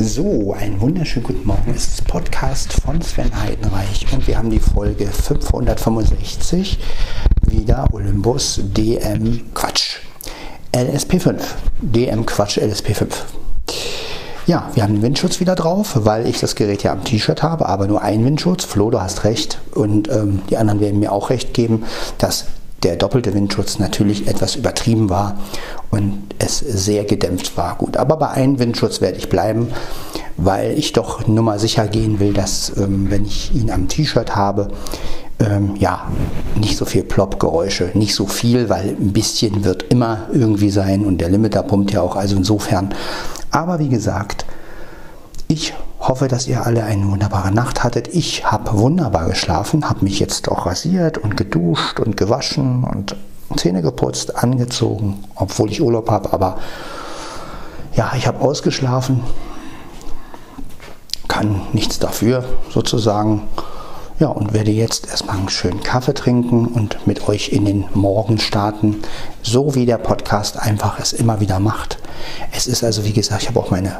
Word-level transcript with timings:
So, 0.00 0.52
einen 0.52 0.80
wunderschönen 0.80 1.26
guten 1.26 1.44
Morgen. 1.44 1.74
Es 1.74 1.88
ist 1.88 2.06
Podcast 2.06 2.72
von 2.72 3.02
Sven 3.02 3.34
Heidenreich 3.34 4.06
und 4.12 4.28
wir 4.28 4.38
haben 4.38 4.48
die 4.48 4.60
Folge 4.60 5.08
565 5.08 6.78
wieder 7.48 7.84
Olympus 7.90 8.60
DM 8.62 9.52
Quatsch 9.54 9.96
LSP5. 10.72 11.40
DM 11.82 12.24
Quatsch 12.24 12.58
LSP5. 12.58 13.08
Ja, 14.46 14.70
wir 14.74 14.84
haben 14.84 14.94
den 14.94 15.02
Windschutz 15.02 15.40
wieder 15.40 15.56
drauf, 15.56 15.94
weil 16.04 16.28
ich 16.28 16.38
das 16.38 16.54
Gerät 16.54 16.84
ja 16.84 16.92
am 16.92 17.02
T-Shirt 17.02 17.42
habe, 17.42 17.66
aber 17.66 17.88
nur 17.88 18.00
einen 18.00 18.24
Windschutz. 18.24 18.64
Flo, 18.64 18.90
du 18.90 19.00
hast 19.00 19.24
recht 19.24 19.58
und 19.74 20.08
ähm, 20.10 20.42
die 20.48 20.58
anderen 20.58 20.78
werden 20.78 21.00
mir 21.00 21.10
auch 21.10 21.28
recht 21.30 21.54
geben, 21.54 21.82
dass 22.18 22.46
der 22.82 22.96
doppelte 22.96 23.34
Windschutz 23.34 23.78
natürlich 23.78 24.28
etwas 24.28 24.54
übertrieben 24.56 25.10
war 25.10 25.38
und 25.90 26.22
es 26.38 26.58
sehr 26.58 27.04
gedämpft 27.04 27.56
war. 27.56 27.76
Gut, 27.76 27.96
aber 27.96 28.16
bei 28.16 28.28
einem 28.28 28.58
Windschutz 28.58 29.00
werde 29.00 29.18
ich 29.18 29.28
bleiben, 29.28 29.68
weil 30.36 30.78
ich 30.78 30.92
doch 30.92 31.26
nur 31.26 31.42
mal 31.42 31.58
sicher 31.58 31.86
gehen 31.88 32.20
will, 32.20 32.32
dass 32.32 32.76
ähm, 32.76 33.10
wenn 33.10 33.24
ich 33.24 33.54
ihn 33.54 33.70
am 33.70 33.88
T-Shirt 33.88 34.36
habe, 34.36 34.68
ähm, 35.40 35.74
ja, 35.78 36.10
nicht 36.56 36.76
so 36.76 36.84
viel 36.84 37.02
Plop-Geräusche, 37.02 37.90
nicht 37.94 38.14
so 38.14 38.26
viel, 38.26 38.68
weil 38.68 38.96
ein 39.00 39.12
bisschen 39.12 39.64
wird 39.64 39.84
immer 39.84 40.28
irgendwie 40.32 40.70
sein 40.70 41.04
und 41.04 41.20
der 41.20 41.28
Limiter 41.28 41.62
pumpt 41.62 41.92
ja 41.92 42.02
auch, 42.02 42.16
also 42.16 42.36
insofern. 42.36 42.94
Aber 43.50 43.78
wie 43.78 43.88
gesagt, 43.88 44.44
ich 45.48 45.74
hoffe, 46.00 46.28
dass 46.28 46.46
ihr 46.46 46.64
alle 46.64 46.84
eine 46.84 47.10
wunderbare 47.10 47.52
Nacht 47.52 47.82
hattet. 47.82 48.08
Ich 48.14 48.44
habe 48.44 48.78
wunderbar 48.78 49.26
geschlafen, 49.26 49.88
habe 49.88 50.04
mich 50.04 50.20
jetzt 50.20 50.48
auch 50.48 50.66
rasiert 50.66 51.18
und 51.18 51.36
geduscht 51.36 52.00
und 52.00 52.16
gewaschen 52.16 52.84
und 52.84 53.16
Zähne 53.56 53.82
geputzt, 53.82 54.36
angezogen, 54.36 55.24
obwohl 55.34 55.70
ich 55.70 55.82
Urlaub 55.82 56.10
habe. 56.10 56.32
Aber 56.32 56.58
ja, 57.94 58.12
ich 58.16 58.26
habe 58.26 58.40
ausgeschlafen, 58.40 59.22
kann 61.26 61.62
nichts 61.72 61.98
dafür 61.98 62.44
sozusagen. 62.70 63.42
Ja, 64.20 64.28
und 64.28 64.52
werde 64.52 64.72
jetzt 64.72 65.08
erstmal 65.08 65.36
einen 65.36 65.48
schönen 65.48 65.80
Kaffee 65.84 66.12
trinken 66.12 66.66
und 66.66 67.06
mit 67.06 67.28
euch 67.28 67.50
in 67.50 67.64
den 67.64 67.84
Morgen 67.94 68.38
starten, 68.38 68.96
so 69.42 69.76
wie 69.76 69.86
der 69.86 69.98
Podcast 69.98 70.58
einfach 70.58 70.98
es 70.98 71.12
immer 71.12 71.38
wieder 71.38 71.60
macht. 71.60 71.98
Es 72.50 72.66
ist 72.66 72.82
also, 72.82 73.04
wie 73.04 73.12
gesagt, 73.12 73.42
ich 73.42 73.48
habe 73.48 73.60
auch 73.60 73.70
meine 73.70 73.96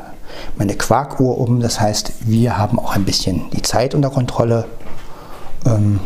meine 0.57 0.77
Quarkuhr 0.77 1.39
um. 1.39 1.61
Das 1.61 1.81
heißt, 1.81 2.13
wir 2.21 2.57
haben 2.59 2.79
auch 2.79 2.95
ein 2.95 3.05
bisschen 3.05 3.51
die 3.51 3.63
Zeit 3.63 3.95
unter 3.95 4.11
Kontrolle. 4.11 4.67
Ähm, 5.67 6.01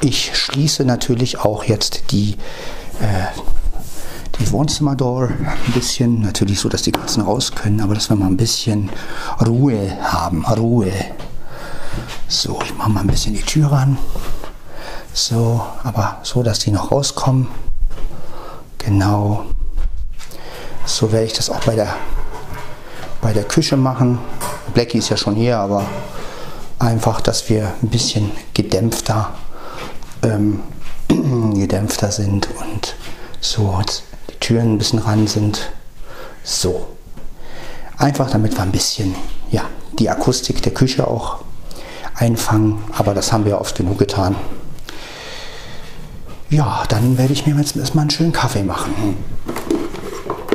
ich 0.00 0.34
schließe 0.36 0.84
natürlich 0.84 1.40
auch 1.40 1.64
jetzt 1.64 2.10
die, 2.10 2.36
äh, 3.00 3.26
die 4.38 4.50
Wohnzimmerdoor 4.50 5.28
ein 5.28 5.72
bisschen. 5.74 6.22
Natürlich 6.22 6.60
so, 6.60 6.68
dass 6.68 6.82
die 6.82 6.92
Katzen 6.92 7.22
raus 7.22 7.52
können, 7.54 7.80
aber 7.80 7.94
dass 7.94 8.08
wir 8.08 8.16
mal 8.16 8.26
ein 8.26 8.36
bisschen 8.36 8.90
Ruhe 9.46 9.96
haben. 10.02 10.44
Ruhe. 10.46 10.92
So, 12.28 12.60
ich 12.64 12.74
mache 12.76 12.90
mal 12.90 13.00
ein 13.00 13.08
bisschen 13.08 13.34
die 13.34 13.42
Tür 13.42 13.72
ran. 13.72 13.98
So, 15.12 15.60
aber 15.82 16.18
so, 16.22 16.42
dass 16.42 16.60
die 16.60 16.70
noch 16.70 16.92
rauskommen. 16.92 17.48
Genau. 18.78 19.44
So 20.86 21.12
werde 21.12 21.26
ich 21.26 21.32
das 21.34 21.50
auch 21.50 21.60
bei 21.60 21.74
der 21.74 21.94
bei 23.20 23.32
der 23.32 23.44
Küche 23.44 23.76
machen. 23.76 24.18
Blackie 24.74 24.98
ist 24.98 25.08
ja 25.08 25.16
schon 25.16 25.34
hier, 25.34 25.58
aber 25.58 25.84
einfach, 26.78 27.20
dass 27.20 27.48
wir 27.48 27.72
ein 27.82 27.88
bisschen 27.88 28.30
gedämpfter, 28.54 29.32
ähm, 30.22 30.60
gedämpfter 31.08 32.10
sind 32.10 32.48
und 32.60 32.94
so 33.40 33.80
die 34.30 34.38
Türen 34.38 34.74
ein 34.74 34.78
bisschen 34.78 34.98
ran 34.98 35.26
sind. 35.26 35.70
So. 36.42 36.88
Einfach 37.98 38.30
damit 38.30 38.56
wir 38.56 38.62
ein 38.62 38.72
bisschen 38.72 39.14
ja, 39.50 39.64
die 39.98 40.08
Akustik 40.08 40.62
der 40.62 40.72
Küche 40.72 41.06
auch 41.06 41.38
einfangen, 42.14 42.78
aber 42.96 43.14
das 43.14 43.32
haben 43.32 43.44
wir 43.44 43.60
oft 43.60 43.76
genug 43.76 43.98
getan. 43.98 44.36
Ja, 46.48 46.82
dann 46.88 47.16
werde 47.16 47.32
ich 47.32 47.46
mir 47.46 47.54
jetzt 47.56 47.76
erstmal 47.76 48.02
einen 48.02 48.10
schönen 48.10 48.32
Kaffee 48.32 48.62
machen. 48.62 49.16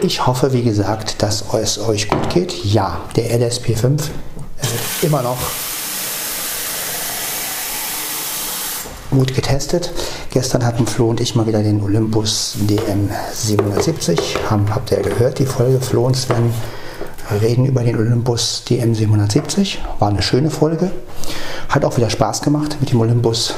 Ich 0.01 0.27
hoffe, 0.27 0.53
wie 0.53 0.63
gesagt, 0.63 1.21
dass 1.23 1.45
es 1.53 1.79
euch 1.79 2.09
gut 2.09 2.29
geht. 2.29 2.63
Ja, 2.65 3.01
der 3.15 3.39
LSP5 3.39 3.81
wird 3.81 4.09
immer 5.01 5.21
noch 5.21 5.37
gut 9.09 9.33
getestet. 9.33 9.91
Gestern 10.31 10.65
hatten 10.65 10.85
Flo 10.85 11.09
und 11.09 11.21
ich 11.21 11.35
mal 11.35 11.47
wieder 11.47 11.63
den 11.63 11.81
Olympus 11.81 12.55
DM770. 12.67 14.19
Haben, 14.49 14.73
habt 14.73 14.91
ihr 14.91 14.99
gehört, 14.99 15.39
die 15.39 15.45
Folge 15.45 15.79
Flo 15.79 16.05
und 16.05 16.15
Sven 16.15 16.53
reden 17.41 17.65
über 17.65 17.83
den 17.83 17.95
Olympus 17.95 18.63
DM770. 18.67 19.77
War 19.99 20.09
eine 20.09 20.21
schöne 20.21 20.51
Folge. 20.51 20.91
Hat 21.69 21.85
auch 21.85 21.97
wieder 21.97 22.09
Spaß 22.09 22.41
gemacht, 22.41 22.77
mit 22.79 22.91
dem 22.91 22.99
Olympus 22.99 23.55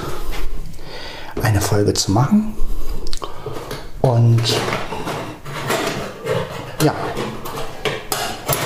eine 1.42 1.62
Folge 1.62 1.94
zu 1.94 2.12
machen. 2.12 2.54
Und 4.02 4.42
ja, 6.84 6.94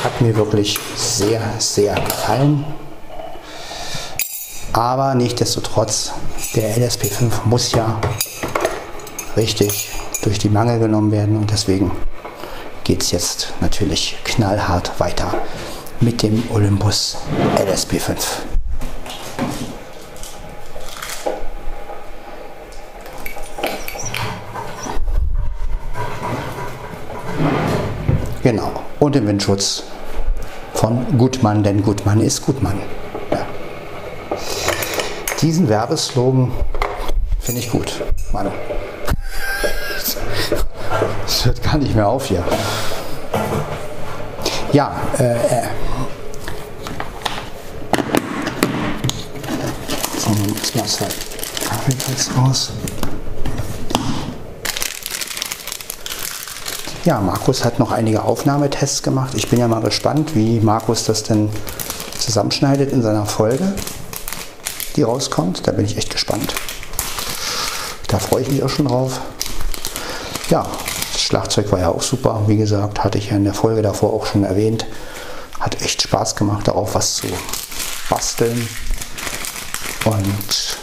hat 0.03 0.21
mir 0.21 0.35
wirklich 0.35 0.79
sehr, 0.95 1.41
sehr 1.59 1.95
gefallen. 1.95 2.65
Aber 4.73 5.15
nichtsdestotrotz, 5.15 6.13
der 6.55 6.77
LSP5 6.77 7.31
muss 7.45 7.71
ja 7.73 7.99
richtig 9.35 9.89
durch 10.23 10.39
die 10.39 10.49
Mangel 10.49 10.79
genommen 10.79 11.11
werden 11.11 11.37
und 11.37 11.51
deswegen 11.51 11.91
geht 12.83 13.01
es 13.01 13.11
jetzt 13.11 13.53
natürlich 13.59 14.17
knallhart 14.23 14.99
weiter 14.99 15.33
mit 15.99 16.23
dem 16.23 16.43
Olympus 16.51 17.17
LSP5. 17.57 18.50
Genau. 28.43 28.71
Und 28.99 29.15
den 29.15 29.27
Windschutz 29.27 29.83
von 30.73 31.17
Gutmann, 31.17 31.63
denn 31.63 31.83
Gutmann 31.83 32.21
ist 32.21 32.43
Gutmann. 32.43 32.79
Ja. 33.31 33.45
Diesen 35.41 35.69
Werbeslogan 35.69 36.51
finde 37.39 37.61
ich 37.61 37.69
gut. 37.69 38.01
Mann. 38.31 38.51
Das 41.23 41.45
hört 41.45 41.63
gar 41.63 41.77
nicht 41.77 41.95
mehr 41.95 42.07
auf 42.07 42.25
hier. 42.25 42.43
Ja, 44.73 44.95
äh, 45.19 45.33
äh. 45.33 45.63
So, 50.17 50.31
jetzt 50.55 50.75
mal 50.75 50.85
zwei 50.85 51.07
Kaffeeplatz 51.67 52.29
raus. 52.37 52.71
Ja, 57.03 57.19
Markus 57.19 57.65
hat 57.65 57.79
noch 57.79 57.91
einige 57.91 58.21
Aufnahmetests 58.21 59.01
gemacht. 59.01 59.33
Ich 59.35 59.49
bin 59.49 59.57
ja 59.57 59.67
mal 59.67 59.81
gespannt, 59.81 60.35
wie 60.35 60.59
Markus 60.59 61.03
das 61.05 61.23
denn 61.23 61.49
zusammenschneidet 62.19 62.91
in 62.91 63.01
seiner 63.01 63.25
Folge, 63.25 63.73
die 64.95 65.01
rauskommt. 65.01 65.65
Da 65.65 65.71
bin 65.71 65.83
ich 65.83 65.97
echt 65.97 66.11
gespannt. 66.11 66.53
Da 68.07 68.19
freue 68.19 68.43
ich 68.43 68.51
mich 68.51 68.61
auch 68.61 68.69
schon 68.69 68.87
drauf. 68.87 69.19
Ja, 70.51 70.67
das 71.13 71.23
Schlagzeug 71.23 71.71
war 71.71 71.79
ja 71.79 71.89
auch 71.89 72.03
super. 72.03 72.43
Wie 72.45 72.57
gesagt, 72.57 73.03
hatte 73.03 73.17
ich 73.17 73.31
ja 73.31 73.35
in 73.35 73.45
der 73.45 73.55
Folge 73.55 73.81
davor 73.81 74.13
auch 74.13 74.27
schon 74.27 74.43
erwähnt. 74.43 74.85
Hat 75.59 75.81
echt 75.81 76.03
Spaß 76.03 76.35
gemacht, 76.35 76.67
darauf 76.67 76.93
was 76.93 77.15
zu 77.15 77.27
basteln. 78.11 78.67
Und 80.05 80.77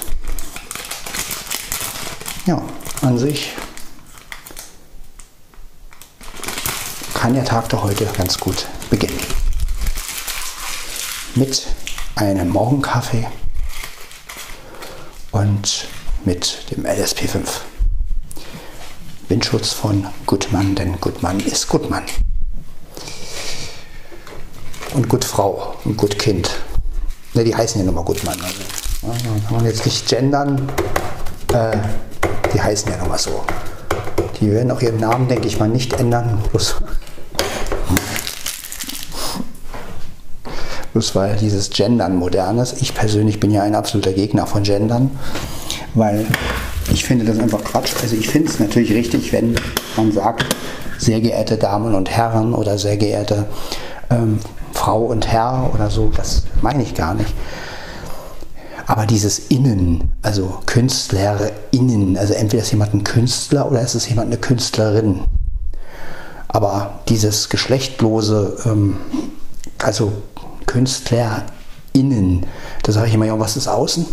ja, 2.46 2.60
an 3.02 3.18
sich 3.18 3.52
kann 7.28 7.34
der 7.34 7.44
Tag 7.44 7.68
doch 7.68 7.82
heute 7.82 8.06
ganz 8.16 8.38
gut 8.38 8.64
beginnen. 8.88 9.18
Mit 11.34 11.66
einem 12.14 12.48
Morgenkaffee 12.48 13.26
und 15.32 15.88
mit 16.24 16.70
dem 16.70 16.86
LSP5. 16.86 17.46
Windschutz 19.28 19.74
von 19.74 20.06
Gutmann, 20.24 20.74
denn 20.74 20.98
Gutmann 21.02 21.38
ist 21.40 21.68
Gutmann. 21.68 22.04
Und 24.94 25.10
Gutfrau 25.10 25.76
und 25.84 25.98
Gutkind. 25.98 26.48
Ne, 27.34 27.44
die 27.44 27.54
heißen 27.54 27.78
ja 27.78 27.84
nochmal 27.84 28.04
Gutmann. 28.04 28.38
Also, 28.40 29.28
kann 29.46 29.54
man 29.54 29.66
jetzt 29.66 29.84
nicht 29.84 30.08
gendern. 30.08 30.72
Äh, 31.52 31.76
die 32.54 32.62
heißen 32.62 32.90
ja 32.90 32.96
nochmal 32.96 33.18
so. 33.18 33.44
Die 34.40 34.50
werden 34.50 34.70
auch 34.70 34.80
ihren 34.80 35.00
Namen, 35.00 35.28
denke 35.28 35.46
ich 35.46 35.58
mal, 35.58 35.68
nicht 35.68 35.92
ändern. 35.92 36.42
Bloß 40.98 41.14
weil 41.14 41.36
dieses 41.36 41.70
Gendern 41.70 42.16
modern 42.16 42.58
ist. 42.58 42.82
Ich 42.82 42.92
persönlich 42.92 43.38
bin 43.38 43.52
ja 43.52 43.62
ein 43.62 43.76
absoluter 43.76 44.12
Gegner 44.12 44.48
von 44.48 44.64
Gendern, 44.64 45.12
weil 45.94 46.26
ich 46.92 47.04
finde 47.04 47.24
das 47.24 47.38
einfach 47.38 47.62
Quatsch. 47.62 47.92
Also 48.02 48.16
ich 48.16 48.28
finde 48.28 48.48
es 48.48 48.58
natürlich 48.58 48.90
richtig, 48.90 49.32
wenn 49.32 49.54
man 49.96 50.10
sagt, 50.10 50.44
sehr 50.98 51.20
geehrte 51.20 51.56
Damen 51.56 51.94
und 51.94 52.10
Herren 52.10 52.52
oder 52.52 52.78
sehr 52.78 52.96
geehrte 52.96 53.46
ähm, 54.10 54.40
Frau 54.72 55.04
und 55.04 55.28
Herr 55.28 55.70
oder 55.72 55.88
so, 55.88 56.10
das 56.16 56.42
meine 56.62 56.82
ich 56.82 56.94
gar 56.96 57.14
nicht. 57.14 57.32
Aber 58.88 59.06
dieses 59.06 59.38
Innen, 59.38 60.10
also 60.22 60.58
KünstlerInnen, 60.66 62.18
also 62.18 62.34
entweder 62.34 62.64
ist 62.64 62.72
jemand 62.72 62.92
ein 62.92 63.04
Künstler 63.04 63.70
oder 63.70 63.82
ist 63.82 63.94
es 63.94 64.08
jemand 64.08 64.32
eine 64.32 64.38
Künstlerin. 64.38 65.20
Aber 66.48 66.98
dieses 67.08 67.50
geschlechtlose, 67.50 68.56
ähm, 68.66 68.96
also 69.78 70.12
KünstlerInnen, 70.68 72.46
da 72.84 72.92
sage 72.92 73.08
ich 73.08 73.14
immer, 73.14 73.26
ja, 73.26 73.38
was 73.40 73.56
ist 73.56 73.66
außen? 73.66 74.06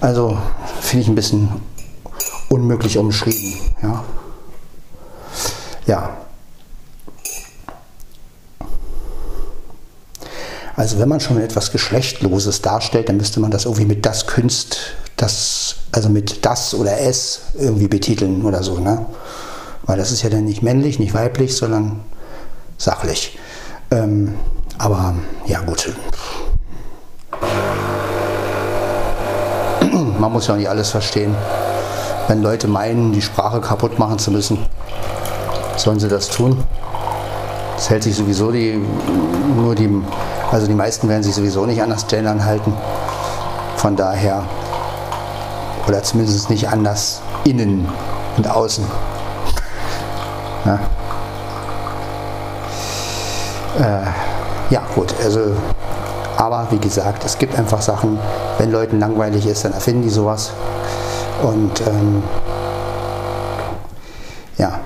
Also 0.00 0.38
finde 0.80 1.02
ich 1.02 1.08
ein 1.08 1.16
bisschen 1.16 1.48
unmöglich 2.48 2.98
umschrieben. 2.98 3.54
Ja. 3.82 4.04
ja. 5.86 6.16
Also 10.76 10.98
wenn 10.98 11.08
man 11.08 11.20
schon 11.20 11.40
etwas 11.40 11.70
Geschlechtloses 11.70 12.62
darstellt, 12.62 13.08
dann 13.08 13.16
müsste 13.16 13.40
man 13.40 13.50
das 13.50 13.64
irgendwie 13.64 13.84
mit 13.84 14.06
das 14.06 14.26
Künst, 14.26 14.78
das, 15.16 15.76
also 15.92 16.08
mit 16.08 16.44
das 16.44 16.74
oder 16.74 16.98
es 17.00 17.42
irgendwie 17.54 17.88
betiteln 17.88 18.44
oder 18.44 18.62
so. 18.62 18.78
Ne? 18.78 19.06
Weil 19.84 19.98
das 19.98 20.12
ist 20.12 20.22
ja 20.22 20.30
dann 20.30 20.44
nicht 20.44 20.62
männlich, 20.62 20.98
nicht 20.98 21.14
weiblich, 21.14 21.56
sondern 21.56 22.00
sachlich. 22.78 23.38
Ähm, 23.90 24.34
aber 24.82 25.14
ja 25.46 25.60
gut. 25.60 25.94
Man 30.18 30.32
muss 30.32 30.48
ja 30.48 30.54
auch 30.54 30.58
nicht 30.58 30.68
alles 30.68 30.90
verstehen. 30.90 31.34
Wenn 32.26 32.42
Leute 32.42 32.66
meinen, 32.66 33.12
die 33.12 33.22
Sprache 33.22 33.60
kaputt 33.60 33.98
machen 34.00 34.18
zu 34.18 34.32
müssen, 34.32 34.58
sollen 35.76 36.00
sie 36.00 36.08
das 36.08 36.28
tun. 36.28 36.64
Es 37.76 37.90
hält 37.90 38.02
sich 38.02 38.16
sowieso 38.16 38.50
die, 38.50 38.84
nur 39.56 39.76
die, 39.76 39.88
also 40.50 40.66
die 40.66 40.74
meisten 40.74 41.08
werden 41.08 41.22
sich 41.22 41.34
sowieso 41.34 41.64
nicht 41.64 41.80
an 41.80 41.90
das 41.90 42.08
Gendern 42.08 42.44
halten. 42.44 42.72
Von 43.76 43.94
daher, 43.94 44.42
oder 45.86 46.02
zumindest 46.02 46.50
nicht 46.50 46.68
anders 46.68 47.22
innen 47.44 47.88
und 48.36 48.50
außen. 48.50 48.84
Ja, 50.64 50.78
äh, 53.80 54.31
gut, 54.94 55.14
also, 55.22 55.40
aber 56.36 56.66
wie 56.70 56.78
gesagt, 56.78 57.24
es 57.24 57.38
gibt 57.38 57.58
einfach 57.58 57.82
Sachen, 57.82 58.18
wenn 58.58 58.70
Leuten 58.70 58.98
langweilig 58.98 59.46
ist, 59.46 59.64
dann 59.64 59.72
erfinden 59.72 60.02
die 60.02 60.10
sowas. 60.10 60.52
Und 61.42 61.80
ähm, 61.86 62.22
ja. 64.58 64.80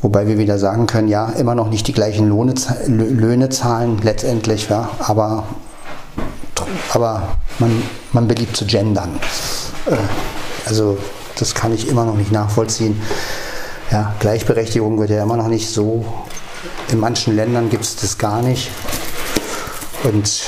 Wobei 0.00 0.26
wir 0.26 0.38
wieder 0.38 0.58
sagen 0.58 0.86
können, 0.86 1.08
ja, 1.08 1.26
immer 1.30 1.54
noch 1.54 1.68
nicht 1.68 1.86
die 1.88 1.92
gleichen 1.92 2.28
Lohne, 2.28 2.54
Löhne 2.86 3.48
zahlen 3.48 3.98
letztendlich, 4.02 4.68
ja, 4.68 4.88
aber, 5.00 5.44
aber 6.92 7.22
man, 7.58 7.82
man 8.12 8.28
beliebt 8.28 8.56
zu 8.56 8.64
gendern. 8.64 9.18
Äh, 9.86 9.96
also 10.66 10.98
das 11.38 11.54
kann 11.54 11.72
ich 11.72 11.88
immer 11.88 12.04
noch 12.04 12.16
nicht 12.16 12.32
nachvollziehen. 12.32 13.00
Ja, 13.90 14.14
Gleichberechtigung 14.20 14.98
wird 14.98 15.10
ja 15.10 15.22
immer 15.22 15.36
noch 15.36 15.48
nicht 15.48 15.70
so. 15.70 16.04
In 16.90 17.00
manchen 17.00 17.34
Ländern 17.36 17.70
gibt 17.70 17.84
es 17.84 17.96
das 17.96 18.18
gar 18.18 18.42
nicht. 18.42 18.70
Und 20.04 20.42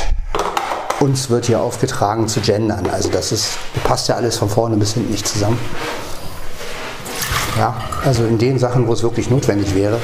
uns 1.00 1.31
wird 1.31 1.46
hier 1.46 1.60
aufgetragen 1.60 2.28
zu 2.28 2.40
gendern. 2.40 2.88
Also 2.90 3.08
das 3.08 3.32
ist, 3.32 3.52
passt 3.84 4.08
ja 4.08 4.16
alles 4.16 4.37
von 4.37 4.48
vorne 4.48 4.76
bis 4.76 4.92
hinten 4.94 5.10
nicht 5.10 5.26
zusammen. 5.26 5.58
Ja, 7.58 7.76
also 8.04 8.26
in 8.26 8.38
den 8.38 8.58
Sachen, 8.58 8.87
wo 8.87 8.92
es 8.92 9.02
wirklich 9.02 9.31
notwendig 9.31 9.75
wäre, 9.75 9.96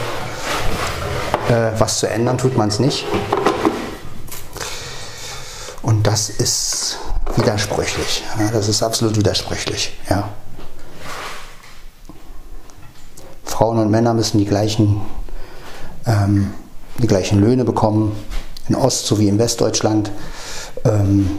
äh, 1.49 1.79
was 1.79 1.99
zu 2.00 2.09
ändern, 2.09 2.38
tut 2.38 2.56
man 2.56 2.69
es 2.69 2.79
nicht. 2.79 3.06
Und 5.83 6.06
das 6.06 6.31
ist 6.31 6.99
widersprüchlich. 7.37 8.25
Ja, 8.38 8.50
das 8.50 8.69
ist 8.69 8.83
absolut 8.83 9.17
widersprüchlich. 9.17 9.97
Ja. 10.09 10.29
Frauen 13.56 13.79
und 13.79 13.91
Männer 13.91 14.12
müssen 14.12 14.37
die 14.37 14.44
gleichen, 14.44 15.00
ähm, 16.06 16.53
die 16.99 17.06
gleichen 17.06 17.41
Löhne 17.41 17.64
bekommen, 17.64 18.12
in 18.69 18.75
Ost- 18.75 19.06
sowie 19.06 19.29
in 19.29 19.38
Westdeutschland 19.38 20.11
ähm, 20.85 21.31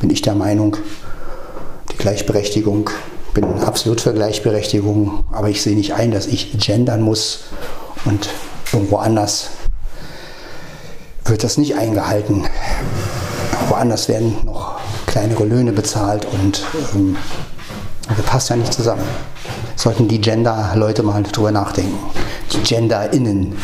bin 0.00 0.10
ich 0.10 0.20
der 0.20 0.34
Meinung, 0.34 0.76
die 1.90 1.96
Gleichberechtigung, 1.96 2.90
bin 3.32 3.46
absolut 3.62 4.02
für 4.02 4.12
Gleichberechtigung, 4.12 5.24
aber 5.32 5.48
ich 5.48 5.62
sehe 5.62 5.74
nicht 5.74 5.94
ein, 5.94 6.10
dass 6.10 6.26
ich 6.26 6.58
gendern 6.58 7.00
muss 7.00 7.44
und 8.04 8.28
irgendwo 8.70 8.98
anders 8.98 9.48
wird 11.24 11.42
das 11.42 11.56
nicht 11.56 11.74
eingehalten. 11.74 12.44
Woanders 13.70 14.08
werden 14.08 14.36
noch 14.44 14.78
kleinere 15.06 15.46
Löhne 15.46 15.72
bezahlt 15.72 16.26
und 16.26 16.62
ähm, 16.94 17.16
das 18.14 18.26
passt 18.26 18.50
ja 18.50 18.56
nicht 18.56 18.74
zusammen. 18.74 19.04
Sollten 19.78 20.08
die 20.08 20.20
Gender-Leute 20.20 21.04
mal 21.04 21.22
drüber 21.22 21.52
nachdenken. 21.52 21.96
Die 22.52 22.58
GenderInnen. 22.58 23.56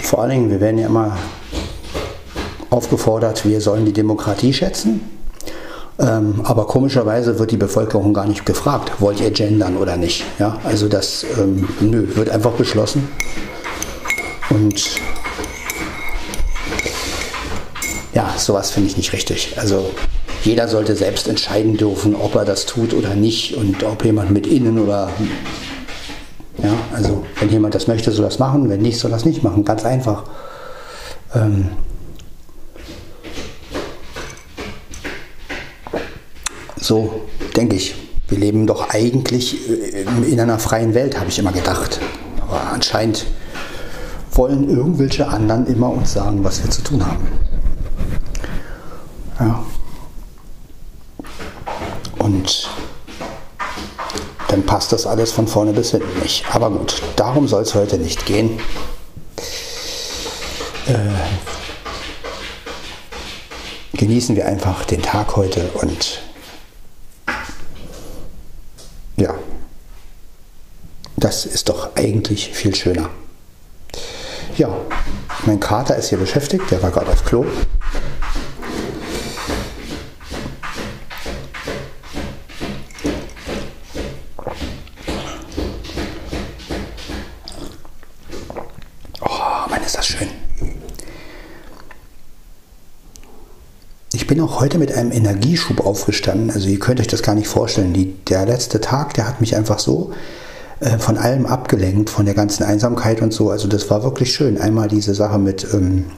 Vor 0.00 0.22
allen 0.22 0.30
Dingen, 0.30 0.50
wir 0.50 0.60
werden 0.60 0.78
ja 0.78 0.86
immer 0.86 1.18
aufgefordert, 2.70 3.44
wir 3.44 3.60
sollen 3.60 3.84
die 3.84 3.92
Demokratie 3.92 4.54
schätzen. 4.54 5.13
Ähm, 5.98 6.40
aber 6.42 6.66
komischerweise 6.66 7.38
wird 7.38 7.52
die 7.52 7.56
Bevölkerung 7.56 8.14
gar 8.14 8.26
nicht 8.26 8.44
gefragt, 8.44 9.00
wollt 9.00 9.20
ihr 9.20 9.30
gendern 9.30 9.76
oder 9.76 9.96
nicht. 9.96 10.24
Ja? 10.38 10.58
Also 10.64 10.88
das 10.88 11.24
ähm, 11.38 11.68
nö, 11.80 12.16
wird 12.16 12.30
einfach 12.30 12.52
beschlossen. 12.52 13.08
Und 14.50 15.00
ja, 18.12 18.34
sowas 18.36 18.70
finde 18.70 18.90
ich 18.90 18.96
nicht 18.96 19.12
richtig. 19.12 19.54
Also 19.56 19.90
jeder 20.42 20.68
sollte 20.68 20.96
selbst 20.96 21.28
entscheiden 21.28 21.76
dürfen, 21.76 22.16
ob 22.16 22.34
er 22.34 22.44
das 22.44 22.66
tut 22.66 22.92
oder 22.92 23.14
nicht 23.14 23.56
und 23.56 23.82
ob 23.84 24.04
jemand 24.04 24.30
mit 24.30 24.46
innen 24.46 24.78
oder 24.78 25.10
ja, 26.62 26.72
also 26.92 27.24
wenn 27.40 27.50
jemand 27.50 27.74
das 27.74 27.86
möchte, 27.86 28.10
soll 28.10 28.24
das 28.24 28.38
machen, 28.38 28.68
wenn 28.68 28.80
nicht, 28.80 28.98
soll 28.98 29.10
das 29.10 29.24
nicht 29.24 29.42
machen. 29.42 29.64
Ganz 29.64 29.84
einfach. 29.84 30.24
Ähm 31.34 31.70
so 36.84 37.22
denke 37.56 37.76
ich. 37.76 37.94
Wir 38.28 38.38
leben 38.38 38.66
doch 38.66 38.88
eigentlich 38.90 39.68
äh, 39.68 40.02
in 40.02 40.40
einer 40.40 40.58
freien 40.58 40.94
Welt, 40.94 41.18
habe 41.18 41.28
ich 41.28 41.38
immer 41.38 41.52
gedacht. 41.52 42.00
Aber 42.40 42.60
anscheinend 42.72 43.26
wollen 44.32 44.68
irgendwelche 44.68 45.28
anderen 45.28 45.66
immer 45.66 45.90
uns 45.90 46.12
sagen, 46.12 46.42
was 46.42 46.62
wir 46.62 46.70
zu 46.70 46.82
tun 46.82 47.06
haben. 47.06 47.28
Ja. 49.38 49.64
Und 52.18 52.70
dann 54.48 54.62
passt 54.64 54.92
das 54.92 55.06
alles 55.06 55.32
von 55.32 55.46
vorne 55.46 55.72
bis 55.72 55.90
hinten 55.90 56.20
nicht. 56.20 56.44
Aber 56.54 56.70
gut, 56.70 57.02
darum 57.16 57.46
soll 57.48 57.62
es 57.62 57.74
heute 57.74 57.98
nicht 57.98 58.24
gehen. 58.26 58.58
Äh, 60.86 60.94
genießen 63.96 64.36
wir 64.36 64.46
einfach 64.46 64.84
den 64.84 65.02
Tag 65.02 65.36
heute 65.36 65.70
und 65.74 66.20
ja, 69.16 69.34
das 71.24 71.46
ist 71.46 71.70
doch 71.70 71.96
eigentlich 71.96 72.50
viel 72.52 72.74
schöner. 72.74 73.08
Ja, 74.58 74.68
mein 75.46 75.58
Kater 75.58 75.96
ist 75.96 76.10
hier 76.10 76.18
beschäftigt, 76.18 76.70
der 76.70 76.82
war 76.82 76.90
gerade 76.90 77.10
auf 77.10 77.24
Klo. 77.24 77.46
bin 94.34 94.42
auch 94.42 94.58
heute 94.58 94.78
mit 94.78 94.92
einem 94.92 95.12
Energieschub 95.12 95.86
aufgestanden. 95.86 96.50
Also 96.50 96.68
ihr 96.68 96.80
könnt 96.80 96.98
euch 96.98 97.06
das 97.06 97.22
gar 97.22 97.36
nicht 97.36 97.46
vorstellen. 97.46 97.92
Die, 97.92 98.14
der 98.24 98.46
letzte 98.46 98.80
Tag, 98.80 99.14
der 99.14 99.28
hat 99.28 99.40
mich 99.40 99.54
einfach 99.54 99.78
so 99.78 100.12
äh, 100.84 100.98
von 100.98 101.16
allem 101.16 101.46
abgelenkt, 101.46 102.10
von 102.10 102.26
der 102.26 102.34
ganzen 102.34 102.62
Einsamkeit 102.62 103.22
und 103.22 103.32
so. 103.32 103.50
Also 103.50 103.68
das 103.68 103.88
war 103.88 104.02
wirklich 104.02 104.34
schön. 104.34 104.58
Einmal 104.58 104.88
diese 104.88 105.14
Sache 105.14 105.38
mit, 105.38 105.66
ähm, 105.72 106.10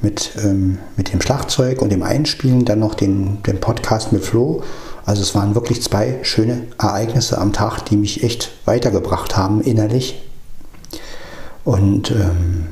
mit, 0.00 0.32
ähm, 0.42 0.78
mit 0.96 1.12
dem 1.12 1.20
Schlagzeug 1.20 1.80
und 1.80 1.90
dem 1.90 2.02
Einspielen, 2.02 2.64
dann 2.64 2.80
noch 2.80 2.94
den, 2.94 3.40
den 3.44 3.60
Podcast 3.60 4.12
mit 4.12 4.24
Flo. 4.24 4.64
Also 5.06 5.22
es 5.22 5.36
waren 5.36 5.54
wirklich 5.54 5.82
zwei 5.84 6.18
schöne 6.22 6.62
Ereignisse 6.78 7.38
am 7.38 7.52
Tag, 7.52 7.84
die 7.84 7.96
mich 7.96 8.24
echt 8.24 8.50
weitergebracht 8.64 9.36
haben 9.36 9.60
innerlich. 9.60 10.20
Und 11.64 12.10
ähm, 12.10 12.66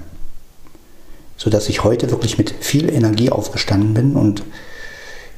so 1.37 1.49
dass 1.49 1.69
ich 1.69 1.85
heute 1.85 2.11
wirklich 2.11 2.39
mit 2.39 2.53
viel 2.59 2.93
Energie 2.93 3.31
aufgestanden 3.31 3.95
bin 3.95 4.17
und 4.17 4.43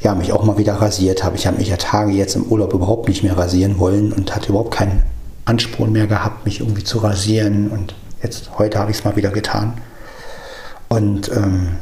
ja, 0.01 0.15
mich 0.15 0.33
auch 0.33 0.45
mal 0.45 0.57
wieder 0.57 0.75
rasiert 0.75 1.23
habe. 1.23 1.37
Ich 1.37 1.47
habe 1.47 1.59
mich 1.59 1.69
ja 1.69 1.77
Tage 1.77 2.13
jetzt 2.13 2.35
im 2.35 2.45
Urlaub 2.45 2.73
überhaupt 2.73 3.09
nicht 3.09 3.25
mehr 3.25 3.37
rasieren 3.37 3.79
wollen 3.79 4.13
und 4.13 4.35
hatte 4.35 4.51
überhaupt 4.51 4.71
keinen 4.71 5.03
Ansporn 5.49 5.93
mehr 5.93 6.07
gehabt, 6.07 6.45
mich 6.45 6.61
irgendwie 6.61 6.85
zu 6.85 6.99
rasieren. 6.99 7.71
Und 7.71 7.95
jetzt, 8.23 8.59
heute 8.59 8.79
habe 8.79 8.91
ich 8.91 8.99
es 8.99 9.05
mal 9.05 9.17
wieder 9.17 9.31
getan. 9.31 9.81
Und 10.89 11.31
ähm, 11.33 11.79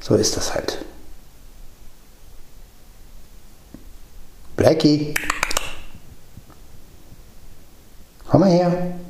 so 0.00 0.14
ist 0.14 0.36
das 0.36 0.54
halt. 0.54 0.84
Blackie. 4.56 5.14
Komm 8.28 8.42
mal 8.42 8.50
her. 8.50 9.00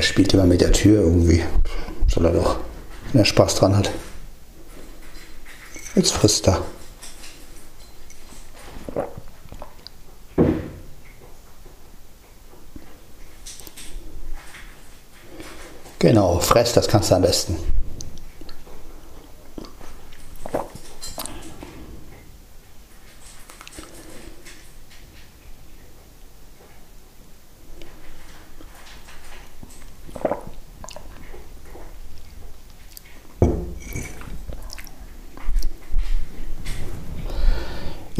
Er 0.00 0.04
spielt 0.04 0.32
immer 0.32 0.46
mit 0.46 0.62
der 0.62 0.72
Tür 0.72 1.02
irgendwie. 1.02 1.44
Soll 2.08 2.24
er 2.24 2.32
doch, 2.32 2.56
wenn 3.12 3.20
er 3.20 3.26
Spaß 3.26 3.56
dran 3.56 3.76
hat. 3.76 3.90
Jetzt 5.94 6.12
frisst 6.12 6.48
er. 6.48 6.62
Genau, 15.98 16.38
fress, 16.38 16.72
das 16.72 16.88
kannst 16.88 17.10
du 17.10 17.16
am 17.16 17.20
besten. 17.20 17.58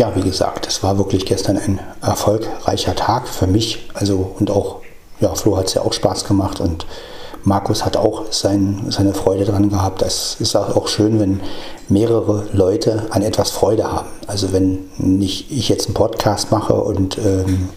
Ja, 0.00 0.14
es 0.70 0.84
war 0.84 0.98
wirklich 0.98 1.26
gestern 1.26 1.58
ein 1.58 1.80
erfolgreicher 2.00 2.94
Tag 2.94 3.26
für 3.26 3.48
mich. 3.48 3.90
Also 3.92 4.30
und 4.38 4.52
auch, 4.52 4.76
ja, 5.18 5.34
Flo 5.34 5.56
hat 5.56 5.66
es 5.66 5.74
ja 5.74 5.82
auch 5.82 5.92
Spaß 5.92 6.26
gemacht 6.26 6.60
und 6.60 6.86
Markus 7.42 7.84
hat 7.84 7.96
auch 7.96 8.30
sein, 8.30 8.86
seine 8.88 9.12
Freude 9.12 9.44
dran 9.44 9.68
gehabt. 9.68 10.00
Es 10.02 10.36
ist 10.38 10.54
auch 10.54 10.86
schön, 10.86 11.18
wenn 11.18 11.40
mehrere 11.88 12.44
Leute 12.52 13.08
an 13.10 13.22
etwas 13.22 13.50
Freude 13.50 13.90
haben. 13.90 14.10
Also 14.28 14.52
wenn 14.52 14.88
nicht 14.96 15.50
ich 15.50 15.68
jetzt 15.68 15.86
einen 15.86 15.94
Podcast 15.94 16.52
mache 16.52 16.74
und 16.74 17.18
ähm, 17.18 17.70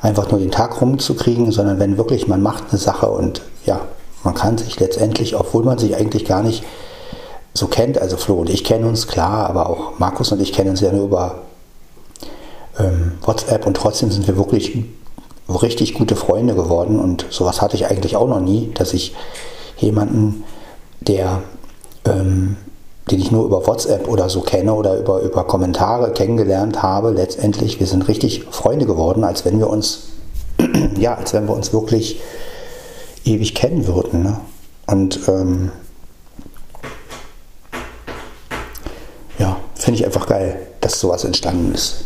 einfach 0.00 0.30
nur 0.30 0.40
den 0.40 0.50
Tag 0.50 0.80
rumzukriegen, 0.80 1.52
sondern 1.52 1.78
wenn 1.78 1.98
wirklich 1.98 2.28
man 2.28 2.40
macht 2.40 2.70
eine 2.70 2.78
Sache 2.78 3.08
und 3.08 3.42
ja, 3.66 3.80
man 4.24 4.32
kann 4.32 4.56
sich 4.56 4.80
letztendlich, 4.80 5.36
obwohl 5.36 5.64
man 5.64 5.76
sich 5.76 5.96
eigentlich 5.96 6.24
gar 6.24 6.42
nicht 6.42 6.64
so 7.52 7.66
kennt, 7.66 7.98
also 7.98 8.16
Flo 8.16 8.36
und 8.36 8.48
ich 8.48 8.64
kennen 8.64 8.84
uns 8.84 9.06
klar, 9.06 9.50
aber 9.50 9.68
auch 9.68 9.98
Markus 9.98 10.32
und 10.32 10.40
ich 10.40 10.54
kennen 10.54 10.70
uns 10.70 10.80
ja 10.80 10.92
nur 10.92 11.04
über 11.04 11.42
WhatsApp 13.22 13.66
und 13.66 13.76
trotzdem 13.76 14.10
sind 14.10 14.26
wir 14.26 14.36
wirklich 14.36 14.76
richtig 15.48 15.94
gute 15.94 16.16
Freunde 16.16 16.54
geworden 16.54 16.98
und 16.98 17.26
sowas 17.30 17.60
hatte 17.60 17.76
ich 17.76 17.86
eigentlich 17.86 18.16
auch 18.16 18.28
noch 18.28 18.40
nie, 18.40 18.70
dass 18.74 18.94
ich 18.94 19.14
jemanden, 19.78 20.44
der, 21.00 21.42
ähm, 22.04 22.56
den 23.10 23.20
ich 23.20 23.30
nur 23.30 23.44
über 23.44 23.66
WhatsApp 23.66 24.08
oder 24.08 24.28
so 24.28 24.40
kenne 24.40 24.72
oder 24.74 24.98
über, 24.98 25.20
über 25.20 25.44
Kommentare 25.44 26.12
kennengelernt 26.12 26.82
habe, 26.82 27.10
letztendlich, 27.10 27.80
wir 27.80 27.86
sind 27.86 28.08
richtig 28.08 28.44
Freunde 28.50 28.86
geworden, 28.86 29.24
als 29.24 29.44
wenn 29.44 29.58
wir 29.58 29.68
uns, 29.68 30.04
ja, 30.98 31.14
als 31.14 31.34
wenn 31.34 31.46
wir 31.48 31.54
uns 31.54 31.72
wirklich 31.72 32.20
ewig 33.24 33.54
kennen 33.54 33.86
würden. 33.86 34.22
Ne? 34.22 34.40
Und 34.86 35.20
ähm, 35.28 35.70
ja, 39.38 39.56
finde 39.74 40.00
ich 40.00 40.06
einfach 40.06 40.26
geil, 40.26 40.66
dass 40.80 41.00
sowas 41.00 41.24
entstanden 41.24 41.74
ist. 41.74 42.04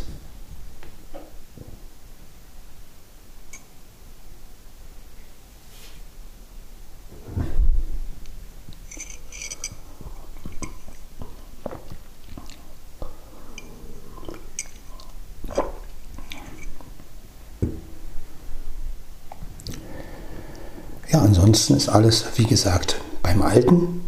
Ja, 21.16 21.22
ansonsten 21.56 21.76
ist 21.76 21.88
alles, 21.88 22.26
wie 22.36 22.44
gesagt, 22.44 23.00
beim 23.22 23.40
Alten. 23.40 24.02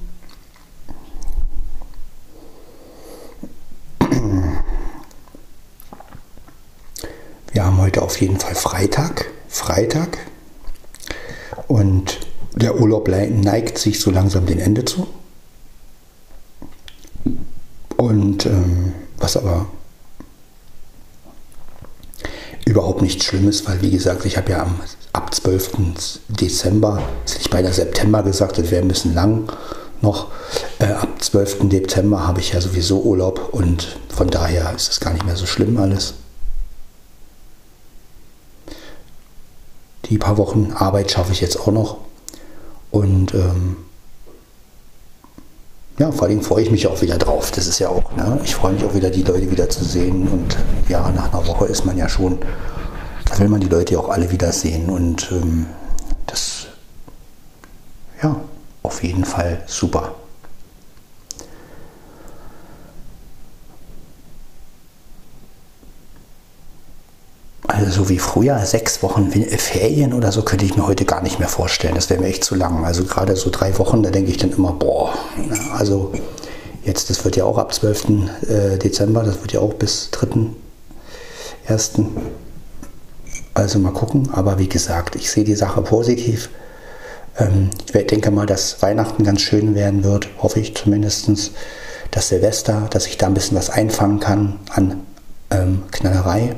Wir 7.51 7.65
haben 7.65 7.79
heute 7.79 8.03
auf 8.03 8.21
jeden 8.21 8.39
Fall 8.39 8.55
Freitag. 8.55 9.31
Freitag. 9.49 10.19
Und 11.69 12.21
der 12.55 12.79
Urlaub 12.79 13.09
neigt 13.09 13.79
sich 13.79 13.99
so 13.99 14.11
langsam 14.11 14.45
dem 14.45 14.59
Ende 14.59 14.85
zu. 14.85 15.07
Und 17.97 18.45
ähm, 18.45 18.93
was 19.17 19.39
aber 19.39 19.65
überhaupt 22.67 23.01
nichts 23.01 23.25
Schlimmes, 23.25 23.67
weil 23.67 23.81
wie 23.81 23.91
gesagt, 23.91 24.27
ich 24.27 24.37
habe 24.37 24.51
ja 24.51 24.63
am, 24.65 24.79
ab 25.19 25.35
12. 25.35 26.21
Dezember, 26.29 27.03
jetzt 27.21 27.35
hätte 27.35 27.43
ich 27.43 27.51
bei 27.51 27.61
der 27.61 27.73
September 27.73 28.23
gesagt, 28.23 28.57
das 28.57 28.71
wäre 28.71 28.83
ein 28.83 28.89
bisschen 28.89 29.15
lang 29.15 29.51
noch, 30.01 30.29
äh, 30.79 30.93
ab 30.93 31.09
12. 31.19 31.69
Dezember 31.69 32.25
habe 32.25 32.39
ich 32.39 32.53
ja 32.53 32.61
sowieso 32.61 33.03
Urlaub 33.03 33.49
und 33.51 33.99
von 34.15 34.29
daher 34.29 34.73
ist 34.77 34.93
es 34.93 35.01
gar 35.01 35.13
nicht 35.13 35.27
mehr 35.27 35.35
so 35.35 35.45
schlimm 35.45 35.77
alles. 35.77 36.15
Die 40.05 40.19
paar 40.19 40.39
Wochen 40.39 40.73
Arbeit 40.73 41.11
schaffe 41.11 41.33
ich 41.33 41.41
jetzt 41.41 41.59
auch 41.59 41.73
noch 41.73 41.97
und 42.93 43.35
ähm, 43.35 43.77
ja, 45.99 46.13
vor 46.13 46.29
allem 46.29 46.43
freue 46.43 46.63
ich 46.63 46.71
mich 46.71 46.87
auch 46.87 47.03
wieder 47.03 47.19
drauf. 47.19 47.51
Das 47.51 47.67
ist 47.67 47.81
ja 47.81 47.89
auch, 47.89 48.15
ne? 48.15 48.39
ich 48.45 48.55
freue 48.55 48.75
mich 48.75 48.85
auch 48.85 48.95
wieder, 48.95 49.11
die 49.11 49.25
Leute 49.25 49.51
wieder 49.51 49.69
zu 49.69 49.85
sehen. 49.85 50.29
Und 50.29 50.57
ja, 50.89 51.11
nach 51.11 51.33
einer 51.33 51.45
Woche 51.45 51.67
ist 51.67 51.85
man 51.85 51.99
ja 51.99 52.09
schon, 52.09 52.39
da 53.29 53.39
will 53.39 53.49
man 53.49 53.61
die 53.61 53.69
Leute 53.69 53.99
auch 53.99 54.09
alle 54.09 54.31
wiedersehen. 54.31 54.89
Und 54.89 55.31
ähm, 55.33 55.67
das, 56.27 56.67
ja, 58.23 58.37
auf 58.83 59.03
jeden 59.03 59.25
Fall 59.25 59.63
super. 59.67 60.15
Also 67.69 68.03
so 68.03 68.09
wie 68.09 68.19
früher, 68.19 68.59
sechs 68.65 69.03
Wochen 69.03 69.31
Ferien 69.31 70.13
oder 70.15 70.33
so, 70.33 70.43
könnte 70.43 70.65
ich 70.65 70.77
mir 70.77 70.87
heute 70.87 71.05
gar 71.05 71.23
nicht 71.23 71.39
mehr 71.39 71.49
vorstellen. 71.49 71.95
Das 71.95 72.11
wäre 72.11 72.21
mir 72.21 72.27
echt 72.27 72.43
zu 72.43 72.55
lang. 72.55 72.85
Also 72.85 73.05
gerade 73.05 73.37
so 73.37 73.51
drei 73.51 73.79
Wochen, 73.79 74.03
da 74.03 74.11
denke 74.11 74.31
ich 74.31 74.39
dann 74.39 74.51
immer, 74.51 74.73
boah, 74.73 75.13
also 75.77 76.13
jetzt, 76.85 77.11
das 77.11 77.25
wird 77.25 77.37
ja 77.37 77.45
auch 77.45 77.59
ab 77.59 77.73
12. 77.73 78.07
Äh, 78.49 78.79
Dezember, 78.79 79.23
das 79.23 79.41
wird 79.43 79.53
ja 79.53 79.61
auch 79.61 79.75
bis 79.75 80.11
3.1. 80.13 82.07
Also 83.59 83.81
mal 83.81 83.93
gucken. 83.93 84.31
Aber 84.33 84.61
wie 84.61 84.69
gesagt, 84.69 85.17
ich 85.17 85.33
sehe 85.33 85.43
die 85.43 85.57
Sache 85.57 85.83
positiv. 85.83 86.49
Ähm, 87.37 87.71
ich 87.93 88.07
denke 88.07 88.31
mal, 88.31 88.47
dass 88.47 88.81
Weihnachten 88.83 89.25
ganz 89.25 89.41
schön 89.41 89.75
werden 89.75 90.05
wird, 90.05 90.29
hoffe 90.39 90.61
ich 90.61 90.77
zumindest. 90.77 91.29
Das 92.13 92.29
Silvester, 92.29 92.87
dass 92.91 93.07
ich 93.07 93.19
da 93.19 93.27
ein 93.27 93.35
bisschen 93.35 93.59
was 93.59 93.69
einfangen 93.69 94.21
kann 94.21 94.61
an 94.71 95.01
ähm, 95.51 95.83
Knallerei. 95.91 96.55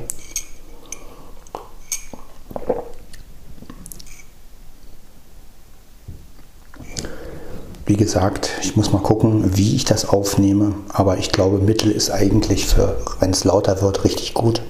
Wie 7.87 7.97
gesagt, 7.97 8.51
ich 8.61 8.75
muss 8.75 8.93
mal 8.93 9.01
gucken, 9.01 9.57
wie 9.57 9.75
ich 9.75 9.85
das 9.85 10.07
aufnehme. 10.07 10.75
Aber 10.89 11.17
ich 11.17 11.31
glaube, 11.31 11.57
Mittel 11.57 11.91
ist 11.91 12.11
eigentlich 12.11 12.67
für, 12.67 13.01
wenn 13.19 13.31
es 13.31 13.43
lauter 13.43 13.81
wird, 13.81 14.03
richtig 14.03 14.35
gut. 14.35 14.61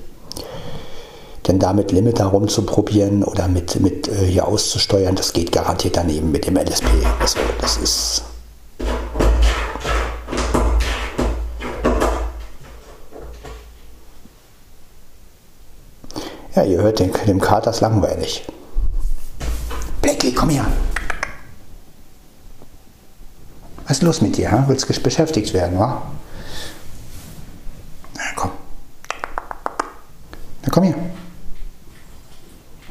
Denn 1.48 1.58
damit 1.58 1.92
Limit 1.92 2.20
herumzuprobieren 2.20 3.24
oder 3.24 3.48
mit, 3.48 3.80
mit 3.80 4.08
äh, 4.08 4.26
hier 4.26 4.48
auszusteuern, 4.48 5.16
das 5.16 5.34
geht 5.34 5.52
garantiert 5.52 5.98
daneben 5.98 6.32
mit 6.32 6.46
dem 6.46 6.56
LSP. 6.56 6.86
Also 7.20 7.40
das 7.60 7.78
ist. 7.78 8.24
Ja, 16.56 16.64
ihr 16.64 16.82
hört, 16.82 17.00
den, 17.00 17.12
dem 17.26 17.40
Kater 17.40 17.72
ist 17.72 17.82
langweilig. 17.82 18.46
Blackie, 20.02 20.34
komm 20.34 20.50
her! 20.50 20.66
Was 23.88 23.98
ist 23.98 24.04
los 24.04 24.22
mit 24.22 24.38
dir? 24.38 24.52
Hein? 24.52 24.66
Willst 24.68 25.04
beschäftigt 25.04 25.54
werden, 25.54 25.80
wa? 25.80 26.02
Na 28.16 28.22
komm. 28.36 28.52
Na 30.64 30.70
komm 30.70 30.84
hier. 30.84 30.96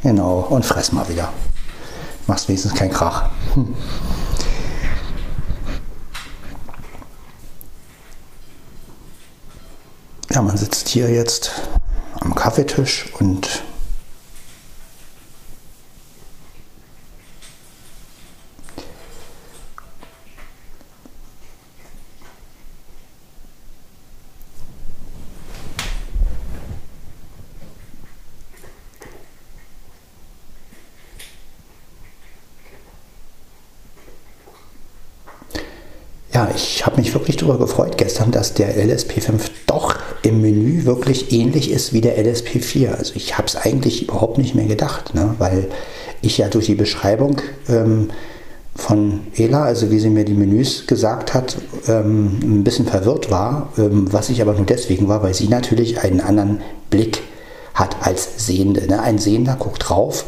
Genau, 0.03 0.41
und 0.49 0.65
fress 0.65 0.93
mal 0.93 1.09
wieder. 1.09 1.33
Machst 2.27 2.49
wenigstens 2.49 2.75
keinen 2.75 2.93
Krach. 2.93 3.29
Hm. 3.55 3.75
Ja, 10.31 10.43
man 10.43 10.57
sitzt 10.57 10.89
hier 10.89 11.11
jetzt 11.11 11.51
am 12.21 12.35
Kaffeetisch 12.35 13.13
und 13.19 13.63
Ja, 36.33 36.49
ich 36.55 36.87
habe 36.87 36.99
mich 36.99 37.13
wirklich 37.13 37.37
darüber 37.37 37.59
gefreut 37.59 37.99
gestern, 37.99 38.31
dass 38.31 38.55
der 38.55 38.77
LSP5 38.77 39.51
doch 39.67 39.97
im 40.23 40.41
Menü 40.41 40.85
wirklich 40.85 41.33
ähnlich 41.33 41.73
ist 41.73 41.93
wie 41.93 42.01
der 42.01 42.25
LSP4. 42.25 42.95
Also 42.95 43.15
ich 43.17 43.37
habe 43.37 43.49
es 43.49 43.57
eigentlich 43.57 44.05
überhaupt 44.05 44.39
nicht 44.39 44.55
mehr 44.55 44.67
gedacht, 44.67 45.13
ne? 45.15 45.35
weil 45.39 45.67
ich 46.23 46.39
ja 46.39 46.49
durch 46.49 46.67
die 46.67 46.77
Beschreibung 46.77 47.39
ähm, 47.69 48.11
von 48.77 49.23
Ela, 49.37 49.65
also 49.65 49.91
wie 49.91 49.99
sie 49.99 50.09
mir 50.09 50.25
die 50.25 50.35
Menüs 50.35 50.87
gesagt 50.87 51.35
hat, 51.35 51.57
ähm, 51.89 52.39
ein 52.43 52.65
bisschen 52.65 52.87
verwirrt 52.87 53.33
war, 53.33 53.73
ähm, 53.77 54.07
was 54.13 54.31
ich 54.31 54.41
aber 54.41 54.55
nur 54.55 54.67
deswegen 54.67 55.09
war, 55.09 55.25
weil 55.25 55.35
sie 55.35 55.49
natürlich 55.49 56.01
einen 56.01 56.21
anderen 56.21 56.61
Blick 56.91 57.23
hat 57.75 57.97
als 58.03 58.47
Sehende. 58.47 58.87
Ne? 58.87 59.03
Ein 59.03 59.19
Sehender 59.19 59.57
guckt 59.59 59.89
drauf 59.89 60.25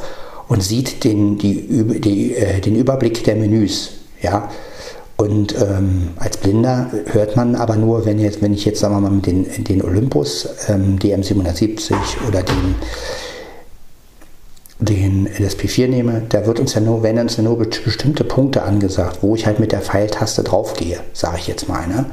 und 0.49 0.65
sieht 0.65 1.05
den, 1.05 1.39
die, 1.39 2.01
die, 2.01 2.35
äh, 2.35 2.61
den 2.61 2.75
Überblick 2.75 3.23
der 3.23 3.37
Menüs. 3.37 3.93
Ja, 4.21 4.51
und 5.23 5.55
ähm, 5.57 6.09
als 6.17 6.37
Blinder 6.37 6.91
hört 7.13 7.37
man 7.37 7.55
aber 7.55 7.77
nur, 7.77 8.05
wenn, 8.05 8.19
jetzt, 8.19 8.43
wenn 8.43 8.53
ich 8.53 8.65
jetzt, 8.65 8.81
sagen 8.81 8.93
wir 8.97 9.01
mal, 9.01 9.13
mit 9.13 9.27
den, 9.27 9.47
den 9.63 9.81
Olympus, 9.81 10.49
ähm, 10.67 10.99
DM770 10.99 11.95
oder 12.27 12.43
den, 12.43 12.75
den 14.81 15.29
LSP4 15.29 15.87
nehme, 15.87 16.23
da 16.29 16.45
wird 16.45 16.59
uns 16.59 16.75
ja 16.75 16.81
nur, 16.81 17.05
wenn 17.05 17.21
uns 17.21 17.37
ja 17.37 17.45
nur 17.45 17.57
bestimmte 17.57 18.25
Punkte 18.25 18.65
angesagt, 18.65 19.19
wo 19.21 19.37
ich 19.37 19.47
halt 19.47 19.61
mit 19.61 19.71
der 19.71 19.81
Pfeiltaste 19.81 20.43
draufgehe, 20.43 20.99
sage 21.13 21.37
ich 21.39 21.47
jetzt 21.47 21.69
mal. 21.69 21.87
Ne? 21.87 22.07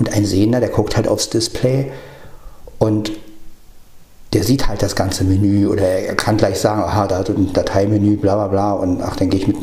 Und 0.00 0.12
ein 0.12 0.24
Sehender, 0.24 0.58
der 0.58 0.70
guckt 0.70 0.96
halt 0.96 1.06
aufs 1.06 1.30
Display 1.30 1.92
und 2.78 3.12
der 4.32 4.42
sieht 4.42 4.66
halt 4.66 4.82
das 4.82 4.96
ganze 4.96 5.22
Menü 5.22 5.68
oder 5.68 5.86
er 5.86 6.16
kann 6.16 6.36
gleich 6.36 6.58
sagen, 6.58 6.82
aha, 6.82 7.06
da 7.06 7.18
hat 7.18 7.28
ein 7.28 7.52
Dateimenü, 7.52 8.16
bla 8.16 8.34
bla 8.34 8.48
bla 8.48 8.72
und 8.72 9.00
ach, 9.00 9.14
dann 9.14 9.30
gehe 9.30 9.38
ich 9.38 9.46
mit 9.46 9.56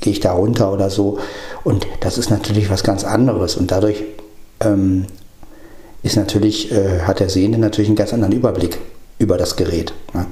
gehe 0.00 0.12
ich 0.12 0.20
da 0.20 0.32
runter 0.32 0.72
oder 0.72 0.90
so. 0.90 1.18
Und 1.66 1.88
das 1.98 2.16
ist 2.16 2.30
natürlich 2.30 2.70
was 2.70 2.84
ganz 2.84 3.02
anderes. 3.02 3.56
Und 3.56 3.72
dadurch 3.72 4.04
ähm, 4.60 5.06
ist 6.04 6.14
natürlich, 6.14 6.70
äh, 6.70 7.00
hat 7.00 7.18
der 7.18 7.28
Sehende 7.28 7.58
natürlich 7.58 7.88
einen 7.88 7.96
ganz 7.96 8.12
anderen 8.12 8.34
Überblick 8.34 8.78
über 9.18 9.36
das 9.36 9.56
Gerät. 9.56 9.92
Ne? 10.14 10.26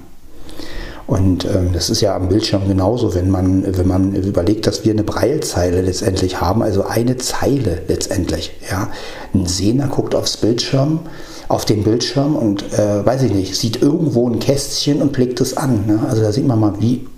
Und 1.08 1.44
ähm, 1.44 1.72
das 1.72 1.90
ist 1.90 2.00
ja 2.00 2.14
am 2.14 2.28
Bildschirm 2.28 2.68
genauso, 2.68 3.16
wenn 3.16 3.30
man, 3.30 3.76
wenn 3.76 3.88
man 3.88 4.14
überlegt, 4.14 4.68
dass 4.68 4.84
wir 4.84 4.92
eine 4.92 5.02
Breilzeile 5.02 5.82
letztendlich 5.82 6.40
haben, 6.40 6.62
also 6.62 6.84
eine 6.84 7.16
Zeile 7.16 7.82
letztendlich. 7.88 8.52
Ja? 8.70 8.92
Ein 9.34 9.46
Sehner 9.46 9.88
guckt 9.88 10.14
aufs 10.14 10.36
Bildschirm, 10.36 11.00
auf 11.48 11.64
den 11.64 11.82
Bildschirm 11.82 12.36
und 12.36 12.62
äh, 12.74 13.04
weiß 13.04 13.22
ich 13.24 13.34
nicht, 13.34 13.56
sieht 13.56 13.82
irgendwo 13.82 14.30
ein 14.30 14.38
Kästchen 14.38 15.02
und 15.02 15.10
blickt 15.10 15.40
es 15.40 15.56
an. 15.56 15.84
Ne? 15.84 15.98
Also 16.08 16.22
da 16.22 16.30
sieht 16.30 16.46
man 16.46 16.60
mal, 16.60 16.74
wie 16.78 17.08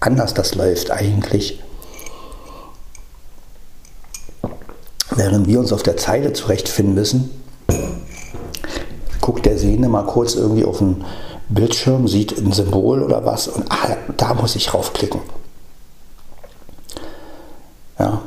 anders 0.00 0.34
das 0.34 0.56
läuft 0.56 0.90
eigentlich. 0.90 1.60
Während 5.16 5.46
wir 5.46 5.60
uns 5.60 5.72
auf 5.72 5.82
der 5.82 5.96
Zeile 5.96 6.32
zurechtfinden 6.32 6.94
müssen, 6.94 7.30
guckt 9.20 9.46
der 9.46 9.58
Sehende 9.58 9.88
mal 9.88 10.02
kurz 10.02 10.34
irgendwie 10.34 10.64
auf 10.64 10.78
den 10.78 11.04
Bildschirm, 11.48 12.08
sieht 12.08 12.36
ein 12.38 12.52
Symbol 12.52 13.02
oder 13.02 13.24
was 13.24 13.48
und 13.48 13.70
ah, 13.70 13.96
da 14.16 14.34
muss 14.34 14.56
ich 14.56 14.74
raufklicken. 14.74 15.20
Ja. 17.98 18.22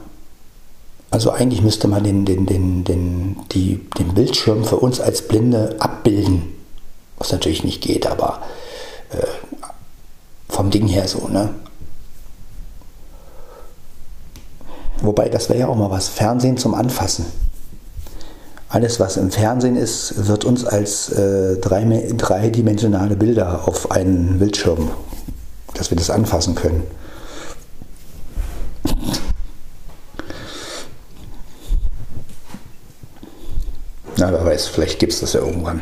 Also 1.09 1.31
eigentlich 1.31 1.61
müsste 1.61 1.87
man 1.87 2.03
den, 2.03 2.25
den, 2.25 2.45
den, 2.45 2.83
den, 2.83 3.37
die, 3.51 3.85
den 3.97 4.13
Bildschirm 4.13 4.65
für 4.65 4.77
uns 4.77 4.99
als 4.99 5.27
Blinde 5.27 5.75
abbilden. 5.79 6.53
Was 7.17 7.31
natürlich 7.31 7.63
nicht 7.63 7.81
geht, 7.81 8.07
aber 8.07 8.41
äh, 9.09 9.25
vom 10.49 10.69
Ding 10.69 10.87
her 10.87 11.07
so, 11.07 11.27
ne? 11.27 11.49
Wobei, 15.01 15.29
das 15.29 15.49
wäre 15.49 15.59
ja 15.59 15.67
auch 15.67 15.75
mal 15.75 15.91
was. 15.91 16.07
Fernsehen 16.09 16.57
zum 16.57 16.73
Anfassen. 16.73 17.25
Alles, 18.69 18.99
was 18.99 19.15
im 19.15 19.31
Fernsehen 19.31 19.77
ist, 19.77 20.27
wird 20.27 20.43
uns 20.43 20.65
als 20.65 21.09
äh, 21.09 21.57
drei, 21.57 21.85
dreidimensionale 22.17 23.15
Bilder 23.15 23.67
auf 23.67 23.91
einen 23.91 24.39
Bildschirm, 24.39 24.89
dass 25.73 25.89
wir 25.89 25.97
das 25.97 26.09
anfassen 26.09 26.55
können. 26.55 26.83
Na, 34.17 34.31
wer 34.31 34.43
weiß, 34.43 34.67
vielleicht 34.67 34.99
gibt 34.99 35.13
es 35.13 35.21
das 35.21 35.33
ja 35.33 35.39
irgendwann. 35.39 35.81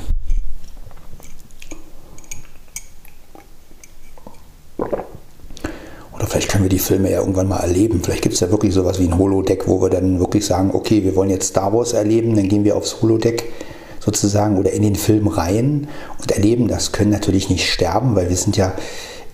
Vielleicht 6.27 6.49
können 6.49 6.63
wir 6.63 6.69
die 6.69 6.79
Filme 6.79 7.11
ja 7.11 7.19
irgendwann 7.19 7.47
mal 7.47 7.59
erleben. 7.59 8.01
Vielleicht 8.03 8.21
gibt 8.21 8.35
es 8.35 8.41
ja 8.41 8.51
wirklich 8.51 8.73
sowas 8.73 8.99
wie 8.99 9.05
ein 9.05 9.17
Holodeck, 9.17 9.67
wo 9.67 9.81
wir 9.81 9.89
dann 9.89 10.19
wirklich 10.19 10.45
sagen, 10.45 10.71
okay, 10.73 11.03
wir 11.03 11.15
wollen 11.15 11.29
jetzt 11.29 11.49
Star 11.49 11.73
Wars 11.73 11.93
erleben, 11.93 12.35
dann 12.35 12.47
gehen 12.47 12.63
wir 12.63 12.75
aufs 12.75 13.01
Holodeck 13.01 13.51
sozusagen 13.99 14.57
oder 14.57 14.71
in 14.71 14.83
den 14.83 14.95
Film 14.95 15.27
rein 15.27 15.87
und 16.21 16.31
erleben 16.31 16.67
das. 16.67 16.91
Können 16.91 17.11
natürlich 17.11 17.49
nicht 17.49 17.69
sterben, 17.69 18.15
weil 18.15 18.29
wir 18.29 18.37
sind 18.37 18.55
ja, 18.55 18.73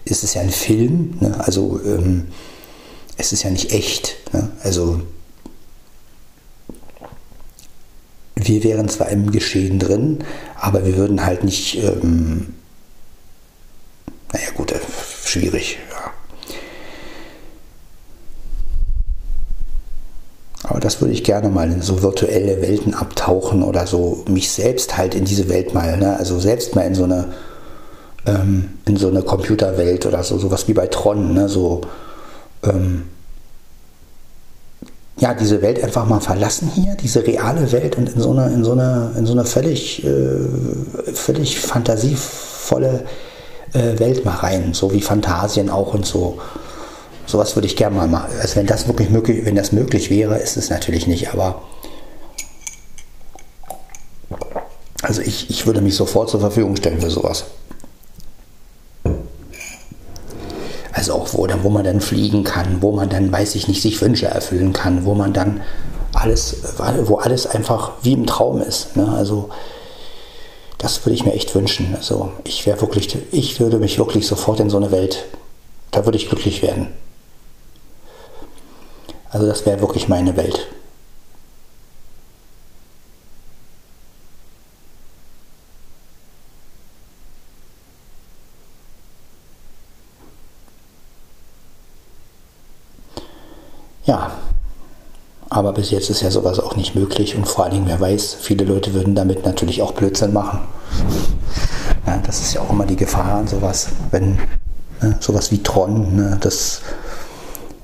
es 0.05 0.23
ist 0.23 0.33
ja 0.33 0.41
ein 0.41 0.49
Film, 0.49 1.15
ne? 1.19 1.35
also 1.39 1.79
ähm, 1.85 2.27
es 3.17 3.33
ist 3.33 3.43
ja 3.43 3.49
nicht 3.49 3.73
echt. 3.73 4.15
Ne? 4.33 4.49
Also 4.63 5.01
wir 8.35 8.63
wären 8.63 8.89
zwar 8.89 9.09
im 9.09 9.31
Geschehen 9.31 9.77
drin, 9.77 10.19
aber 10.55 10.85
wir 10.85 10.95
würden 10.97 11.23
halt 11.23 11.43
nicht, 11.43 11.77
ähm, 11.77 12.53
naja 14.33 14.49
gut, 14.55 14.71
äh, 14.71 14.79
schwierig, 15.25 15.77
Aber 20.63 20.79
das 20.79 21.01
würde 21.01 21.13
ich 21.13 21.23
gerne 21.23 21.49
mal 21.49 21.71
in 21.71 21.81
so 21.81 22.03
virtuelle 22.03 22.61
Welten 22.61 22.93
abtauchen 22.93 23.63
oder 23.63 23.87
so 23.87 24.23
mich 24.29 24.51
selbst 24.51 24.97
halt 24.97 25.15
in 25.15 25.25
diese 25.25 25.49
Welt 25.49 25.73
mal, 25.73 25.97
ne? 25.97 26.17
also 26.17 26.39
selbst 26.39 26.75
mal 26.75 26.83
in 26.83 26.95
so 26.95 27.03
eine 27.03 27.33
ähm, 28.27 28.69
in 28.85 28.97
so 28.97 29.07
eine 29.07 29.23
Computerwelt 29.23 30.05
oder 30.05 30.23
so, 30.23 30.37
sowas 30.37 30.67
wie 30.67 30.73
bei 30.73 30.85
Tron, 30.87 31.33
ne? 31.33 31.49
so 31.49 31.81
ähm, 32.63 33.03
ja, 35.21 35.33
diese 35.33 35.61
Welt 35.61 35.83
einfach 35.83 36.07
mal 36.07 36.19
verlassen 36.19 36.69
hier, 36.73 36.95
diese 36.95 37.25
reale 37.25 37.71
Welt 37.71 37.95
und 37.97 38.09
in 38.09 38.21
so 38.21 38.31
eine, 38.31 38.47
in 38.47 38.63
so 38.63 38.71
eine, 38.71 39.11
in 39.17 39.25
so 39.25 39.33
eine 39.33 39.45
völlig, 39.45 40.03
äh, 40.03 41.13
völlig 41.13 41.59
fantasievolle 41.59 43.03
äh, 43.73 43.99
Welt 43.99 44.25
mal 44.25 44.37
rein, 44.37 44.73
so 44.73 44.91
wie 44.91 45.01
Fantasien 45.01 45.69
auch 45.69 45.93
und 45.93 46.05
so. 46.05 46.39
Sowas 47.25 47.55
würde 47.55 47.67
ich 47.67 47.75
gerne 47.75 47.95
mal 47.95 48.07
machen. 48.07 48.31
Also 48.41 48.55
wenn 48.57 48.67
das 48.67 48.87
wirklich 48.87 49.09
möglich, 49.09 49.45
wenn 49.45 49.55
das 49.55 49.71
möglich 49.71 50.09
wäre, 50.09 50.37
ist 50.37 50.57
es 50.57 50.69
natürlich 50.69 51.07
nicht, 51.07 51.33
aber 51.33 51.61
also 55.01 55.21
ich, 55.21 55.49
ich 55.49 55.65
würde 55.65 55.81
mich 55.81 55.95
sofort 55.95 56.29
zur 56.29 56.39
Verfügung 56.39 56.75
stellen 56.75 57.01
für 57.01 57.09
sowas. 57.09 57.45
Also 60.93 61.13
auch 61.13 61.33
wo, 61.33 61.47
wo 61.63 61.69
man 61.69 61.83
dann 61.83 62.01
fliegen 62.01 62.43
kann, 62.43 62.81
wo 62.81 62.91
man 62.91 63.09
dann, 63.09 63.31
weiß 63.31 63.55
ich 63.55 63.67
nicht, 63.67 63.81
sich 63.81 64.01
Wünsche 64.01 64.27
erfüllen 64.27 64.73
kann, 64.73 65.05
wo 65.05 65.15
man 65.15 65.33
dann 65.33 65.61
alles, 66.13 66.57
wo 67.05 67.15
alles 67.15 67.47
einfach 67.47 67.93
wie 68.03 68.13
im 68.13 68.27
Traum 68.27 68.61
ist. 68.61 68.95
Ne? 68.95 69.07
Also 69.09 69.49
das 70.77 71.05
würde 71.05 71.15
ich 71.15 71.25
mir 71.25 71.33
echt 71.33 71.55
wünschen. 71.55 71.95
Also 71.95 72.31
ich 72.43 72.65
wäre 72.65 72.81
wirklich, 72.81 73.17
ich 73.31 73.59
würde 73.59 73.77
mich 73.77 73.97
wirklich 73.97 74.27
sofort 74.27 74.59
in 74.59 74.69
so 74.69 74.77
eine 74.77 74.91
Welt, 74.91 75.25
da 75.91 76.05
würde 76.05 76.17
ich 76.17 76.27
glücklich 76.27 76.61
werden. 76.61 76.87
Also 79.31 79.47
das 79.47 79.65
wäre 79.65 79.79
wirklich 79.79 80.07
meine 80.09 80.35
Welt. 80.35 80.67
Ja, 94.05 94.31
aber 95.49 95.73
bis 95.73 95.91
jetzt 95.91 96.09
ist 96.09 96.21
ja 96.21 96.31
sowas 96.31 96.59
auch 96.59 96.75
nicht 96.75 96.95
möglich 96.95 97.35
und 97.35 97.47
vor 97.47 97.63
allen 97.63 97.73
Dingen, 97.73 97.87
wer 97.87 97.99
weiß, 97.99 98.35
viele 98.39 98.65
Leute 98.65 98.93
würden 98.93 99.15
damit 99.15 99.45
natürlich 99.45 99.81
auch 99.81 99.93
Blödsinn 99.93 100.33
machen. 100.33 100.59
Ja, 102.05 102.17
das 102.17 102.41
ist 102.41 102.53
ja 102.53 102.61
auch 102.61 102.69
immer 102.71 102.85
die 102.85 102.95
Gefahr 102.95 103.35
an 103.35 103.47
sowas, 103.47 103.89
wenn 104.09 104.39
ne, 105.01 105.15
sowas 105.19 105.51
wie 105.51 105.63
Tron, 105.63 106.15
ne, 106.15 106.37
das 106.41 106.81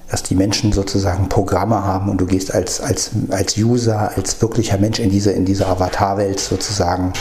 dass 0.10 0.24
die 0.24 0.36
Menschen 0.36 0.72
sozusagen 0.72 1.30
Programme 1.30 1.84
haben 1.84 2.10
und 2.10 2.20
du 2.22 2.26
gehst 2.26 2.54
als, 2.54 2.80
als, 2.80 3.12
als 3.30 3.58
User, 3.58 4.12
als 4.16 4.42
wirklicher 4.42 4.78
Mensch 4.78 5.00
in 5.00 5.10
diese, 5.10 5.32
in 5.32 5.46
diese 5.46 5.68
Avatar-Welt 5.68 6.40
sozusagen. 6.40 7.14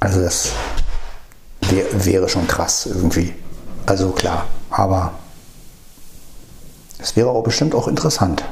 Also 0.00 0.22
das 0.22 0.52
wär, 1.62 1.84
wäre 2.04 2.28
schon 2.28 2.46
krass 2.46 2.86
irgendwie. 2.86 3.34
Also 3.86 4.10
klar, 4.10 4.46
aber 4.70 5.12
es 6.98 7.16
wäre 7.16 7.30
auch 7.30 7.42
bestimmt 7.42 7.74
auch 7.74 7.88
interessant. 7.88 8.44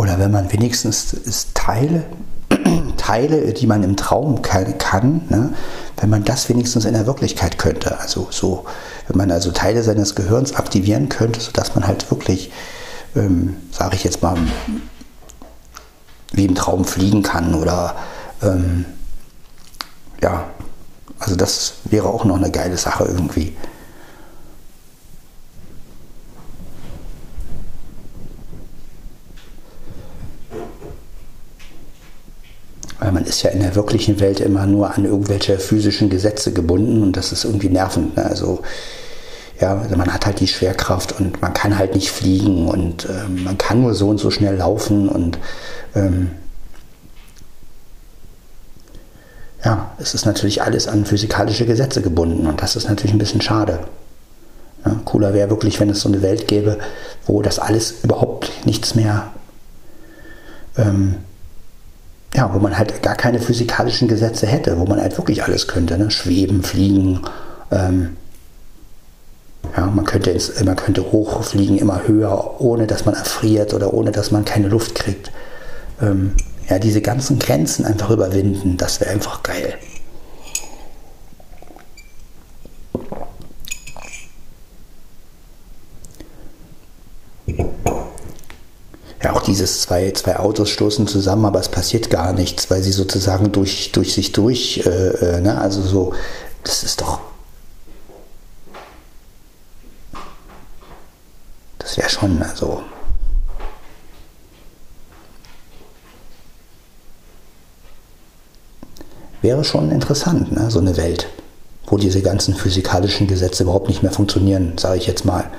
Oder 0.00 0.18
wenn 0.30 0.44
man 0.44 0.52
wenigstens 0.52 1.48
Teile 1.54 2.04
Teile, 2.96 3.52
die 3.52 3.66
man 3.66 3.82
im 3.82 3.96
Traum 3.96 4.42
kann, 4.42 4.78
kann 4.78 5.22
ne, 5.28 5.54
wenn 5.96 6.08
man 6.08 6.24
das 6.24 6.48
wenigstens 6.48 6.84
in 6.84 6.92
der 6.92 7.06
Wirklichkeit 7.06 7.58
könnte. 7.58 7.98
Also 7.98 8.28
so, 8.30 8.64
wenn 9.08 9.16
man 9.16 9.32
also 9.32 9.50
Teile 9.50 9.82
seines 9.82 10.14
Gehirns 10.14 10.54
aktivieren 10.54 11.08
könnte, 11.08 11.40
sodass 11.40 11.74
man 11.74 11.84
halt 11.84 12.08
wirklich, 12.12 12.52
ähm, 13.16 13.56
sage 13.72 13.96
ich 13.96 14.04
jetzt 14.04 14.22
mal, 14.22 14.36
wie 16.30 16.44
im 16.44 16.54
Traum 16.54 16.84
fliegen 16.84 17.24
kann 17.24 17.54
oder 17.56 17.96
ähm, 18.40 18.84
ja, 20.22 20.44
also 21.18 21.34
das 21.34 21.74
wäre 21.86 22.06
auch 22.06 22.24
noch 22.24 22.36
eine 22.36 22.52
geile 22.52 22.76
Sache 22.76 23.04
irgendwie. 23.04 23.56
Weil 33.00 33.12
man 33.12 33.24
ist 33.24 33.42
ja 33.42 33.50
in 33.50 33.60
der 33.60 33.74
wirklichen 33.74 34.20
Welt 34.20 34.40
immer 34.40 34.66
nur 34.66 34.94
an 34.94 35.04
irgendwelche 35.04 35.58
physischen 35.58 36.10
Gesetze 36.10 36.52
gebunden 36.52 37.02
und 37.02 37.16
das 37.16 37.32
ist 37.32 37.44
irgendwie 37.44 37.70
nervend. 37.70 38.16
Ne? 38.16 38.24
Also 38.24 38.60
ja, 39.60 39.78
also 39.78 39.96
man 39.96 40.12
hat 40.12 40.26
halt 40.26 40.40
die 40.40 40.46
Schwerkraft 40.46 41.18
und 41.18 41.42
man 41.42 41.52
kann 41.52 41.76
halt 41.76 41.94
nicht 41.94 42.10
fliegen 42.10 42.68
und 42.68 43.08
ähm, 43.10 43.44
man 43.44 43.58
kann 43.58 43.82
nur 43.82 43.94
so 43.94 44.08
und 44.08 44.18
so 44.18 44.30
schnell 44.30 44.56
laufen 44.56 45.08
und 45.08 45.38
ähm, 45.94 46.30
ja, 49.64 49.90
es 49.98 50.14
ist 50.14 50.24
natürlich 50.24 50.62
alles 50.62 50.88
an 50.88 51.04
physikalische 51.04 51.66
Gesetze 51.66 52.00
gebunden 52.00 52.46
und 52.46 52.62
das 52.62 52.76
ist 52.76 52.88
natürlich 52.88 53.12
ein 53.12 53.18
bisschen 53.18 53.42
schade. 53.42 53.80
Ja, 54.84 54.98
cooler 55.04 55.34
wäre 55.34 55.50
wirklich, 55.50 55.78
wenn 55.78 55.90
es 55.90 56.00
so 56.00 56.08
eine 56.08 56.22
Welt 56.22 56.48
gäbe, 56.48 56.78
wo 57.26 57.42
das 57.42 57.58
alles 57.58 57.96
überhaupt 58.02 58.50
nichts 58.64 58.94
mehr 58.94 59.30
ähm, 60.78 61.16
ja, 62.34 62.52
wo 62.54 62.58
man 62.58 62.78
halt 62.78 63.02
gar 63.02 63.16
keine 63.16 63.40
physikalischen 63.40 64.08
Gesetze 64.08 64.46
hätte, 64.46 64.78
wo 64.78 64.86
man 64.86 65.00
halt 65.00 65.16
wirklich 65.18 65.42
alles 65.42 65.66
könnte, 65.66 65.98
ne? 65.98 66.10
schweben, 66.10 66.62
fliegen. 66.62 67.22
Ähm, 67.70 68.16
ja, 69.76 69.86
man 69.86 70.04
könnte, 70.04 70.30
ins, 70.30 70.62
man 70.64 70.76
könnte 70.76 71.12
hochfliegen, 71.12 71.78
immer 71.78 72.06
höher, 72.06 72.60
ohne 72.60 72.86
dass 72.86 73.04
man 73.04 73.14
erfriert 73.14 73.74
oder 73.74 73.92
ohne 73.92 74.10
dass 74.10 74.30
man 74.30 74.44
keine 74.44 74.68
Luft 74.68 74.94
kriegt. 74.94 75.32
Ähm, 76.00 76.32
ja, 76.68 76.78
diese 76.78 77.00
ganzen 77.00 77.38
Grenzen 77.38 77.84
einfach 77.84 78.10
überwinden, 78.10 78.76
das 78.76 79.00
wäre 79.00 79.10
einfach 79.10 79.42
geil. 79.42 79.74
Dieses 89.50 89.82
zwei, 89.82 90.10
zwei 90.12 90.38
Autos 90.38 90.70
stoßen 90.70 91.06
zusammen, 91.06 91.44
aber 91.44 91.58
es 91.58 91.68
passiert 91.68 92.08
gar 92.08 92.32
nichts, 92.32 92.70
weil 92.70 92.82
sie 92.82 92.92
sozusagen 92.92 93.50
durch, 93.50 93.90
durch 93.92 94.14
sich 94.14 94.32
durch, 94.32 94.82
äh, 94.86 94.90
äh, 94.90 95.40
ne? 95.40 95.60
also 95.60 95.82
so, 95.82 96.14
das 96.62 96.84
ist 96.84 97.00
doch, 97.00 97.20
das 101.78 101.96
wäre 101.96 102.08
schon, 102.08 102.40
also, 102.42 102.82
wäre 109.42 109.64
schon 109.64 109.90
interessant, 109.90 110.52
ne? 110.52 110.70
so 110.70 110.78
eine 110.78 110.96
Welt, 110.96 111.26
wo 111.86 111.96
diese 111.96 112.22
ganzen 112.22 112.54
physikalischen 112.54 113.26
Gesetze 113.26 113.64
überhaupt 113.64 113.88
nicht 113.88 114.02
mehr 114.04 114.12
funktionieren, 114.12 114.78
sage 114.78 114.98
ich 114.98 115.08
jetzt 115.08 115.24
mal. 115.24 115.50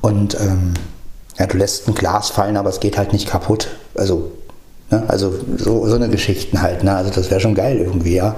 Und 0.00 0.40
ähm, 0.40 0.74
ja, 1.38 1.46
du 1.46 1.56
lässt 1.56 1.88
ein 1.88 1.94
Glas 1.94 2.30
fallen, 2.30 2.56
aber 2.56 2.70
es 2.70 2.80
geht 2.80 2.96
halt 2.96 3.12
nicht 3.12 3.28
kaputt. 3.28 3.68
Also, 3.94 4.32
ne? 4.90 5.02
also 5.08 5.34
so, 5.56 5.86
so 5.86 5.96
eine 5.96 6.08
Geschichten 6.08 6.62
halt. 6.62 6.84
Ne? 6.84 6.94
Also 6.94 7.10
das 7.10 7.30
wäre 7.30 7.40
schon 7.40 7.54
geil 7.54 7.78
irgendwie, 7.78 8.14
ja. 8.14 8.36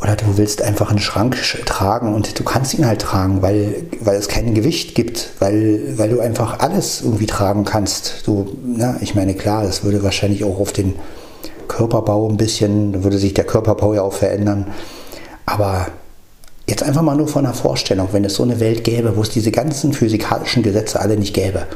Oder 0.00 0.16
du 0.16 0.36
willst 0.36 0.60
einfach 0.60 0.90
einen 0.90 0.98
Schrank 0.98 1.36
tragen 1.64 2.14
und 2.14 2.38
du 2.38 2.44
kannst 2.44 2.74
ihn 2.74 2.86
halt 2.86 3.00
tragen, 3.00 3.40
weil, 3.40 3.84
weil 4.00 4.16
es 4.16 4.28
kein 4.28 4.52
Gewicht 4.52 4.94
gibt, 4.94 5.30
weil, 5.38 5.96
weil 5.96 6.10
du 6.10 6.20
einfach 6.20 6.60
alles 6.60 7.00
irgendwie 7.02 7.26
tragen 7.26 7.64
kannst. 7.64 8.26
Du, 8.26 8.56
na, 8.64 8.96
ich 9.00 9.14
meine, 9.14 9.34
klar, 9.34 9.62
das 9.62 9.82
würde 9.82 10.02
wahrscheinlich 10.02 10.44
auch 10.44 10.60
auf 10.60 10.72
den 10.72 10.94
Körperbau 11.68 12.28
ein 12.28 12.36
bisschen, 12.36 13.02
würde 13.02 13.18
sich 13.18 13.32
der 13.34 13.44
Körperbau 13.44 13.94
ja 13.94 14.02
auch 14.02 14.12
verändern. 14.12 14.66
Aber 15.46 15.86
Jetzt 16.66 16.82
einfach 16.82 17.02
mal 17.02 17.16
nur 17.16 17.28
von 17.28 17.44
der 17.44 17.52
Vorstellung, 17.52 18.08
wenn 18.12 18.24
es 18.24 18.34
so 18.34 18.42
eine 18.42 18.58
Welt 18.58 18.84
gäbe, 18.84 19.16
wo 19.16 19.22
es 19.22 19.28
diese 19.28 19.50
ganzen 19.50 19.92
physikalischen 19.92 20.62
Gesetze 20.62 20.98
alle 21.00 21.16
nicht 21.16 21.34
gäbe 21.34 21.66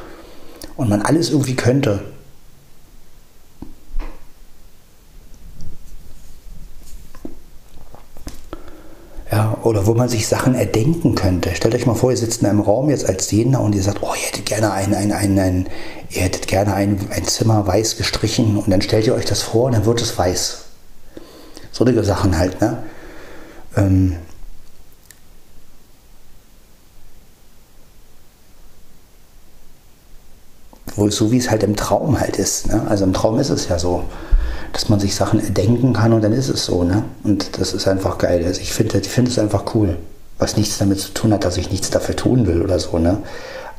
und 0.77 0.89
man 0.89 1.03
alles 1.03 1.31
irgendwie 1.31 1.57
könnte. 1.57 2.01
Ja, 9.31 9.59
oder 9.63 9.87
wo 9.87 9.93
man 9.93 10.09
sich 10.09 10.27
Sachen 10.27 10.55
erdenken 10.55 11.15
könnte. 11.15 11.55
Stellt 11.55 11.75
euch 11.75 11.85
mal 11.85 11.95
vor, 11.95 12.11
ihr 12.11 12.17
sitzt 12.17 12.41
in 12.41 12.49
einem 12.49 12.61
Raum 12.61 12.89
jetzt 12.89 13.07
als 13.07 13.29
Sehender 13.29 13.61
und 13.61 13.75
ihr 13.75 13.83
sagt, 13.83 13.99
oh, 14.01 14.15
ihr 14.15 14.27
hättet 14.27 14.47
gerne 14.47 14.73
ein, 14.73 14.95
ein, 14.95 15.13
ein, 15.13 15.39
ein 15.39 15.69
ihr 16.09 16.23
hättet 16.23 16.47
gerne 16.47 16.73
ein, 16.73 16.99
ein 17.11 17.25
Zimmer 17.25 17.67
weiß 17.67 17.99
gestrichen 17.99 18.57
und 18.57 18.71
dann 18.71 18.81
stellt 18.81 19.07
ihr 19.07 19.15
euch 19.15 19.27
das 19.27 19.43
vor 19.43 19.65
und 19.65 19.73
dann 19.73 19.85
wird 19.85 20.01
es 20.01 20.17
weiß. 20.17 20.63
Solche 21.73 22.03
Sachen 22.05 22.39
halt, 22.39 22.61
ne? 22.63 22.83
Ähm, 23.77 24.17
wohl 30.99 31.11
so 31.11 31.31
wie 31.31 31.39
es 31.39 31.51
halt 31.51 31.63
im 31.63 31.77
Traum 31.77 32.21
halt 32.21 32.37
ist. 32.37 32.69
Ne? 32.69 32.83
Also 32.89 33.05
im 33.05 33.13
Traum 33.13 33.39
ist 33.39 33.51
es 33.51 33.69
ja 33.69 33.79
so, 33.79 34.05
dass 34.73 34.89
man 34.89 35.01
sich 35.01 35.15
Sachen 35.15 35.41
erdenken 35.41 35.93
kann 35.93 36.13
und 36.13 36.23
dann 36.23 36.33
ist 36.33 36.49
es 36.49 36.65
so. 36.65 36.85
Ne? 36.85 37.05
Und 37.25 37.59
das 37.59 37.73
ist 37.73 37.89
einfach 37.89 38.19
geil. 38.19 38.45
Also 38.45 38.61
ich 38.61 38.73
finde 38.73 38.99
ich 38.99 39.09
find 39.09 39.29
es 39.29 39.39
einfach 39.39 39.75
cool. 39.75 39.97
Was 40.39 40.57
nichts 40.57 40.79
damit 40.79 41.01
zu 41.01 41.13
tun 41.13 41.33
hat, 41.33 41.45
dass 41.45 41.57
ich 41.57 41.71
nichts 41.71 41.91
dafür 41.91 42.15
tun 42.15 42.47
will 42.47 42.63
oder 42.63 42.79
so. 42.79 42.99
Ne? 42.99 43.19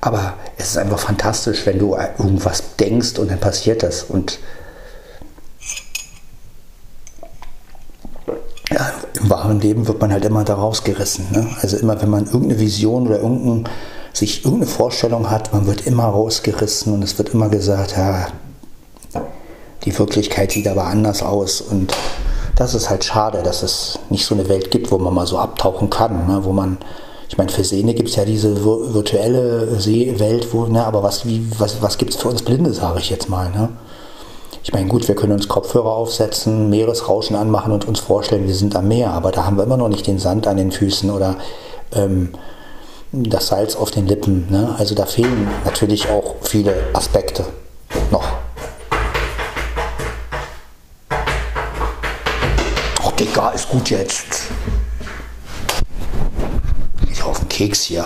Aber 0.02 0.34
es 0.58 0.72
ist 0.72 0.78
einfach 0.78 1.00
fantastisch, 1.00 1.66
wenn 1.66 1.80
du 1.80 1.96
irgendwas 1.96 2.76
denkst 2.80 3.20
und 3.20 3.32
dann 3.32 3.40
passiert 3.40 3.84
das. 3.84 4.04
Und 4.04 4.40
ja, 8.72 8.92
im 9.20 9.30
wahren 9.30 9.60
Leben 9.60 9.88
wird 9.88 10.00
man 10.00 10.12
halt 10.12 10.26
immer 10.26 10.44
da 10.44 10.56
rausgerissen. 10.56 11.28
Ne? 11.32 11.48
Also 11.62 11.78
immer, 11.78 12.02
wenn 12.02 12.10
man 12.10 12.26
irgendeine 12.26 12.60
Vision 12.60 13.08
oder 13.08 13.20
irgendein 13.20 13.70
sich 14.14 14.46
irgendeine 14.46 14.72
Vorstellung 14.72 15.30
hat, 15.30 15.54
man 15.54 15.68
wird 15.68 15.86
immer 15.86 16.06
rausgerissen 16.06 16.94
und 16.94 17.04
es 17.04 17.18
wird 17.18 17.30
immer 17.30 17.50
gesagt, 17.50 17.96
ja, 17.96 18.28
die 19.86 19.98
Wirklichkeit 19.98 20.52
sieht 20.52 20.68
aber 20.68 20.86
anders 20.86 21.24
aus. 21.24 21.62
Und 21.62 21.94
das 22.56 22.74
ist 22.74 22.90
halt 22.90 23.04
schade, 23.04 23.42
dass 23.44 23.64
es 23.64 24.00
nicht 24.10 24.26
so 24.26 24.36
eine 24.36 24.50
Welt 24.50 24.72
gibt, 24.72 24.92
wo 24.92 24.98
man 24.98 25.14
mal 25.14 25.28
so 25.28 25.38
abtauchen 25.38 25.90
kann, 25.90 26.28
ne? 26.28 26.40
wo 26.44 26.52
man, 26.52 26.78
ich 27.30 27.38
meine, 27.38 27.50
für 27.50 27.64
Sehne 27.64 27.94
gibt 27.94 28.10
es 28.10 28.16
ja 28.16 28.26
diese 28.26 28.64
virtuelle 28.66 29.80
Seewelt, 29.80 30.54
wo, 30.54 30.66
ne, 30.66 30.84
aber 30.86 31.04
was, 31.04 31.24
was, 31.58 31.82
was 31.82 31.98
gibt 31.98 32.14
es 32.14 32.20
für 32.20 32.28
uns 32.28 32.42
Blinde, 32.42 32.74
sage 32.74 33.00
ich 33.00 33.10
jetzt 33.10 33.30
mal. 33.30 33.50
Ne? 33.52 33.70
Ich 34.64 34.74
meine, 34.74 34.88
gut, 34.88 35.08
wir 35.08 35.16
können 35.16 35.34
uns 35.34 35.48
Kopfhörer 35.48 35.92
aufsetzen, 35.92 36.70
Meeresrauschen 36.70 37.36
anmachen 37.36 37.72
und 37.72 37.88
uns 37.88 38.00
vorstellen, 38.00 38.48
wir 38.48 38.56
sind 38.56 38.76
am 38.76 38.88
Meer, 38.88 39.12
aber 39.12 39.32
da 39.32 39.46
haben 39.46 39.58
wir 39.58 39.64
immer 39.64 39.78
noch 39.78 39.90
nicht 39.90 40.06
den 40.06 40.20
Sand 40.20 40.48
an 40.48 40.58
den 40.58 40.72
Füßen 40.72 41.10
oder 41.12 41.36
ähm, 41.94 42.30
das 43.12 43.48
Salz 43.48 43.76
auf 43.76 43.92
den 43.92 44.08
Lippen. 44.08 44.50
Ne? 44.50 44.76
Also 44.78 44.96
da 44.96 45.06
fehlen 45.06 45.48
natürlich 45.66 46.10
auch 46.10 46.36
viele 46.44 46.76
Aspekte 46.94 47.46
noch. 48.12 48.38
Och, 53.04 53.12
Digga, 53.14 53.50
ist 53.50 53.70
gut 53.70 53.90
jetzt. 53.90 54.44
Ich 57.12 57.24
auf 57.24 57.40
den 57.40 57.50
Keks 57.50 57.82
hier. 57.84 58.06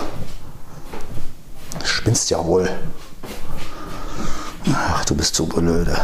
Du 1.78 1.86
spinnst 1.86 2.30
ja 2.30 2.44
wohl. 2.44 2.70
Ach, 4.72 5.04
du 5.04 5.14
bist 5.14 5.34
zu 5.34 5.46
blöde. 5.46 5.96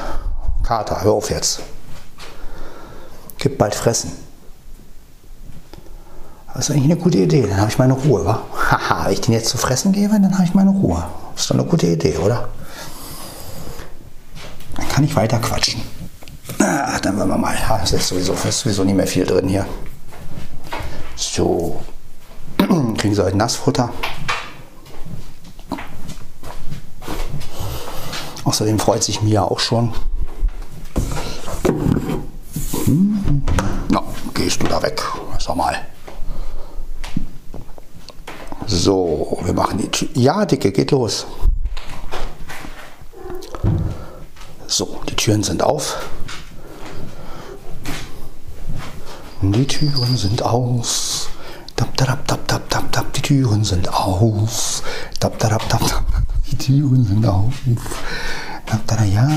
Kater, 0.63 1.03
hör 1.03 1.13
auf 1.13 1.31
jetzt. 1.31 1.61
Gib 3.39 3.57
bald 3.57 3.75
fressen. 3.75 4.13
Das 6.53 6.69
ist 6.69 6.75
eigentlich 6.75 6.93
eine 6.93 6.97
gute 6.97 7.19
Idee. 7.19 7.47
Dann 7.47 7.59
habe 7.59 7.71
ich 7.71 7.79
meine 7.79 7.95
Ruhe, 7.95 8.25
wa? 8.27 8.43
Haha, 8.71 9.07
wenn 9.07 9.13
ich 9.13 9.21
den 9.21 9.35
jetzt 9.35 9.49
zu 9.49 9.59
fressen 9.59 9.91
gebe, 9.91 10.13
dann 10.13 10.33
habe 10.33 10.45
ich 10.45 10.55
meine 10.55 10.71
Ruhe. 10.71 11.05
Das 11.33 11.43
ist 11.43 11.51
doch 11.51 11.57
eine 11.57 11.65
gute 11.65 11.89
Idee, 11.89 12.17
oder? 12.19 12.49
Dann 14.77 14.89
kann 14.89 15.03
ich 15.03 15.17
weiter 15.17 15.41
quatschen. 15.41 15.83
Ah, 16.61 17.01
dann 17.01 17.19
wollen 17.19 17.29
wir 17.29 17.37
mal. 17.37 17.57
Es 17.83 17.93
ist 17.93 18.07
sowieso, 18.07 18.33
ist 18.33 18.61
sowieso 18.61 18.85
nicht 18.85 18.95
mehr 18.95 19.09
viel 19.09 19.27
drin 19.27 19.49
hier. 19.49 19.67
So. 21.17 21.81
Kriegen 22.97 23.15
Sie 23.15 23.25
heute 23.25 23.37
Nassfutter. 23.37 23.93
Außerdem 28.45 28.79
freut 28.79 29.03
sich 29.03 29.21
Mia 29.21 29.43
auch 29.43 29.59
schon. 29.59 29.93
Hm. 32.85 33.43
Na, 33.89 34.03
gehst 34.35 34.63
du 34.63 34.69
da 34.69 34.81
weg? 34.81 35.03
Sag 35.41 35.57
mal. 35.57 35.77
So, 38.73 39.37
wir 39.43 39.53
machen 39.53 39.79
die 39.79 39.89
Tür. 39.89 40.09
Ja, 40.15 40.47
Dicke, 40.47 40.71
geht 40.71 40.93
los. 40.93 41.27
So, 44.69 45.01
die 45.09 45.17
Türen 45.17 45.43
sind 45.43 45.61
auf. 45.61 45.97
Die 49.43 49.67
Türen 49.67 50.17
sind 50.17 50.41
aus. 50.45 51.31
Dab, 51.75 51.97
dab, 51.97 52.25
dab, 52.29 52.47
dab, 52.47 52.71
dab, 52.71 52.93
dab, 52.93 53.13
die 53.13 53.23
Türen 53.23 53.65
sind 53.65 53.93
aus. 53.93 54.85
Dab, 55.19 55.37
dab, 55.41 55.69
dab, 55.69 55.81
dab, 55.89 56.05
die 56.49 56.57
Türen 56.57 57.05
sind 57.05 57.27
auf. 57.27 57.53
Dab, 58.67 58.87
dab, 58.87 59.05
ja, 59.05 59.29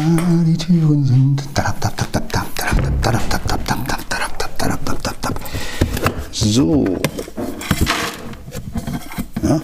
die 0.46 0.58
Türen 0.58 1.04
sind. 1.08 1.44
Dab, 1.56 1.82
dab, 1.82 1.98
dab, 1.98 2.12
dab, 2.12 2.32
dab, 2.32 2.56
dab, 2.56 3.02
dab, 3.02 3.02
dab, 3.02 3.30
dab, 3.32 3.48
dab, 3.48 3.66
dab, 3.66 3.88
dab, 3.88 3.88
dab, 3.88 4.58
dab, 4.60 4.86
dab, 4.86 5.02
dab, 5.04 5.22
dab. 5.24 5.40
So. 6.32 6.86
Ja. 9.44 9.62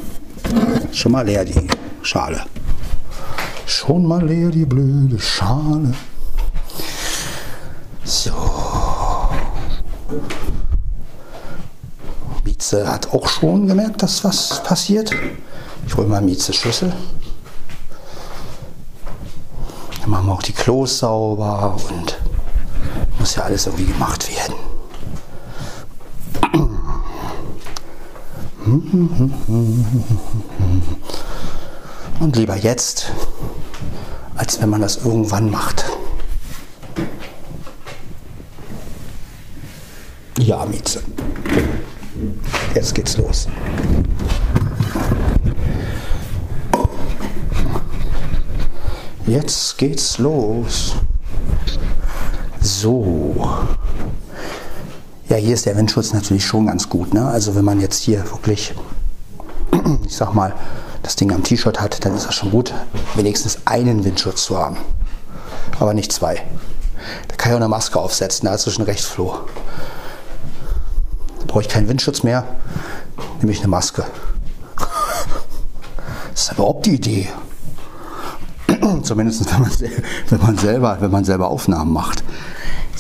Schon 0.92 1.14
mal 1.14 1.26
leer 1.26 1.46
die 1.46 1.68
Schale. 2.02 2.42
Schon 3.66 4.06
mal 4.06 4.26
leer 4.26 4.50
die 4.50 4.66
blöde 4.66 5.20
Schale. 5.20 5.94
So. 8.04 8.32
Mieze 12.44 12.88
hat 12.92 13.14
auch 13.14 13.28
schon 13.28 13.68
gemerkt, 13.68 14.04
dass 14.04 14.24
was 14.24 14.62
passiert. 14.64 15.12
Ich 15.88 15.96
hole 15.96 16.08
mal 16.08 16.22
Mieze 16.22 16.52
Schlüssel. 16.52 16.92
Dann 20.02 20.10
machen 20.10 20.28
wir 20.28 20.34
auch 20.34 20.44
die 20.44 20.54
Klos 20.54 21.00
sauber 21.00 21.78
und 21.90 22.18
muss 23.18 23.36
ja 23.36 23.44
alles 23.44 23.66
irgendwie 23.66 23.86
gemacht 23.86 24.30
werden. 24.30 24.69
Und 32.20 32.36
lieber 32.36 32.56
jetzt, 32.56 33.12
als 34.36 34.62
wenn 34.62 34.70
man 34.70 34.82
das 34.82 34.98
irgendwann 34.98 35.50
macht. 35.50 35.86
Ja, 40.38 40.66
Mieze. 40.66 41.02
Jetzt 42.76 42.94
geht's 42.94 43.18
los. 43.18 43.48
Jetzt 49.26 49.78
geht's 49.78 50.18
los. 50.18 50.96
So. 52.62 53.36
Hier 55.40 55.54
ist 55.54 55.66
der 55.66 55.78
Windschutz 55.78 56.14
natürlich 56.14 56.46
schon 56.46 56.68
ganz 56.68 56.90
gut. 56.90 57.14
Ne? 57.14 57.26
Also 57.26 57.56
wenn 57.56 57.64
man 57.64 57.80
jetzt 57.80 58.02
hier 58.02 58.30
wirklich, 58.30 58.76
ich 60.06 60.16
sag 60.16 60.34
mal, 60.34 60.54
das 61.02 61.16
Ding 61.16 61.32
am 61.32 61.44
T-Shirt 61.44 61.80
hat, 61.80 62.04
dann 62.06 62.14
ist 62.14 62.28
das 62.28 62.36
schon 62.36 62.52
gut, 62.52 62.74
wenigstens 63.16 63.60
einen 63.66 64.04
Windschutz 64.04 64.44
zu 64.44 64.58
haben. 64.58 64.78
Aber 65.80 65.94
nicht 65.94 66.12
zwei. 66.12 66.44
Da 67.30 67.36
kann 67.38 67.52
ich 67.52 67.54
auch 67.54 67.62
eine 67.62 67.70
Maske 67.70 68.00
aufsetzen, 68.00 68.48
da 68.48 68.54
ist 68.54 68.68
es 68.68 68.74
schon 68.74 68.84
recht 68.84 69.04
floh. 69.04 69.40
Da 71.40 71.46
brauche 71.48 71.62
ich 71.62 71.70
keinen 71.70 71.88
Windschutz 71.88 72.24
mehr, 72.24 72.44
nehme 73.40 73.54
ich 73.54 73.60
eine 73.60 73.70
Maske. 73.70 74.06
Das 76.32 76.44
ist 76.44 76.52
überhaupt 76.52 76.86
die 76.86 76.96
Idee. 76.96 77.30
Zumindest 79.04 79.50
wenn 79.52 79.62
man, 79.62 79.72
wenn 80.30 80.42
man, 80.42 80.58
selber, 80.58 80.98
wenn 81.00 81.12
man 81.12 81.24
selber 81.24 81.48
Aufnahmen 81.48 81.94
macht. 81.94 82.24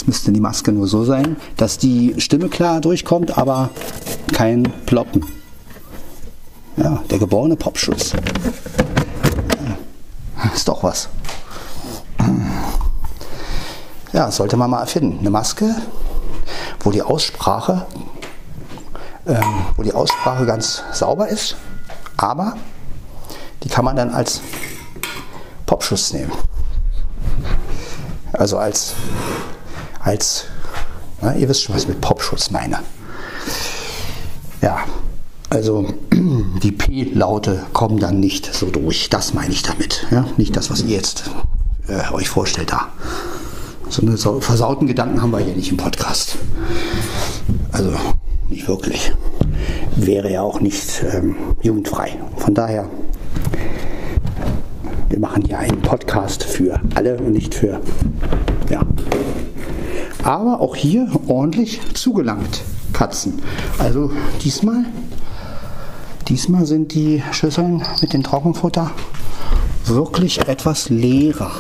Müsste 0.09 0.31
die 0.31 0.39
Maske 0.39 0.71
nur 0.71 0.87
so 0.87 1.03
sein, 1.03 1.37
dass 1.55 1.77
die 1.77 2.15
Stimme 2.17 2.49
klar 2.49 2.81
durchkommt, 2.81 3.37
aber 3.37 3.69
kein 4.33 4.63
Ploppen. 4.87 5.23
Ja, 6.77 7.03
der 7.11 7.19
geborene 7.19 7.55
Popschutz. 7.55 8.13
Ja, 8.13 8.19
ist 10.55 10.67
doch 10.67 10.81
was. 10.81 11.09
Ja, 14.11 14.31
sollte 14.31 14.57
man 14.57 14.71
mal 14.71 14.79
erfinden. 14.79 15.19
Eine 15.19 15.29
Maske, 15.29 15.75
wo 16.79 16.89
die 16.89 17.03
Aussprache, 17.03 17.85
ähm, 19.27 19.43
wo 19.77 19.83
die 19.83 19.93
Aussprache 19.93 20.47
ganz 20.47 20.81
sauber 20.91 21.27
ist, 21.27 21.55
aber 22.17 22.57
die 23.61 23.69
kann 23.69 23.85
man 23.85 23.95
dann 23.95 24.09
als 24.09 24.41
Popschutz 25.67 26.13
nehmen. 26.13 26.31
Also 28.33 28.57
als, 28.57 28.95
als 29.99 30.45
na, 31.21 31.35
ihr 31.35 31.49
wisst 31.49 31.63
schon, 31.63 31.75
was 31.75 31.83
ich 31.83 31.89
mit 31.89 32.01
Popschutz 32.01 32.49
meine. 32.49 32.79
Ja, 34.61 34.85
also 35.49 35.93
die 36.63 36.71
P-Laute 36.71 37.65
kommen 37.73 37.99
dann 37.99 38.19
nicht 38.19 38.53
so 38.53 38.67
durch. 38.67 39.09
Das 39.09 39.33
meine 39.33 39.51
ich 39.51 39.63
damit. 39.63 40.07
Ja? 40.11 40.25
Nicht 40.37 40.55
das, 40.55 40.69
was 40.69 40.81
ihr 40.83 40.95
jetzt 40.95 41.29
äh, 41.87 42.13
euch 42.13 42.29
vorstellt 42.29 42.71
da. 42.71 42.87
So 43.89 44.03
eine 44.03 44.17
versauten 44.17 44.87
Gedanken 44.87 45.21
haben 45.21 45.31
wir 45.31 45.39
hier 45.39 45.55
nicht 45.55 45.71
im 45.71 45.77
Podcast. 45.77 46.37
Also 47.71 47.91
nicht 48.47 48.67
wirklich. 48.67 49.11
Wäre 49.95 50.31
ja 50.31 50.41
auch 50.41 50.61
nicht 50.61 51.03
ähm, 51.11 51.35
jugendfrei. 51.61 52.17
Von 52.37 52.53
daher, 52.53 52.87
wir 55.09 55.19
machen 55.19 55.43
hier 55.43 55.57
einen 55.57 55.81
Podcast 55.81 56.43
für 56.43 56.79
alle 56.95 57.17
und 57.17 57.31
nicht 57.31 57.55
für, 57.55 57.81
ja. 58.69 58.81
Aber 60.23 60.59
auch 60.61 60.75
hier 60.75 61.07
ordentlich 61.27 61.79
zugelangt, 61.93 62.61
Katzen. 62.93 63.41
Also 63.77 64.11
diesmal, 64.43 64.85
diesmal 66.27 66.65
sind 66.65 66.93
die 66.93 67.23
Schüsseln 67.31 67.83
mit 68.01 68.13
dem 68.13 68.23
Trockenfutter 68.23 68.91
wirklich 69.85 70.47
etwas 70.47 70.89
leerer. 70.89 71.51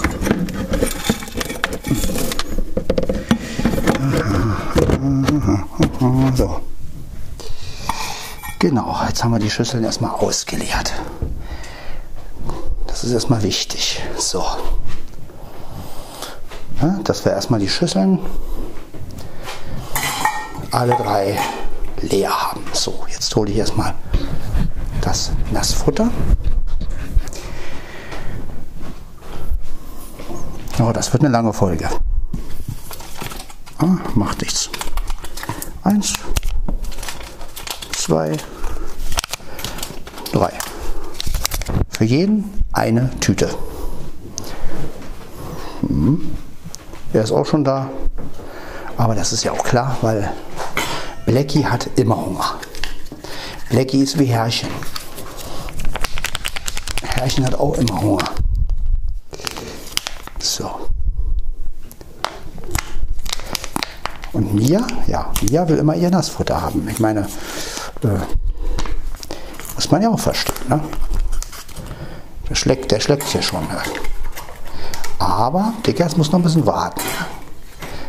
So. 6.35 6.59
Genau, 8.59 8.97
jetzt 9.07 9.23
haben 9.23 9.31
wir 9.31 9.39
die 9.39 9.49
Schüsseln 9.49 9.83
erstmal 9.83 10.11
ausgeleert. 10.11 10.93
Das 12.87 13.03
ist 13.03 13.11
erstmal 13.11 13.41
wichtig. 13.43 14.01
So. 14.17 14.43
Ja, 16.81 16.99
dass 17.03 17.25
wir 17.25 17.31
erstmal 17.31 17.59
die 17.59 17.69
Schüsseln 17.69 18.19
alle 20.71 20.95
drei 20.95 21.37
leer 22.01 22.29
haben. 22.29 22.61
So, 22.73 23.05
jetzt 23.09 23.35
hole 23.35 23.51
ich 23.51 23.57
erstmal 23.57 23.93
das 25.01 25.31
Nassfutter. 25.51 26.09
Oh, 30.79 30.91
das 30.93 31.11
wird 31.11 31.23
eine 31.23 31.31
lange 31.31 31.51
Folge. 31.51 31.89
Ah, 33.79 33.97
macht 34.13 34.41
nichts. 34.41 34.69
Eins, 35.83 36.13
zwei, 37.91 38.37
drei. 40.31 40.53
Für 41.89 42.05
jeden 42.05 42.63
eine 42.71 43.09
Tüte. 43.19 43.49
Hm. 45.81 46.35
Er 47.11 47.23
ist 47.23 47.31
auch 47.31 47.45
schon 47.45 47.63
da. 47.63 47.89
Aber 48.95 49.15
das 49.15 49.33
ist 49.33 49.43
ja 49.43 49.51
auch 49.51 49.63
klar, 49.63 49.97
weil 50.01 50.31
Blackie 51.25 51.65
hat 51.65 51.89
immer 51.95 52.15
Hunger. 52.15 52.59
Blackie 53.69 54.01
ist 54.01 54.17
wie 54.17 54.25
Herrchen. 54.25 54.69
Herrchen 57.03 57.45
hat 57.45 57.55
auch 57.55 57.75
immer 57.75 58.01
Hunger. 58.01 58.29
Und 64.33 64.49
Und 64.49 64.53
Mia, 64.53 64.85
ja, 65.07 65.31
Mia 65.41 65.67
will 65.67 65.77
immer 65.77 65.95
ihr 65.95 66.09
Nassfutter 66.09 66.61
haben. 66.61 66.87
Ich 66.89 66.99
meine, 66.99 67.21
äh, 68.03 68.07
muss 69.75 69.91
man 69.91 70.01
ja 70.01 70.09
auch 70.09 70.19
verstehen. 70.19 70.55
Ne? 70.69 70.79
Der 72.49 72.55
schlägt, 72.55 72.91
der 72.91 72.99
schlägt 72.99 73.23
hier 73.23 73.41
schon. 73.41 73.61
Ne? 73.63 73.77
Aber 75.17 75.73
Dickers 75.85 76.15
muss 76.15 76.31
noch 76.31 76.39
ein 76.39 76.43
bisschen 76.43 76.65
warten. 76.65 77.01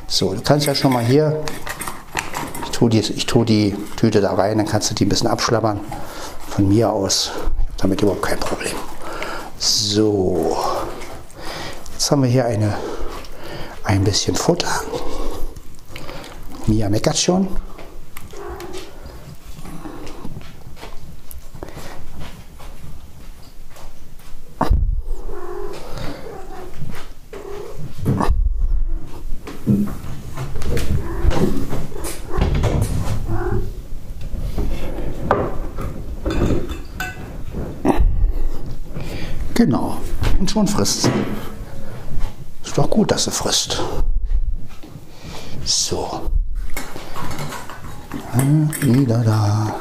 So, 0.06 0.34
du 0.34 0.40
kannst 0.40 0.66
ja 0.66 0.74
schon 0.74 0.92
mal 0.92 1.04
hier, 1.04 1.42
tue, 2.80 2.88
die, 2.88 3.00
ich 3.00 3.26
tue 3.26 3.44
die 3.44 3.76
Tüte 3.96 4.22
da 4.22 4.32
rein, 4.32 4.56
dann 4.56 4.66
kannst 4.66 4.90
du 4.90 4.94
die 4.94 5.04
ein 5.04 5.10
bisschen 5.10 5.26
abschlabbern. 5.28 5.80
Von 6.48 6.68
mir 6.68 6.90
aus, 6.90 7.30
damit 7.76 8.00
überhaupt 8.00 8.22
kein 8.22 8.40
Problem. 8.40 8.72
So, 9.58 10.56
jetzt 11.92 12.10
haben 12.10 12.22
wir 12.22 12.30
hier 12.30 12.46
eine, 12.46 12.74
ein 13.84 14.02
bisschen 14.02 14.34
Futter. 14.34 14.80
Mia 16.66 16.88
meckert 16.88 17.18
schon. 17.18 17.48
Genau, 39.60 39.98
und 40.60 40.68
frisst. 40.68 41.10
Ist 42.64 42.76
doch 42.76 42.88
gut, 42.88 43.10
dass 43.10 43.24
sie 43.24 43.30
frisst. 43.30 43.82
So. 45.64 46.30
Wieder 48.80 49.18
da. 49.24 49.74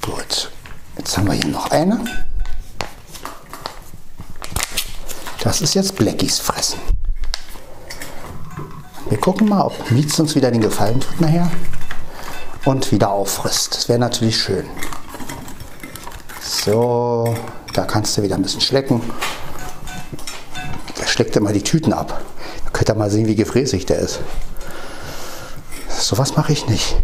Gut. 0.00 0.50
Jetzt 0.96 1.16
haben 1.16 1.26
wir 1.26 1.34
hier 1.34 1.46
noch 1.46 1.70
eine. 1.70 2.00
Das 5.42 5.60
ist 5.60 5.74
jetzt 5.74 5.96
Blackies 5.96 6.38
Fressen. 6.38 6.80
Wir 9.08 9.20
gucken 9.20 9.48
mal, 9.48 9.62
ob 9.62 9.90
Mietz 9.90 10.18
uns 10.18 10.34
wieder 10.34 10.50
den 10.50 10.62
Gefallen 10.62 11.00
tut 11.00 11.20
nachher 11.20 11.50
und 12.64 12.90
wieder 12.90 13.10
auffrisst. 13.10 13.74
Das 13.74 13.88
wäre 13.88 13.98
natürlich 13.98 14.40
schön. 14.40 14.64
So, 16.40 17.34
da 17.74 17.84
kannst 17.84 18.16
du 18.16 18.22
wieder 18.22 18.36
ein 18.36 18.42
bisschen 18.42 18.60
schlecken. 18.60 19.02
Der 21.12 21.16
schleckt 21.16 21.36
immer 21.36 21.52
die 21.52 21.60
Tüten 21.60 21.92
ab. 21.92 22.22
Da 22.64 22.70
könnt 22.70 22.88
ihr 22.88 22.94
mal 22.94 23.10
sehen, 23.10 23.26
wie 23.26 23.34
gefräßig 23.34 23.84
der 23.84 23.98
ist. 23.98 24.20
Sowas 25.90 26.36
mache 26.36 26.54
ich 26.54 26.68
nicht. 26.68 26.96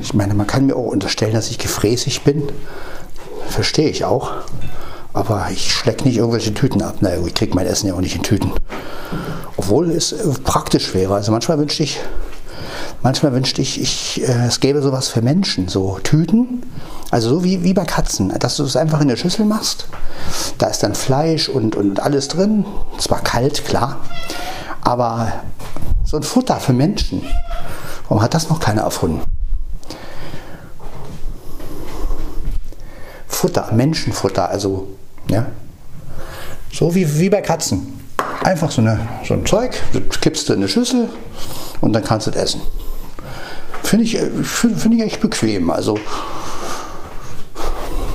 Ich 0.00 0.14
meine, 0.14 0.32
man 0.32 0.46
kann 0.46 0.64
mir 0.64 0.74
auch 0.74 0.86
unterstellen, 0.86 1.34
dass 1.34 1.50
ich 1.50 1.58
gefräßig 1.58 2.22
bin. 2.22 2.44
Verstehe 3.48 3.90
ich 3.90 4.06
auch. 4.06 4.32
Aber 5.12 5.48
ich 5.52 5.74
schlecke 5.74 6.04
nicht 6.04 6.16
irgendwelche 6.16 6.54
Tüten 6.54 6.80
ab. 6.80 7.02
Naja, 7.02 7.22
ich 7.26 7.34
kriege 7.34 7.54
mein 7.54 7.66
Essen 7.66 7.88
ja 7.88 7.92
auch 7.92 8.00
nicht 8.00 8.16
in 8.16 8.22
Tüten. 8.22 8.50
Obwohl 9.58 9.90
es 9.90 10.14
praktisch 10.42 10.94
wäre. 10.94 11.16
Also 11.16 11.32
manchmal 11.32 11.58
wünschte 11.58 11.82
ich, 11.82 12.00
manchmal 13.04 13.32
wünschte 13.34 13.62
ich, 13.62 13.80
ich 13.80 14.22
äh, 14.22 14.46
es 14.46 14.58
gäbe 14.58 14.82
sowas 14.82 15.08
für 15.08 15.22
Menschen. 15.22 15.68
So 15.68 16.00
Tüten, 16.02 16.64
also 17.12 17.28
so 17.28 17.44
wie, 17.44 17.62
wie 17.62 17.74
bei 17.74 17.84
Katzen, 17.84 18.36
dass 18.40 18.56
du 18.56 18.64
es 18.64 18.74
einfach 18.74 19.00
in 19.00 19.08
der 19.08 19.16
Schüssel 19.16 19.44
machst. 19.44 19.86
Da 20.58 20.66
ist 20.66 20.82
dann 20.82 20.96
Fleisch 20.96 21.48
und, 21.48 21.76
und 21.76 22.00
alles 22.00 22.26
drin. 22.26 22.64
Zwar 22.98 23.20
kalt, 23.22 23.64
klar. 23.64 24.00
Aber 24.80 25.32
so 26.04 26.16
ein 26.16 26.24
Futter 26.24 26.56
für 26.56 26.72
Menschen. 26.72 27.22
Warum 28.08 28.22
hat 28.22 28.34
das 28.34 28.48
noch 28.48 28.58
keiner 28.58 28.82
erfunden? 28.82 29.22
Futter, 33.28 33.70
Menschenfutter, 33.72 34.48
also 34.48 34.88
ja, 35.28 35.46
so 36.72 36.94
wie, 36.94 37.18
wie 37.18 37.28
bei 37.28 37.42
Katzen. 37.42 38.00
Einfach 38.42 38.70
so, 38.70 38.80
eine, 38.80 38.98
so 39.26 39.34
ein 39.34 39.44
Zeug, 39.44 39.74
das 39.92 40.20
kippst 40.20 40.48
du 40.48 40.54
in 40.54 40.60
eine 40.60 40.68
Schüssel 40.68 41.08
und 41.80 41.92
dann 41.92 42.04
kannst 42.04 42.26
du 42.26 42.30
es 42.30 42.36
essen. 42.36 42.62
Finde 43.84 44.04
ich, 44.04 44.18
find, 44.18 44.80
find 44.80 44.94
ich 44.94 45.02
echt 45.02 45.20
bequem. 45.20 45.70
Also 45.70 45.98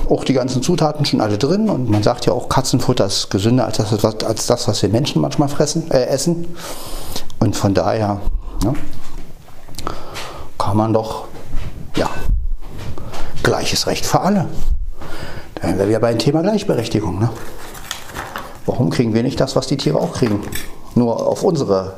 auch 0.10 0.24
die 0.24 0.34
ganzen 0.34 0.64
Zutaten 0.64 1.06
schon 1.06 1.22
alle 1.22 1.38
drin 1.38 1.70
und 1.70 1.90
man 1.90 2.02
sagt 2.02 2.26
ja 2.26 2.34
auch, 2.34 2.50
Katzenfutter 2.50 3.06
ist 3.06 3.30
gesünder 3.30 3.66
als 3.66 3.78
das, 3.78 4.04
als 4.04 4.48
das 4.48 4.68
was 4.68 4.82
wir 4.82 4.90
Menschen 4.90 5.22
manchmal 5.22 5.48
fressen, 5.48 5.90
äh, 5.92 6.06
essen. 6.06 6.48
Und 7.40 7.56
von 7.56 7.74
daher 7.74 8.20
ja, 8.64 8.74
kann 10.58 10.76
man 10.76 10.92
doch, 10.92 11.26
ja, 11.96 12.10
gleiches 13.44 13.88
Recht 13.88 14.06
für 14.06 14.22
alle. 14.22 14.48
Da 15.56 15.68
wären 15.68 15.78
wir 15.78 15.88
wieder 15.88 16.00
bei 16.00 16.12
dem 16.12 16.20
Thema 16.20 16.42
Gleichberechtigung. 16.42 17.20
Ne? 17.20 17.30
Warum 18.66 18.90
kriegen 18.90 19.14
wir 19.14 19.24
nicht 19.24 19.40
das, 19.40 19.56
was 19.56 19.68
die 19.68 19.78
Tiere 19.78 20.00
auch 20.00 20.14
kriegen? 20.14 20.42
Nur 20.96 21.28
auf 21.28 21.44
unsere 21.44 21.94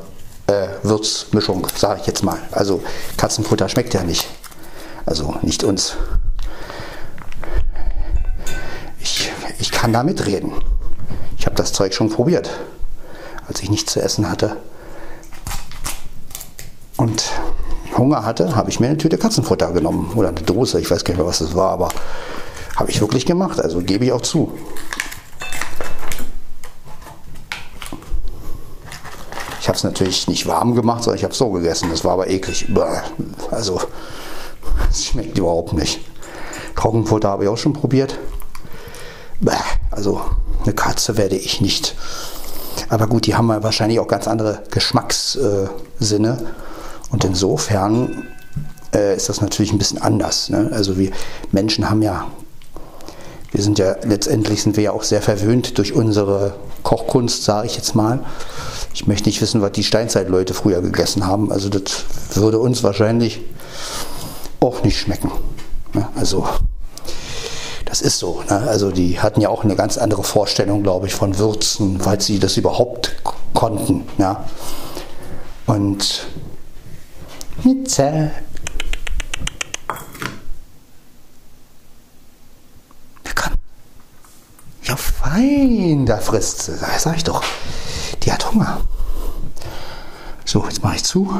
äh, 0.52 0.68
Würzmischung, 0.84 1.68
sage 1.76 2.02
ich 2.02 2.08
jetzt 2.08 2.24
mal. 2.24 2.38
Also 2.52 2.82
Katzenfutter 3.18 3.70
schmeckt 3.70 3.94
ja 3.94 4.04
nicht. 4.04 4.28
Also 5.06 5.36
nicht 5.42 5.64
uns. 5.64 5.96
Ich, 9.00 9.32
ich 9.60 9.72
kann 9.72 9.94
da 9.94 10.04
mitreden. 10.04 10.52
Ich 11.38 11.46
habe 11.46 11.56
das 11.56 11.74
Zeug 11.74 11.94
schon 11.94 12.10
probiert, 12.10 12.52
als 13.48 13.62
ich 13.64 13.70
nichts 13.70 13.94
zu 13.94 14.02
essen 14.02 14.30
hatte. 14.30 14.58
Und 16.98 17.24
Hunger 17.98 18.24
hatte, 18.24 18.56
habe 18.56 18.70
ich 18.70 18.80
mir 18.80 18.88
eine 18.88 18.98
Tüte 18.98 19.18
Katzenfutter 19.18 19.72
genommen 19.72 20.12
oder 20.16 20.30
eine 20.30 20.42
Dose, 20.42 20.80
ich 20.80 20.90
weiß 20.92 21.04
gar 21.04 21.14
nicht 21.14 21.20
mehr, 21.20 21.28
was 21.28 21.40
das 21.40 21.56
war, 21.56 21.72
aber 21.72 21.90
habe 22.76 22.92
ich 22.92 23.02
wirklich 23.02 23.26
gemacht, 23.26 23.60
also 23.60 23.80
gebe 23.80 24.06
ich 24.06 24.12
auch 24.12 24.22
zu. 24.22 24.52
Ich 29.62 29.68
habe 29.68 29.78
es 29.78 29.84
natürlich 29.84 30.28
nicht 30.28 30.48
warm 30.48 30.74
gemacht, 30.74 31.04
sondern 31.04 31.20
ich 31.20 31.24
habe 31.24 31.34
es 31.34 31.38
so 31.38 31.52
gegessen. 31.52 31.90
Das 31.92 32.04
war 32.04 32.14
aber 32.14 32.28
eklig. 32.28 32.68
Also, 33.52 33.80
es 34.90 35.06
schmeckt 35.06 35.38
überhaupt 35.38 35.74
nicht. 35.74 36.00
Trockenfutter 36.76 37.30
habe 37.30 37.44
ich 37.44 37.50
auch 37.50 37.58
schon 37.58 37.74
probiert. 37.74 38.18
Also, 39.92 40.22
eine 40.64 40.74
Katze 40.74 41.16
werde 41.16 41.36
ich 41.36 41.62
nicht. 41.62 41.96
Aber 42.90 43.06
gut, 43.06 43.28
die 43.28 43.36
haben 43.36 43.50
ja 43.50 43.62
wahrscheinlich 43.62 44.00
auch 44.00 44.08
ganz 44.08 44.28
andere 44.28 44.64
Geschmackssinne. 44.72 46.38
Und 47.12 47.24
insofern 47.24 48.28
äh, 48.96 49.16
ist 49.16 49.30
das 49.30 49.42
natürlich 49.42 49.72
ein 49.72 49.78
bisschen 49.78 50.02
anders. 50.02 50.50
Ne? 50.50 50.72
Also 50.74 50.98
wir 50.98 51.12
Menschen 51.52 51.88
haben 51.88 52.02
ja 52.02 52.32
wir 53.52 53.64
sind 53.64 53.80
ja 53.80 53.96
letztendlich 54.04 54.64
sind 54.64 54.78
wir 54.78 54.84
ja 54.84 54.92
auch 54.92 55.04
sehr 55.04 55.22
verwöhnt 55.22 55.78
durch 55.78 55.94
unsere 55.94 56.56
Kochkunst, 56.84 57.44
sage 57.44 57.68
ich 57.68 57.76
jetzt 57.76 57.96
mal. 57.96 58.20
Ich 58.94 59.08
möchte 59.08 59.30
nicht 59.30 59.42
wissen, 59.42 59.62
was 59.62 59.74
die 59.74 59.84
Steinzeitleute 59.84 60.54
früher 60.54 60.82
gegessen 60.82 61.28
haben. 61.28 61.52
Also 61.52 61.70
das 61.70 62.06
würde 62.34 62.60
uns 62.60 62.84
wahrscheinlich 62.84 63.42
auch 64.60 64.84
nicht 64.84 65.00
schmecken. 65.00 65.32
Also 66.16 66.48
das 67.86 68.02
ist 68.02 68.20
so. 68.20 68.42
Ne? 68.50 68.58
Also 68.58 68.92
die 68.92 69.20
hatten 69.20 69.42
ja 69.42 69.50
auch 69.50 69.64
eine 69.66 69.76
ganz 69.76 69.98
andere 69.98 70.24
Vorstellung, 70.24 70.82
glaube 70.82 71.08
ich, 71.08 71.14
von 71.14 71.38
Würzen, 71.38 72.04
weil 72.06 72.22
sie 72.22 72.40
das 72.40 72.56
überhaupt 72.56 73.16
konnten. 73.54 74.06
Und 75.66 76.28
Mitze 77.64 78.32
Ja, 84.92 84.98
fein, 84.98 86.06
da 86.06 86.18
frisst 86.18 86.64
sie. 86.64 86.74
Sag 86.98 87.16
ich 87.16 87.24
doch. 87.24 87.42
Die 88.24 88.34
hat 88.34 88.52
Hunger. 88.52 88.82
So, 90.44 90.66
jetzt 90.66 90.84
mache 90.84 90.98
ich 90.98 91.06
zu, 91.06 91.32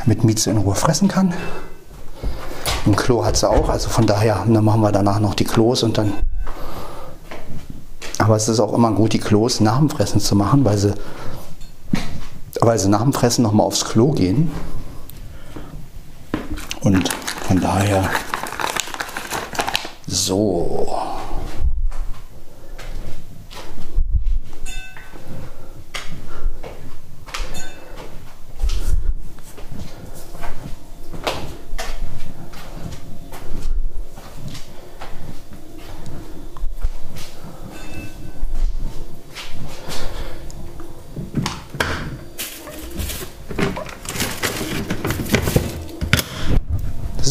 damit 0.00 0.24
Mieze 0.24 0.50
in 0.50 0.56
Ruhe 0.56 0.74
fressen 0.74 1.06
kann. 1.06 1.32
Ein 2.86 2.96
Klo 2.96 3.24
hat 3.24 3.36
sie 3.36 3.48
auch, 3.48 3.68
also 3.68 3.88
von 3.88 4.08
daher, 4.08 4.44
dann 4.48 4.64
machen 4.64 4.80
wir 4.80 4.90
danach 4.90 5.20
noch 5.20 5.34
die 5.34 5.44
Klos 5.44 5.84
und 5.84 5.96
dann. 5.96 6.12
Aber 8.18 8.34
es 8.34 8.48
ist 8.48 8.58
auch 8.58 8.72
immer 8.72 8.90
gut, 8.90 9.12
die 9.12 9.20
Klos 9.20 9.60
nach 9.60 9.78
dem 9.78 9.88
Fressen 9.88 10.18
zu 10.18 10.34
machen, 10.34 10.64
weil 10.64 10.76
sie, 10.76 10.92
weil 12.60 12.80
sie 12.80 12.88
nach 12.88 13.02
dem 13.02 13.12
Fressen 13.12 13.42
nochmal 13.42 13.64
aufs 13.64 13.84
Klo 13.84 14.10
gehen. 14.10 14.50
Und 16.80 17.08
von 17.46 17.60
daher 17.60 18.10
so. 20.08 21.14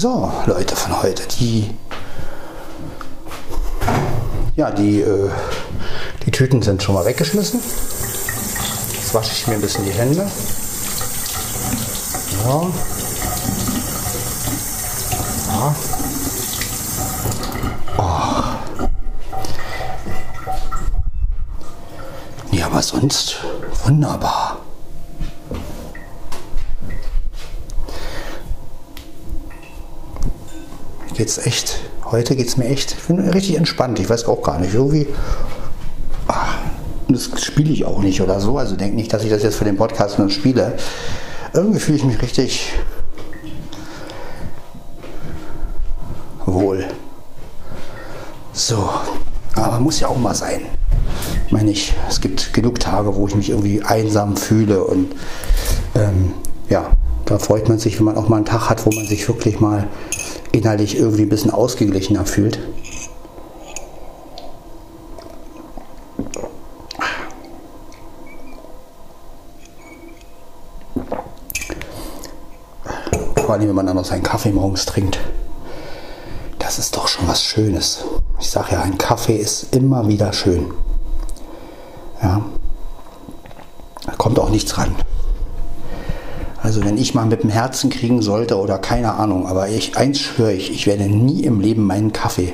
So, 0.04 0.30
Leute 0.48 0.76
von 0.76 1.02
heute, 1.02 1.24
die 1.40 1.70
ja, 4.58 4.70
die, 4.70 5.00
äh, 5.00 5.30
die 6.26 6.32
Tüten 6.32 6.62
sind 6.62 6.84
schon 6.84 6.96
mal 6.96 7.06
weggeschmissen. 7.06 7.62
Jetzt 8.96 9.14
wasche 9.14 9.32
ich 9.32 9.48
mir 9.48 9.54
ein 9.54 9.62
bisschen 9.62 9.86
die 9.86 9.92
Hände. 9.92 10.30
Ja. 12.44 12.62
ja. 15.48 15.76
Oh. 17.98 18.44
Ja, 22.52 22.66
aber 22.66 22.82
sonst 22.82 23.38
wunderbar. 23.86 24.63
Geht's 31.14 31.38
echt 31.38 31.80
Heute 32.14 32.36
geht 32.36 32.48
es 32.48 32.58
mir 32.58 32.66
echt, 32.66 32.92
ich 32.92 33.08
bin 33.08 33.20
richtig 33.20 33.56
entspannt. 33.56 34.00
Ich 34.00 34.08
weiß 34.08 34.26
auch 34.26 34.44
gar 34.44 34.60
nicht, 34.60 34.76
irgendwie. 34.76 35.08
Ach, 36.28 36.60
das 37.08 37.30
spiele 37.42 37.72
ich 37.72 37.86
auch 37.86 38.04
nicht 38.04 38.22
oder 38.22 38.40
so. 38.40 38.60
Also 38.60 38.76
denke 38.76 38.96
nicht, 38.96 39.12
dass 39.12 39.24
ich 39.24 39.32
das 39.32 39.42
jetzt 39.42 39.56
für 39.56 39.66
den 39.66 39.78
Podcast 39.78 40.20
nur 40.20 40.30
spiele. 40.30 40.78
Irgendwie 41.54 41.80
fühle 41.80 41.98
ich 41.98 42.04
mich 42.04 42.22
richtig 42.22 42.72
wohl. 46.46 46.86
So, 48.52 48.90
aber 49.56 49.80
muss 49.80 50.00
ja 50.00 50.08
auch 50.08 50.20
mal 50.20 50.36
sein. 50.36 50.62
Ich 51.48 51.52
meine, 51.52 51.72
ich, 51.72 51.96
es 52.08 52.22
gibt 52.22 52.54
genug 52.54 52.80
Tage, 52.80 53.16
wo 53.16 53.28
ich 53.28 53.34
mich 53.34 53.50
irgendwie 53.50 53.82
einsam 53.82 54.38
fühle 54.38 54.84
und 54.84 55.16
ähm, 55.96 56.34
ja, 56.70 56.92
da 57.26 57.40
freut 57.40 57.70
man 57.70 57.80
sich, 57.80 57.98
wenn 57.98 58.06
man 58.06 58.18
auch 58.18 58.30
mal 58.30 58.38
einen 58.38 58.46
Tag 58.46 58.70
hat, 58.70 58.86
wo 58.86 58.92
man 58.92 59.08
sich 59.08 59.28
wirklich 59.28 59.60
mal 59.60 59.88
innerlich 60.54 60.98
irgendwie 60.98 61.24
ein 61.24 61.30
bisschen 61.30 61.52
ausgeglichener 61.52 62.26
fühlt. 62.26 62.60
Vor 73.36 73.50
allem, 73.56 73.68
wenn 73.68 73.76
man 73.76 73.88
dann 73.88 73.98
noch 73.98 74.06
seinen 74.06 74.24
Kaffee 74.24 74.52
morgens 74.52 74.86
trinkt. 74.86 75.20
Das 76.60 76.80
ist 76.80 76.96
doch 76.96 77.08
schon 77.08 77.28
was 77.28 77.44
Schönes. 77.44 78.06
Ich 78.40 78.50
sage 78.50 78.74
ja, 78.74 78.82
ein 78.82 78.98
Kaffee 78.98 79.36
ist 79.36 79.76
immer 79.76 80.08
wieder 80.08 80.32
schön. 80.32 80.72
Ja. 82.22 82.42
Da 84.06 84.12
kommt 84.14 84.40
auch 84.40 84.50
nichts 84.50 84.78
ran. 84.78 84.96
Also 86.64 86.86
wenn 86.86 86.98
ich 86.98 87.14
mal 87.14 87.26
mit 87.26 87.44
dem 87.44 87.50
Herzen 87.50 87.90
kriegen 87.90 88.22
sollte 88.22 88.58
oder 88.58 88.78
keine 88.78 89.16
Ahnung, 89.16 89.48
aber 89.48 89.68
ich, 89.68 89.98
eins 89.98 90.22
schwöre 90.22 90.54
ich, 90.54 90.72
ich 90.72 90.88
werde 90.88 91.04
nie 91.04 91.44
im 91.44 91.60
Leben 91.60 91.86
meinen 91.86 92.14
Kaffee 92.14 92.54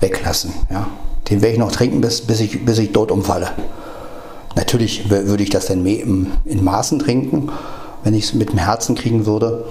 weglassen. 0.00 0.52
Ja? 0.70 0.86
Den 1.30 1.40
werde 1.40 1.54
ich 1.54 1.58
noch 1.58 1.72
trinken, 1.72 2.02
bis, 2.02 2.20
bis, 2.20 2.38
ich, 2.40 2.66
bis 2.66 2.76
ich 2.76 2.92
dort 2.92 3.10
umfalle. 3.10 3.48
Natürlich 4.56 5.08
würde 5.08 5.42
ich 5.42 5.48
das 5.48 5.66
dann 5.66 5.86
in 5.86 6.28
Maßen 6.62 6.98
trinken, 6.98 7.50
wenn 8.04 8.12
ich 8.12 8.24
es 8.24 8.34
mit 8.34 8.50
dem 8.50 8.58
Herzen 8.58 8.94
kriegen 8.94 9.24
würde. 9.24 9.64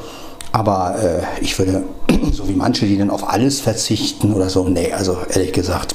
Aber 0.51 0.95
äh, 0.99 1.43
ich 1.43 1.59
würde, 1.59 1.83
so 2.31 2.49
wie 2.49 2.53
manche, 2.53 2.87
die 2.87 2.97
dann 2.97 3.11
auf 3.11 3.29
alles 3.29 3.59
verzichten 3.59 4.33
oder 4.33 4.49
so, 4.49 4.67
nee, 4.67 4.91
also 4.93 5.15
ehrlich 5.29 5.53
gesagt, 5.53 5.93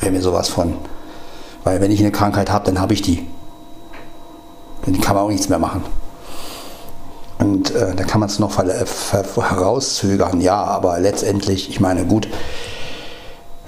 wäre 0.00 0.12
mir 0.12 0.22
sowas 0.22 0.48
von. 0.48 0.74
Weil 1.64 1.80
wenn 1.80 1.90
ich 1.90 1.98
eine 1.98 2.12
Krankheit 2.12 2.52
habe, 2.52 2.66
dann 2.66 2.80
habe 2.80 2.94
ich 2.94 3.02
die. 3.02 3.26
Dann 4.84 5.00
kann 5.00 5.16
man 5.16 5.24
auch 5.24 5.30
nichts 5.30 5.48
mehr 5.48 5.58
machen. 5.58 5.82
Und 7.38 7.74
äh, 7.74 7.94
da 7.94 8.04
kann 8.04 8.20
man 8.20 8.28
es 8.28 8.38
noch 8.38 8.58
herauszögern, 8.58 10.40
ja, 10.40 10.62
aber 10.64 10.98
letztendlich, 10.98 11.70
ich 11.70 11.80
meine, 11.80 12.04
gut, 12.04 12.28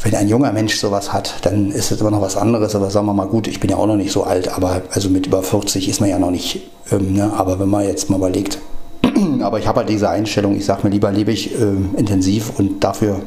wenn 0.03 0.15
ein 0.15 0.29
junger 0.29 0.53
Mensch 0.53 0.77
sowas 0.77 1.13
hat, 1.13 1.35
dann 1.43 1.71
ist 1.71 1.93
es 1.93 2.01
immer 2.01 2.11
noch 2.11 2.23
was 2.23 2.37
anderes. 2.37 2.75
Aber 2.75 2.91
sagen 2.91 3.07
wir 3.07 3.13
mal, 3.13 3.27
gut, 3.27 3.47
ich 3.47 3.61
bin 3.61 3.71
ja 3.71 3.77
auch 3.77 3.87
noch 3.87 3.97
nicht 3.97 4.13
so 4.13 4.25
alt, 4.25 4.49
aber 4.49 4.83
also 4.93 5.11
mit 5.11 5.27
über 5.27 5.43
40 5.43 5.89
ist 5.89 6.01
man 6.01 6.09
ja 6.09 6.19
noch 6.19 6.31
nicht. 6.31 6.63
Ähm, 6.91 7.15
ne? 7.15 7.33
Aber 7.37 7.59
wenn 7.59 7.69
man 7.69 7.85
jetzt 7.85 8.09
mal 8.09 8.17
überlegt, 8.17 8.59
aber 9.41 9.59
ich 9.59 9.67
habe 9.67 9.81
halt 9.81 9.89
diese 9.89 10.09
Einstellung, 10.09 10.57
ich 10.57 10.65
sage 10.65 10.81
mir 10.85 10.91
lieber, 10.91 11.13
lebe 11.13 11.33
ich 11.33 11.55
äh, 11.55 11.65
intensiv 11.97 12.59
und 12.59 12.83
dafür 12.83 13.21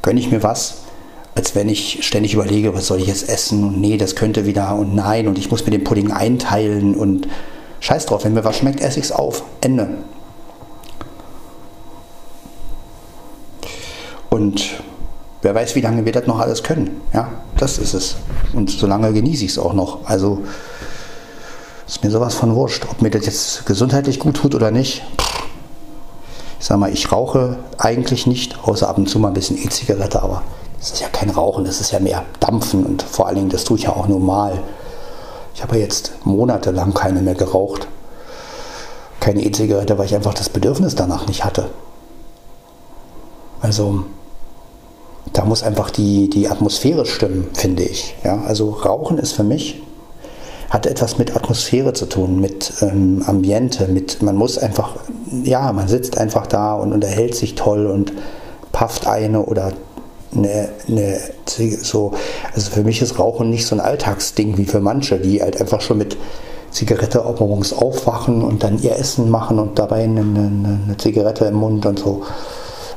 gönne 0.00 0.18
ich 0.18 0.30
mir 0.30 0.42
was, 0.42 0.78
als 1.34 1.54
wenn 1.54 1.68
ich 1.68 1.98
ständig 2.06 2.32
überlege, 2.32 2.74
was 2.74 2.86
soll 2.86 3.00
ich 3.00 3.08
jetzt 3.08 3.28
essen 3.28 3.62
und 3.62 3.80
nee, 3.80 3.98
das 3.98 4.16
könnte 4.16 4.46
wieder 4.46 4.74
und 4.76 4.94
nein 4.94 5.28
und 5.28 5.36
ich 5.36 5.50
muss 5.50 5.66
mir 5.66 5.72
den 5.72 5.84
Pudding 5.84 6.10
einteilen 6.10 6.94
und 6.94 7.28
Scheiß 7.80 8.06
drauf, 8.06 8.24
wenn 8.24 8.34
mir 8.34 8.44
was 8.44 8.56
schmeckt, 8.56 8.80
esse 8.80 8.98
ich 8.98 9.06
es 9.06 9.12
auf. 9.12 9.42
Ende. 9.60 9.88
Und 14.30 14.82
wer 15.42 15.54
weiß, 15.54 15.74
wie 15.74 15.80
lange 15.80 16.04
wir 16.04 16.12
das 16.12 16.26
noch 16.26 16.38
alles 16.38 16.62
können. 16.62 17.00
Ja, 17.12 17.28
das 17.56 17.78
ist 17.78 17.94
es. 17.94 18.16
Und 18.52 18.70
solange 18.70 19.12
genieße 19.12 19.44
ich 19.44 19.52
es 19.52 19.58
auch 19.58 19.72
noch. 19.72 20.04
Also 20.04 20.42
ist 21.86 22.02
mir 22.02 22.10
sowas 22.10 22.34
von 22.34 22.54
wurscht, 22.54 22.84
ob 22.90 23.00
mir 23.00 23.10
das 23.10 23.26
jetzt 23.26 23.66
gesundheitlich 23.66 24.18
gut 24.18 24.36
tut 24.36 24.54
oder 24.54 24.70
nicht. 24.70 25.04
Ich 26.58 26.66
sag 26.66 26.78
mal, 26.78 26.92
ich 26.92 27.12
rauche 27.12 27.58
eigentlich 27.78 28.26
nicht, 28.26 28.58
außer 28.64 28.88
ab 28.88 28.98
und 28.98 29.08
zu 29.08 29.18
mal 29.18 29.28
ein 29.28 29.34
bisschen 29.34 29.56
E-Zigarette, 29.56 30.22
aber 30.22 30.42
das 30.78 30.90
ist 30.92 31.00
ja 31.00 31.08
kein 31.08 31.30
Rauchen, 31.30 31.64
das 31.64 31.80
ist 31.80 31.92
ja 31.92 32.00
mehr 32.00 32.24
Dampfen 32.40 32.84
und 32.84 33.02
vor 33.02 33.26
allen 33.26 33.36
Dingen, 33.36 33.48
das 33.50 33.64
tue 33.64 33.78
ich 33.78 33.84
ja 33.84 33.90
auch 33.90 34.08
normal. 34.08 34.58
Ich 35.56 35.62
habe 35.62 35.78
jetzt 35.78 36.12
monatelang 36.24 36.92
keine 36.92 37.22
mehr 37.22 37.34
geraucht. 37.34 37.88
Keine 39.20 39.42
E-Zigarette, 39.42 39.96
weil 39.96 40.04
ich 40.04 40.14
einfach 40.14 40.34
das 40.34 40.50
Bedürfnis 40.50 40.96
danach 40.96 41.26
nicht 41.26 41.46
hatte. 41.46 41.70
Also 43.62 44.04
da 45.32 45.46
muss 45.46 45.62
einfach 45.62 45.88
die, 45.88 46.28
die 46.28 46.50
Atmosphäre 46.50 47.06
stimmen, 47.06 47.48
finde 47.54 47.84
ich. 47.84 48.14
Ja, 48.22 48.42
also 48.46 48.68
Rauchen 48.68 49.16
ist 49.16 49.32
für 49.32 49.44
mich, 49.44 49.82
hat 50.68 50.84
etwas 50.84 51.16
mit 51.16 51.34
Atmosphäre 51.34 51.94
zu 51.94 52.04
tun, 52.04 52.38
mit 52.38 52.74
ähm, 52.82 53.24
Ambiente, 53.26 53.88
mit, 53.88 54.20
man 54.20 54.36
muss 54.36 54.58
einfach, 54.58 54.96
ja, 55.42 55.72
man 55.72 55.88
sitzt 55.88 56.18
einfach 56.18 56.46
da 56.46 56.74
und 56.74 56.92
unterhält 56.92 57.34
sich 57.34 57.54
toll 57.54 57.86
und 57.86 58.12
pafft 58.72 59.06
eine 59.06 59.46
oder 59.46 59.72
eine, 60.36 60.68
eine 60.88 61.18
so, 61.82 62.12
also 62.54 62.70
für 62.70 62.82
mich 62.82 63.02
ist 63.02 63.18
Rauchen 63.18 63.50
nicht 63.50 63.66
so 63.66 63.76
ein 63.76 63.80
Alltagsding 63.80 64.56
wie 64.56 64.64
für 64.64 64.80
manche, 64.80 65.18
die 65.18 65.42
halt 65.42 65.60
einfach 65.60 65.80
schon 65.80 65.98
mit 65.98 66.16
Zigarette 66.70 67.24
auch 67.24 67.40
morgens 67.40 67.72
aufwachen 67.72 68.42
und 68.42 68.62
dann 68.62 68.78
ihr 68.82 68.96
Essen 68.96 69.30
machen 69.30 69.58
und 69.58 69.78
dabei 69.78 70.04
eine, 70.04 70.20
eine, 70.20 70.80
eine 70.84 70.96
Zigarette 70.98 71.46
im 71.46 71.54
Mund 71.54 71.86
und 71.86 71.98
so. 71.98 72.24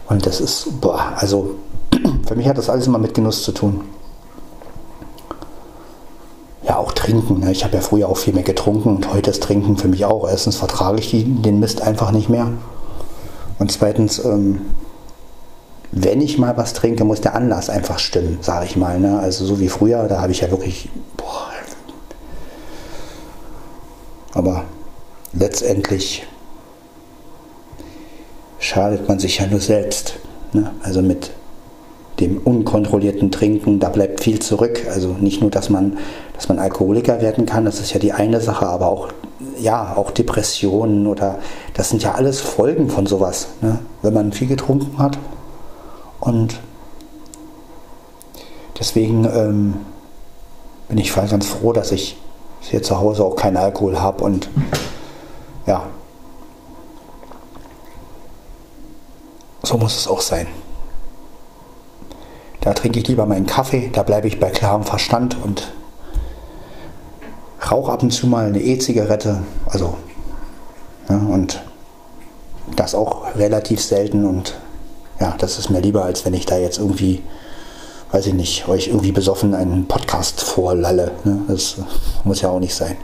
Und 0.10 0.26
das 0.26 0.42
ist, 0.42 0.82
boah, 0.82 1.14
also 1.16 1.56
für 2.28 2.36
mich 2.36 2.48
hat 2.48 2.58
das 2.58 2.70
alles 2.70 2.88
immer 2.88 2.98
mit 2.98 3.14
Genuss 3.14 3.44
zu 3.44 3.52
tun. 3.52 3.82
Ja, 6.64 6.78
auch 6.78 6.92
trinken. 6.92 7.40
Ne? 7.40 7.52
Ich 7.52 7.64
habe 7.64 7.76
ja 7.76 7.82
früher 7.82 8.10
auch 8.10 8.18
viel 8.18 8.34
mehr 8.34 8.44
getrunken 8.44 8.90
und 8.90 9.14
heute 9.14 9.32
ist 9.32 9.44
Trinken 9.44 9.78
für 9.78 9.88
mich 9.88 10.06
auch. 10.06 10.28
Erstens 10.30 10.58
vertrage 10.58 11.00
ich 11.00 11.12
den 11.12 11.60
Mist 11.60 11.82
einfach 11.82 12.12
nicht 12.12 12.30
mehr. 12.30 12.52
Und 13.60 13.72
zweitens, 13.72 14.24
ähm, 14.24 14.62
wenn 15.92 16.22
ich 16.22 16.38
mal 16.38 16.56
was 16.56 16.74
trinke, 16.74 17.04
muss 17.04 17.22
der 17.22 17.36
Anlass 17.36 17.70
einfach 17.70 18.00
stimmen, 18.00 18.40
sage 18.42 18.66
ich 18.66 18.76
mal. 18.76 19.00
Ne? 19.00 19.20
Also 19.20 19.46
so 19.46 19.60
wie 19.60 19.70
früher, 19.70 20.08
da 20.08 20.22
habe 20.22 20.32
ich 20.32 20.42
ja 20.42 20.52
wirklich. 20.52 20.90
Boah. 21.18 21.50
Aber 24.34 24.64
letztendlich 25.34 26.26
schadet 28.60 29.08
man 29.08 29.20
sich 29.20 29.40
ja 29.40 29.48
nur 29.48 29.60
selbst. 29.60 30.16
Ne? 30.54 30.72
Also 30.84 31.02
mit 31.02 31.32
dem 32.20 32.38
unkontrollierten 32.38 33.32
Trinken, 33.32 33.80
da 33.80 33.90
bleibt 33.90 34.22
viel 34.22 34.40
zurück. 34.40 34.86
Also 34.92 35.16
nicht 35.20 35.42
nur, 35.42 35.50
dass 35.50 35.70
man, 35.70 35.98
dass 36.36 36.50
man 36.50 36.60
Alkoholiker 36.60 37.22
werden 37.22 37.46
kann, 37.46 37.66
das 37.66 37.80
ist 37.80 37.94
ja 37.94 38.00
die 38.00 38.12
eine 38.14 38.42
Sache, 38.42 38.68
aber 38.68 38.88
auch, 38.88 39.10
ja, 39.58 39.96
auch 39.96 40.12
Depressionen 40.12 41.08
oder 41.08 41.40
das 41.74 41.90
sind 41.90 42.04
ja 42.04 42.14
alles 42.14 42.42
Folgen 42.42 42.90
von 42.90 43.06
sowas. 43.06 43.48
Ne? 43.62 43.80
Wenn 44.02 44.14
man 44.14 44.32
viel 44.34 44.48
getrunken 44.48 44.98
hat, 44.98 45.18
und 46.20 46.60
deswegen 48.80 49.26
ähm, 49.26 49.74
bin 50.88 50.98
ich 50.98 51.14
ganz 51.14 51.48
froh, 51.48 51.74
dass 51.74 51.92
ich 51.92 52.18
hier 52.62 52.84
zu 52.84 53.00
Hause 53.00 53.24
auch 53.24 53.36
keinen 53.36 53.58
Alkohol 53.58 54.00
habe 54.00 54.24
und 54.24 54.50
ja, 55.66 55.84
so 59.64 59.78
muss 59.78 59.96
es 59.96 60.08
auch 60.08 60.22
sein. 60.22 60.48
Da 62.62 62.74
trinke 62.74 63.00
ich 63.00 63.08
lieber 63.08 63.26
meinen 63.26 63.46
Kaffee, 63.46 63.90
da 63.94 64.04
bleibe 64.04 64.28
ich 64.28 64.40
bei 64.40 64.50
klarem 64.50 64.84
Verstand 64.84 65.38
und 65.44 65.72
rauche 67.72 67.92
ab 67.92 68.04
und 68.04 68.12
zu 68.12 68.28
mal 68.28 68.48
eine 68.48 68.60
E-Zigarette, 68.60 69.44
also 69.66 69.96
ja, 71.08 71.16
und 71.16 71.64
das 72.76 72.96
auch 72.96 73.36
relativ 73.36 73.82
selten 73.82 74.26
und 74.26 74.56
ja, 75.20 75.36
das 75.38 75.60
ist 75.60 75.70
mir 75.70 75.82
lieber, 75.82 76.04
als 76.04 76.26
wenn 76.26 76.34
ich 76.34 76.46
da 76.46 76.58
jetzt 76.58 76.78
irgendwie, 76.78 77.22
weiß 78.12 78.28
ich 78.28 78.34
nicht, 78.34 78.68
euch 78.68 78.88
irgendwie 78.88 79.12
besoffen 79.12 79.54
einen 79.54 79.88
Podcast 79.88 80.42
vorlalle. 80.42 81.12
Ne? 81.24 81.42
Das 81.48 81.78
muss 82.24 82.42
ja 82.42 82.50
auch 82.50 82.60
nicht 82.60 82.74
sein. 82.76 82.98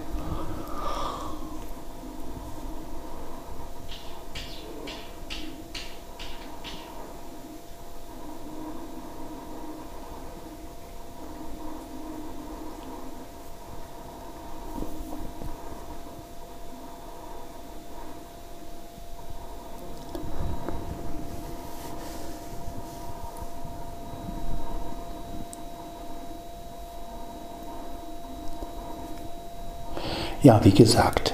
Ja, 30.46 30.64
wie 30.64 30.72
gesagt, 30.72 31.34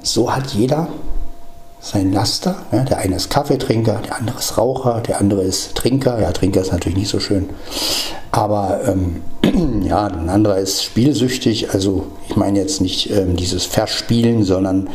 so 0.00 0.32
hat 0.32 0.46
jeder 0.54 0.86
sein 1.80 2.12
Laster. 2.12 2.54
Ja, 2.70 2.84
der 2.84 2.98
eine 2.98 3.16
ist 3.16 3.28
Kaffeetrinker, 3.28 4.02
der 4.06 4.16
andere 4.18 4.38
ist 4.38 4.56
Raucher, 4.56 5.00
der 5.00 5.20
andere 5.20 5.42
ist 5.42 5.74
Trinker. 5.74 6.20
Ja, 6.20 6.30
Trinker 6.30 6.60
ist 6.60 6.70
natürlich 6.70 6.96
nicht 6.96 7.08
so 7.08 7.18
schön. 7.18 7.50
Aber 8.30 8.80
ähm, 8.86 9.22
ja, 9.84 10.06
ein 10.06 10.28
anderer 10.28 10.58
ist 10.58 10.84
spielsüchtig. 10.84 11.74
Also 11.74 12.06
ich 12.28 12.36
meine 12.36 12.60
jetzt 12.60 12.80
nicht 12.80 13.10
ähm, 13.10 13.34
dieses 13.34 13.64
Verspielen, 13.64 14.44
sondern 14.44 14.88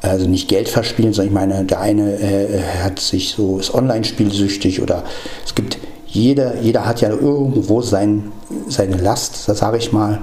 also 0.00 0.26
nicht 0.26 0.48
Geld 0.48 0.70
verspielen, 0.70 1.12
sondern 1.12 1.28
ich 1.28 1.34
meine, 1.34 1.64
der 1.64 1.80
eine 1.80 2.18
äh, 2.20 2.62
hat 2.82 3.00
sich 3.00 3.32
so, 3.32 3.58
ist 3.58 3.74
online 3.74 4.04
spielsüchtig 4.04 4.80
oder 4.80 5.04
es 5.44 5.54
gibt 5.54 5.76
jeder, 6.06 6.58
jeder 6.60 6.86
hat 6.86 7.02
ja 7.02 7.10
irgendwo 7.10 7.82
sein, 7.82 8.32
seine 8.66 8.96
Last, 8.96 9.46
das 9.46 9.58
sage 9.58 9.76
ich 9.76 9.92
mal. 9.92 10.20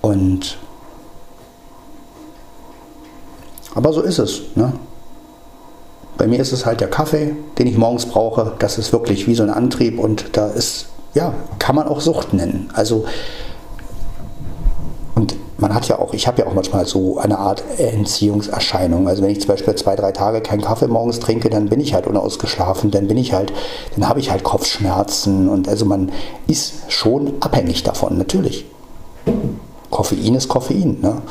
Und 0.00 0.56
aber 3.74 3.92
so 3.92 4.02
ist 4.02 4.18
es. 4.18 4.42
Ne? 4.54 4.72
Bei 6.18 6.26
mir 6.26 6.40
ist 6.40 6.52
es 6.52 6.66
halt 6.66 6.80
der 6.80 6.88
Kaffee, 6.88 7.34
den 7.58 7.66
ich 7.66 7.76
morgens 7.76 8.06
brauche. 8.06 8.52
Das 8.58 8.78
ist 8.78 8.92
wirklich 8.92 9.26
wie 9.26 9.34
so 9.34 9.42
ein 9.42 9.50
Antrieb 9.50 9.98
und 9.98 10.36
da 10.36 10.48
ist, 10.48 10.86
ja, 11.14 11.34
kann 11.58 11.74
man 11.74 11.88
auch 11.88 12.00
Sucht 12.00 12.34
nennen. 12.34 12.70
Also, 12.74 13.04
und 15.14 15.34
man 15.58 15.74
hat 15.74 15.88
ja 15.88 15.98
auch, 15.98 16.12
ich 16.12 16.26
habe 16.26 16.42
ja 16.42 16.46
auch 16.46 16.54
manchmal 16.54 16.86
so 16.86 17.18
eine 17.18 17.38
Art 17.38 17.64
Entziehungserscheinung. 17.78 19.08
Also 19.08 19.22
wenn 19.22 19.30
ich 19.30 19.40
zum 19.40 19.48
Beispiel 19.48 19.74
zwei, 19.74 19.96
drei 19.96 20.12
Tage 20.12 20.42
keinen 20.42 20.60
Kaffee 20.60 20.88
morgens 20.88 21.20
trinke, 21.20 21.48
dann 21.48 21.68
bin 21.68 21.80
ich 21.80 21.94
halt 21.94 22.06
unausgeschlafen, 22.06 22.90
dann 22.90 23.08
bin 23.08 23.16
ich 23.16 23.32
halt, 23.32 23.52
dann 23.94 24.08
habe 24.08 24.20
ich 24.20 24.30
halt 24.30 24.44
Kopfschmerzen 24.44 25.48
und 25.48 25.68
also 25.68 25.86
man 25.86 26.12
ist 26.46 26.74
schon 26.88 27.34
abhängig 27.40 27.82
davon, 27.82 28.18
natürlich. 28.18 28.66
Koffein 29.90 30.34
ist 30.34 30.48
Koffein. 30.48 30.98
Ne? 31.00 31.22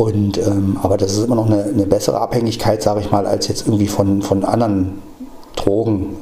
Und, 0.00 0.38
ähm, 0.38 0.78
aber 0.82 0.96
das 0.96 1.12
ist 1.12 1.26
immer 1.26 1.34
noch 1.34 1.44
eine, 1.44 1.62
eine 1.62 1.84
bessere 1.84 2.22
Abhängigkeit, 2.22 2.82
sage 2.82 3.00
ich 3.00 3.10
mal, 3.10 3.26
als 3.26 3.48
jetzt 3.48 3.66
irgendwie 3.66 3.86
von, 3.86 4.22
von 4.22 4.46
anderen 4.46 5.02
Drogen 5.56 6.16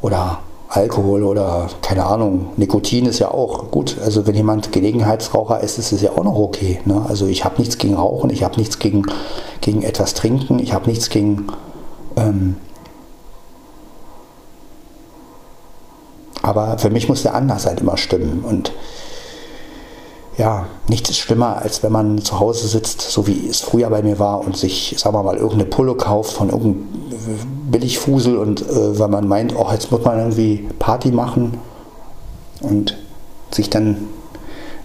oder 0.00 0.38
Alkohol 0.68 1.24
oder 1.24 1.66
keine 1.82 2.06
Ahnung, 2.06 2.50
Nikotin 2.56 3.06
ist 3.06 3.18
ja 3.18 3.32
auch 3.32 3.72
gut. 3.72 3.96
Also 4.04 4.28
wenn 4.28 4.36
jemand 4.36 4.70
Gelegenheitsraucher 4.70 5.62
ist, 5.62 5.78
ist 5.78 5.90
es 5.90 6.00
ja 6.00 6.12
auch 6.12 6.22
noch 6.22 6.38
okay. 6.38 6.78
Ne? 6.84 7.04
Also 7.08 7.26
ich 7.26 7.44
habe 7.44 7.56
nichts 7.58 7.76
gegen 7.76 7.94
Rauchen, 7.94 8.30
ich 8.30 8.44
habe 8.44 8.56
nichts 8.56 8.78
gegen, 8.78 9.04
gegen 9.60 9.82
etwas 9.82 10.14
trinken, 10.14 10.60
ich 10.60 10.72
habe 10.72 10.88
nichts 10.88 11.10
gegen... 11.10 11.48
Ähm, 12.14 12.54
aber 16.40 16.78
für 16.78 16.90
mich 16.90 17.08
muss 17.08 17.24
der 17.24 17.34
Anlass 17.34 17.66
halt 17.66 17.80
immer 17.80 17.96
stimmen 17.96 18.44
und 18.48 18.70
ja, 20.36 20.66
nichts 20.88 21.10
ist 21.10 21.18
schlimmer, 21.18 21.62
als 21.62 21.82
wenn 21.82 21.92
man 21.92 22.22
zu 22.22 22.40
Hause 22.40 22.66
sitzt, 22.66 23.00
so 23.00 23.26
wie 23.26 23.48
es 23.48 23.60
früher 23.60 23.88
bei 23.90 24.02
mir 24.02 24.18
war, 24.18 24.40
und 24.40 24.56
sich, 24.56 24.94
sagen 24.98 25.14
wir 25.14 25.22
mal, 25.22 25.36
irgendeine 25.36 25.66
Pulle 25.66 25.94
kauft 25.94 26.32
von 26.32 26.50
irgendeinem 26.50 26.88
Billigfusel 27.70 28.36
und 28.36 28.62
äh, 28.62 28.98
weil 28.98 29.08
man 29.08 29.28
meint, 29.28 29.54
oh, 29.56 29.68
jetzt 29.70 29.90
muss 29.90 30.04
man 30.04 30.18
irgendwie 30.18 30.68
Party 30.78 31.10
machen 31.12 31.58
und 32.60 32.96
sich 33.52 33.70
dann 33.70 34.08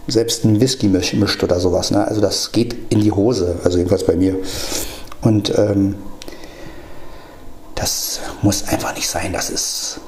selbst 0.07 0.45
einen 0.45 0.59
Whisky 0.59 0.87
mischt 0.87 1.43
oder 1.43 1.59
sowas. 1.59 1.91
Ne? 1.91 2.07
Also 2.07 2.21
das 2.21 2.51
geht 2.51 2.75
in 2.91 3.01
die 3.01 3.11
Hose, 3.11 3.59
also 3.63 3.77
jedenfalls 3.77 4.05
bei 4.05 4.15
mir. 4.15 4.35
Und 5.21 5.57
ähm, 5.57 5.95
das 7.75 8.19
muss 8.41 8.67
einfach 8.67 8.95
nicht 8.95 9.07
sein, 9.07 9.33
das 9.33 9.49
ist... 9.49 9.99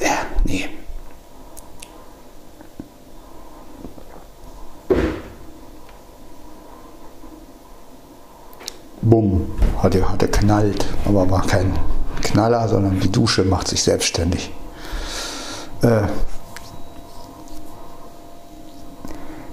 Ja, 0.00 0.26
nee. 0.44 0.68
Bumm, 9.02 9.46
hat 9.82 9.94
er, 9.94 10.10
hat 10.10 10.22
er 10.22 10.28
knallt. 10.28 10.86
Aber 11.04 11.30
war 11.30 11.46
kein 11.46 11.72
Knaller, 12.22 12.68
sondern 12.68 13.00
die 13.00 13.12
Dusche 13.12 13.44
macht 13.44 13.68
sich 13.68 13.82
selbstständig. 13.82 14.52
Äh, 15.82 16.02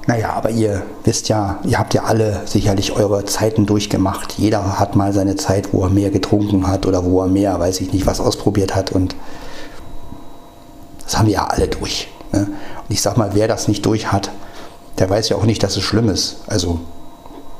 naja, 0.07 0.33
aber 0.33 0.49
ihr 0.49 0.83
wisst 1.03 1.29
ja, 1.29 1.59
ihr 1.65 1.77
habt 1.77 1.93
ja 1.93 2.03
alle 2.03 2.41
sicherlich 2.45 2.93
eure 2.93 3.25
Zeiten 3.25 3.65
durchgemacht. 3.65 4.33
Jeder 4.37 4.79
hat 4.79 4.95
mal 4.95 5.13
seine 5.13 5.35
Zeit, 5.35 5.71
wo 5.71 5.83
er 5.83 5.89
mehr 5.89 6.09
getrunken 6.09 6.67
hat 6.67 6.87
oder 6.87 7.03
wo 7.05 7.21
er 7.21 7.27
mehr, 7.27 7.59
weiß 7.59 7.81
ich 7.81 7.93
nicht, 7.93 8.07
was 8.07 8.19
ausprobiert 8.19 8.75
hat. 8.75 8.91
Und 8.91 9.15
das 11.03 11.17
haben 11.17 11.27
wir 11.27 11.33
ja 11.33 11.45
alle 11.45 11.67
durch. 11.67 12.07
Ne? 12.31 12.47
Und 12.47 12.89
ich 12.89 13.01
sag 13.01 13.17
mal, 13.17 13.31
wer 13.33 13.47
das 13.47 13.67
nicht 13.67 13.85
durch 13.85 14.11
hat, 14.11 14.31
der 14.97 15.09
weiß 15.09 15.29
ja 15.29 15.37
auch 15.37 15.45
nicht, 15.45 15.61
dass 15.61 15.77
es 15.77 15.83
schlimm 15.83 16.09
ist. 16.09 16.37
Also 16.47 16.79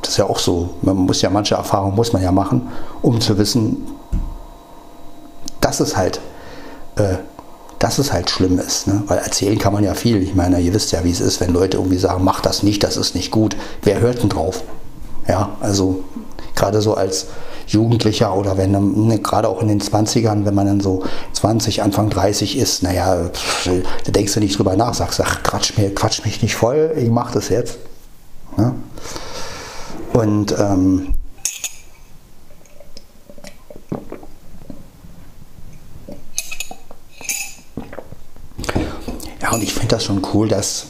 das 0.02 0.12
ist 0.12 0.18
ja 0.18 0.26
auch 0.26 0.40
so. 0.40 0.70
Man 0.82 0.96
muss 0.98 1.22
ja 1.22 1.30
manche 1.30 1.56
Erfahrungen 1.56 1.96
muss 1.96 2.14
man 2.14 2.22
ja 2.22 2.32
machen, 2.32 2.70
um 3.02 3.20
zu 3.20 3.38
wissen, 3.38 3.86
dass 5.62 5.80
es 5.80 5.98
halt, 5.98 6.20
äh, 6.96 7.16
dass 7.80 7.98
es 7.98 8.12
halt 8.12 8.30
schlimm 8.30 8.60
ist. 8.60 8.88
Ne? 8.88 9.04
Weil 9.08 9.20
erzählen 9.20 9.58
kann 9.58 9.74
man 9.74 9.84
ja 9.84 9.94
viel. 9.94 10.22
Ich 10.22 10.36
meine, 10.36 10.60
ihr 10.60 10.74
wisst 10.74 10.92
ja, 10.92 11.04
wie 11.04 11.12
es 11.12 11.22
ist, 11.22 11.42
wenn 11.42 11.54
Leute 11.54 11.78
irgendwie 11.78 11.98
sagen, 11.98 12.24
mach 12.24 12.42
das 12.42 12.64
nicht, 12.64 12.84
das 12.84 12.98
ist 12.98 13.16
nicht 13.16 13.32
gut. 13.32 13.56
Wer 13.84 14.00
hört 14.00 14.22
denn 14.22 14.30
drauf? 14.30 14.64
Ja, 15.28 15.50
also 15.60 16.04
gerade 16.56 16.82
so 16.82 16.96
als 16.96 17.28
Jugendlicher 17.68 18.36
oder 18.36 18.58
wenn 18.58 18.72
ne, 19.08 19.20
gerade 19.20 19.48
auch 19.48 19.62
in 19.62 19.68
den 19.68 19.80
20ern, 19.80 20.46
wenn 20.46 20.56
man 20.56 20.66
dann 20.66 20.82
so 20.82 21.04
20, 21.34 21.84
Anfang 21.84 22.10
30 22.10 22.58
ist, 22.58 22.82
naja, 22.82 23.30
da 23.66 24.12
denkst 24.12 24.34
du 24.34 24.40
nicht 24.40 24.58
drüber 24.58 24.76
nach, 24.76 24.96
sagst, 24.96 25.22
ach, 25.24 25.44
quatsch, 25.44 25.78
mir, 25.78 25.94
quatsch 25.94 26.26
mich 26.26 26.42
nicht 26.42 26.56
voll, 26.56 26.94
ich 26.98 27.10
mach 27.10 27.32
das 27.32 27.50
jetzt. 27.50 27.78
Ja? 28.58 28.74
Und 30.14 30.52
ähm, 30.58 31.14
ja, 39.42 39.52
und 39.52 39.62
ich 39.62 39.74
finde 39.74 39.88
das 39.88 40.04
schon 40.04 40.26
cool, 40.34 40.48
dass, 40.48 40.88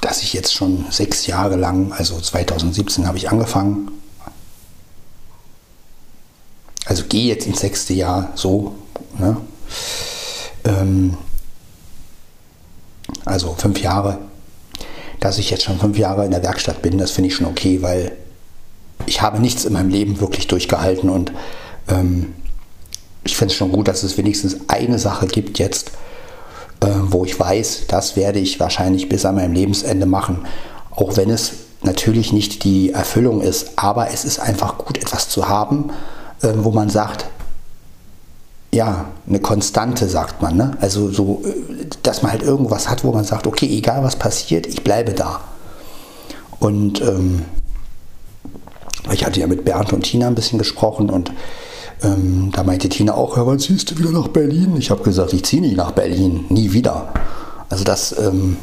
dass 0.00 0.22
ich 0.22 0.32
jetzt 0.32 0.54
schon 0.54 0.86
sechs 0.90 1.26
Jahre 1.26 1.56
lang, 1.56 1.92
also 1.92 2.20
2017 2.20 3.06
habe 3.06 3.18
ich 3.18 3.30
angefangen, 3.30 3.90
also 6.84 7.04
gehe 7.04 7.26
jetzt 7.26 7.46
ins 7.46 7.60
sechste 7.60 7.94
Jahr 7.94 8.32
so, 8.34 8.74
ne? 9.18 9.36
ähm, 10.64 11.16
also 13.24 13.54
fünf 13.58 13.80
Jahre 13.80 14.29
dass 15.20 15.38
ich 15.38 15.50
jetzt 15.50 15.64
schon 15.64 15.78
fünf 15.78 15.98
Jahre 15.98 16.24
in 16.24 16.30
der 16.30 16.42
Werkstatt 16.42 16.82
bin, 16.82 16.98
das 16.98 17.10
finde 17.10 17.28
ich 17.28 17.36
schon 17.36 17.46
okay, 17.46 17.82
weil 17.82 18.12
ich 19.06 19.22
habe 19.22 19.38
nichts 19.38 19.64
in 19.64 19.72
meinem 19.72 19.90
Leben 19.90 20.20
wirklich 20.20 20.46
durchgehalten 20.46 21.10
und 21.10 21.32
ähm, 21.88 22.34
ich 23.24 23.36
finde 23.36 23.52
es 23.52 23.58
schon 23.58 23.72
gut, 23.72 23.88
dass 23.88 24.02
es 24.02 24.16
wenigstens 24.16 24.56
eine 24.68 24.98
Sache 24.98 25.26
gibt 25.26 25.58
jetzt, 25.58 25.92
äh, 26.80 26.86
wo 27.02 27.24
ich 27.24 27.38
weiß, 27.38 27.82
das 27.88 28.16
werde 28.16 28.38
ich 28.38 28.58
wahrscheinlich 28.60 29.08
bis 29.08 29.24
an 29.24 29.34
meinem 29.36 29.52
Lebensende 29.52 30.06
machen, 30.06 30.46
auch 30.90 31.16
wenn 31.16 31.30
es 31.30 31.52
natürlich 31.82 32.32
nicht 32.32 32.64
die 32.64 32.92
Erfüllung 32.92 33.42
ist, 33.42 33.72
aber 33.76 34.10
es 34.10 34.24
ist 34.24 34.40
einfach 34.40 34.78
gut, 34.78 34.98
etwas 34.98 35.28
zu 35.28 35.48
haben, 35.48 35.90
äh, 36.42 36.48
wo 36.56 36.70
man 36.70 36.88
sagt, 36.88 37.26
ja, 38.72 39.06
eine 39.28 39.40
Konstante, 39.40 40.08
sagt 40.08 40.42
man. 40.42 40.56
Ne? 40.56 40.76
Also 40.80 41.10
so, 41.10 41.42
dass 42.02 42.22
man 42.22 42.32
halt 42.32 42.42
irgendwas 42.42 42.88
hat, 42.88 43.04
wo 43.04 43.12
man 43.12 43.24
sagt, 43.24 43.46
okay, 43.46 43.66
egal 43.66 44.04
was 44.04 44.16
passiert, 44.16 44.66
ich 44.66 44.84
bleibe 44.84 45.12
da. 45.12 45.40
Und 46.60 47.00
ähm, 47.00 47.44
ich 49.12 49.24
hatte 49.24 49.40
ja 49.40 49.46
mit 49.46 49.64
Bernd 49.64 49.92
und 49.92 50.02
Tina 50.02 50.26
ein 50.26 50.34
bisschen 50.34 50.58
gesprochen 50.58 51.10
und 51.10 51.32
ähm, 52.02 52.50
da 52.54 52.62
meinte 52.62 52.88
Tina 52.88 53.14
auch, 53.14 53.36
ja, 53.36 53.46
wann 53.46 53.58
ziehst 53.58 53.90
du 53.90 53.98
wieder 53.98 54.10
nach 54.10 54.28
Berlin? 54.28 54.76
Ich 54.76 54.90
habe 54.90 55.02
gesagt, 55.02 55.32
ich 55.32 55.44
ziehe 55.44 55.62
nie 55.62 55.74
nach 55.74 55.92
Berlin, 55.92 56.44
nie 56.48 56.72
wieder. 56.72 57.12
Also 57.68 57.84
das 57.84 58.16
ähm, 58.18 58.56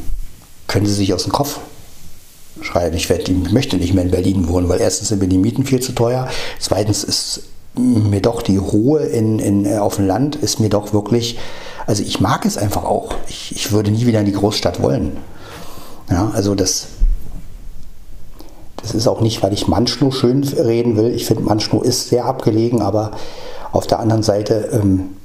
können 0.68 0.86
sie 0.86 0.94
sich 0.94 1.14
aus 1.14 1.24
dem 1.24 1.32
Kopf 1.32 1.60
schreiben. 2.62 2.96
Ich, 2.96 3.10
werd, 3.10 3.30
ich 3.30 3.52
möchte 3.52 3.78
nicht 3.78 3.94
mehr 3.94 4.04
in 4.04 4.12
Berlin 4.12 4.48
wohnen, 4.48 4.70
weil 4.70 4.80
erstens 4.80 5.10
sind 5.10 5.20
mir 5.20 5.28
die 5.28 5.38
Mieten 5.38 5.66
viel 5.66 5.80
zu 5.80 5.92
teuer, 5.94 6.28
zweitens 6.60 7.04
ist 7.04 7.44
mir 7.78 8.22
doch 8.22 8.42
die 8.42 8.58
Ruhe 8.58 9.02
in, 9.02 9.40
in, 9.40 9.66
äh, 9.66 9.78
auf 9.78 9.96
dem 9.96 10.08
Land 10.08 10.36
ist 10.36 10.60
mir 10.60 10.70
doch 10.70 10.94
wirklich, 10.94 11.38
also 11.86 12.04
ich 12.04 12.20
mag 12.20 12.46
es 12.46 12.58
einfach 12.58 12.84
auch. 12.84 13.14
Ich, 13.28 13.56
ich 13.56 13.72
würde 13.72 13.92
nie 13.92 14.06
wieder 14.06 14.20
in 14.20 14.26
die 14.26 14.34
Großstadt 14.34 14.82
wollen. 14.82 15.18
Ja, 16.10 16.32
also 16.34 16.56
das, 16.56 16.88
das 18.82 18.94
ist 18.94 19.08
auch 19.08 19.22
nicht, 19.22 19.44
weil 19.44 19.54
ich 19.54 19.68
Manschnow 19.68 20.16
schön 20.16 20.44
reden 20.44 20.96
will. 20.96 21.14
Ich 21.14 21.26
finde, 21.26 21.44
Manschnow 21.44 21.84
ist 21.84 22.10
sehr 22.10 22.26
abgelegen, 22.26 22.82
aber 22.82 23.12
auf 23.72 23.88
der 23.88 24.00
anderen 24.00 24.24
Seite 24.24 24.70
ähm, 24.72 25.17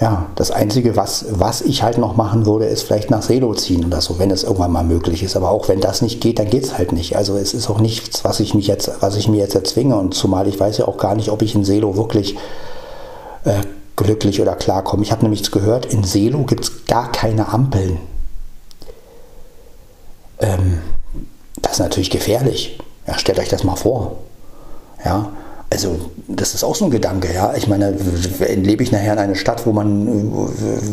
ja, 0.00 0.26
das 0.34 0.50
Einzige, 0.50 0.96
was, 0.96 1.26
was 1.28 1.60
ich 1.60 1.82
halt 1.82 1.98
noch 1.98 2.16
machen 2.16 2.46
würde, 2.46 2.64
ist 2.64 2.84
vielleicht 2.84 3.10
nach 3.10 3.20
Selo 3.20 3.52
ziehen 3.54 3.84
oder 3.84 4.00
so, 4.00 4.18
wenn 4.18 4.30
es 4.30 4.44
irgendwann 4.44 4.72
mal 4.72 4.82
möglich 4.82 5.22
ist. 5.22 5.36
Aber 5.36 5.50
auch 5.50 5.68
wenn 5.68 5.82
das 5.82 6.00
nicht 6.00 6.22
geht, 6.22 6.38
dann 6.38 6.48
geht 6.48 6.64
es 6.64 6.78
halt 6.78 6.92
nicht. 6.92 7.16
Also 7.16 7.36
es 7.36 7.52
ist 7.52 7.68
auch 7.68 7.80
nichts, 7.80 8.24
was 8.24 8.40
ich 8.40 8.54
mich 8.54 8.66
jetzt, 8.66 8.90
was 9.00 9.16
ich 9.16 9.28
mir 9.28 9.36
jetzt 9.36 9.54
erzwinge. 9.54 9.96
Und 9.96 10.14
zumal 10.14 10.48
ich 10.48 10.58
weiß 10.58 10.78
ja 10.78 10.88
auch 10.88 10.96
gar 10.96 11.14
nicht, 11.14 11.28
ob 11.30 11.42
ich 11.42 11.54
in 11.54 11.64
Selo 11.64 11.96
wirklich 11.96 12.36
äh, 13.44 13.60
glücklich 13.96 14.40
oder 14.40 14.56
klarkomme. 14.56 15.02
Ich 15.02 15.12
habe 15.12 15.22
nämlich 15.22 15.50
gehört, 15.50 15.84
in 15.84 16.02
Selo 16.02 16.44
gibt 16.44 16.64
es 16.64 16.86
gar 16.86 17.12
keine 17.12 17.52
Ampeln. 17.52 17.98
Ähm, 20.38 20.78
das 21.60 21.72
ist 21.72 21.80
natürlich 21.80 22.08
gefährlich. 22.08 22.78
Ja, 23.06 23.18
stellt 23.18 23.38
euch 23.38 23.50
das 23.50 23.64
mal 23.64 23.76
vor. 23.76 24.12
Ja, 25.04 25.30
also 25.70 26.10
das 26.26 26.54
ist 26.54 26.64
auch 26.64 26.74
so 26.74 26.84
ein 26.84 26.90
Gedanke, 26.90 27.32
ja. 27.32 27.54
Ich 27.54 27.68
meine, 27.68 27.92
lebe 28.56 28.82
ich 28.82 28.90
nachher 28.90 29.12
in 29.12 29.18
einer 29.20 29.34
Stadt, 29.36 29.66
wo 29.66 29.72
man, 29.72 30.30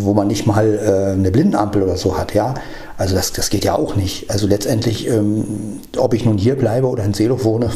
wo 0.03 0.13
man 0.13 0.27
nicht 0.27 0.45
mal 0.45 0.65
äh, 0.65 1.13
eine 1.13 1.31
Blindenampel 1.31 1.81
oder 1.81 1.97
so 1.97 2.17
hat, 2.17 2.33
ja. 2.35 2.53
Also 2.95 3.15
das, 3.15 3.31
das 3.31 3.49
geht 3.49 3.65
ja 3.65 3.75
auch 3.75 3.95
nicht. 3.95 4.29
Also 4.29 4.47
letztendlich, 4.47 5.07
ähm, 5.07 5.79
ob 5.97 6.13
ich 6.13 6.25
nun 6.25 6.37
hier 6.37 6.55
bleibe 6.55 6.87
oder 6.87 7.03
in 7.03 7.13
Seelow 7.13 7.43
wohne, 7.43 7.71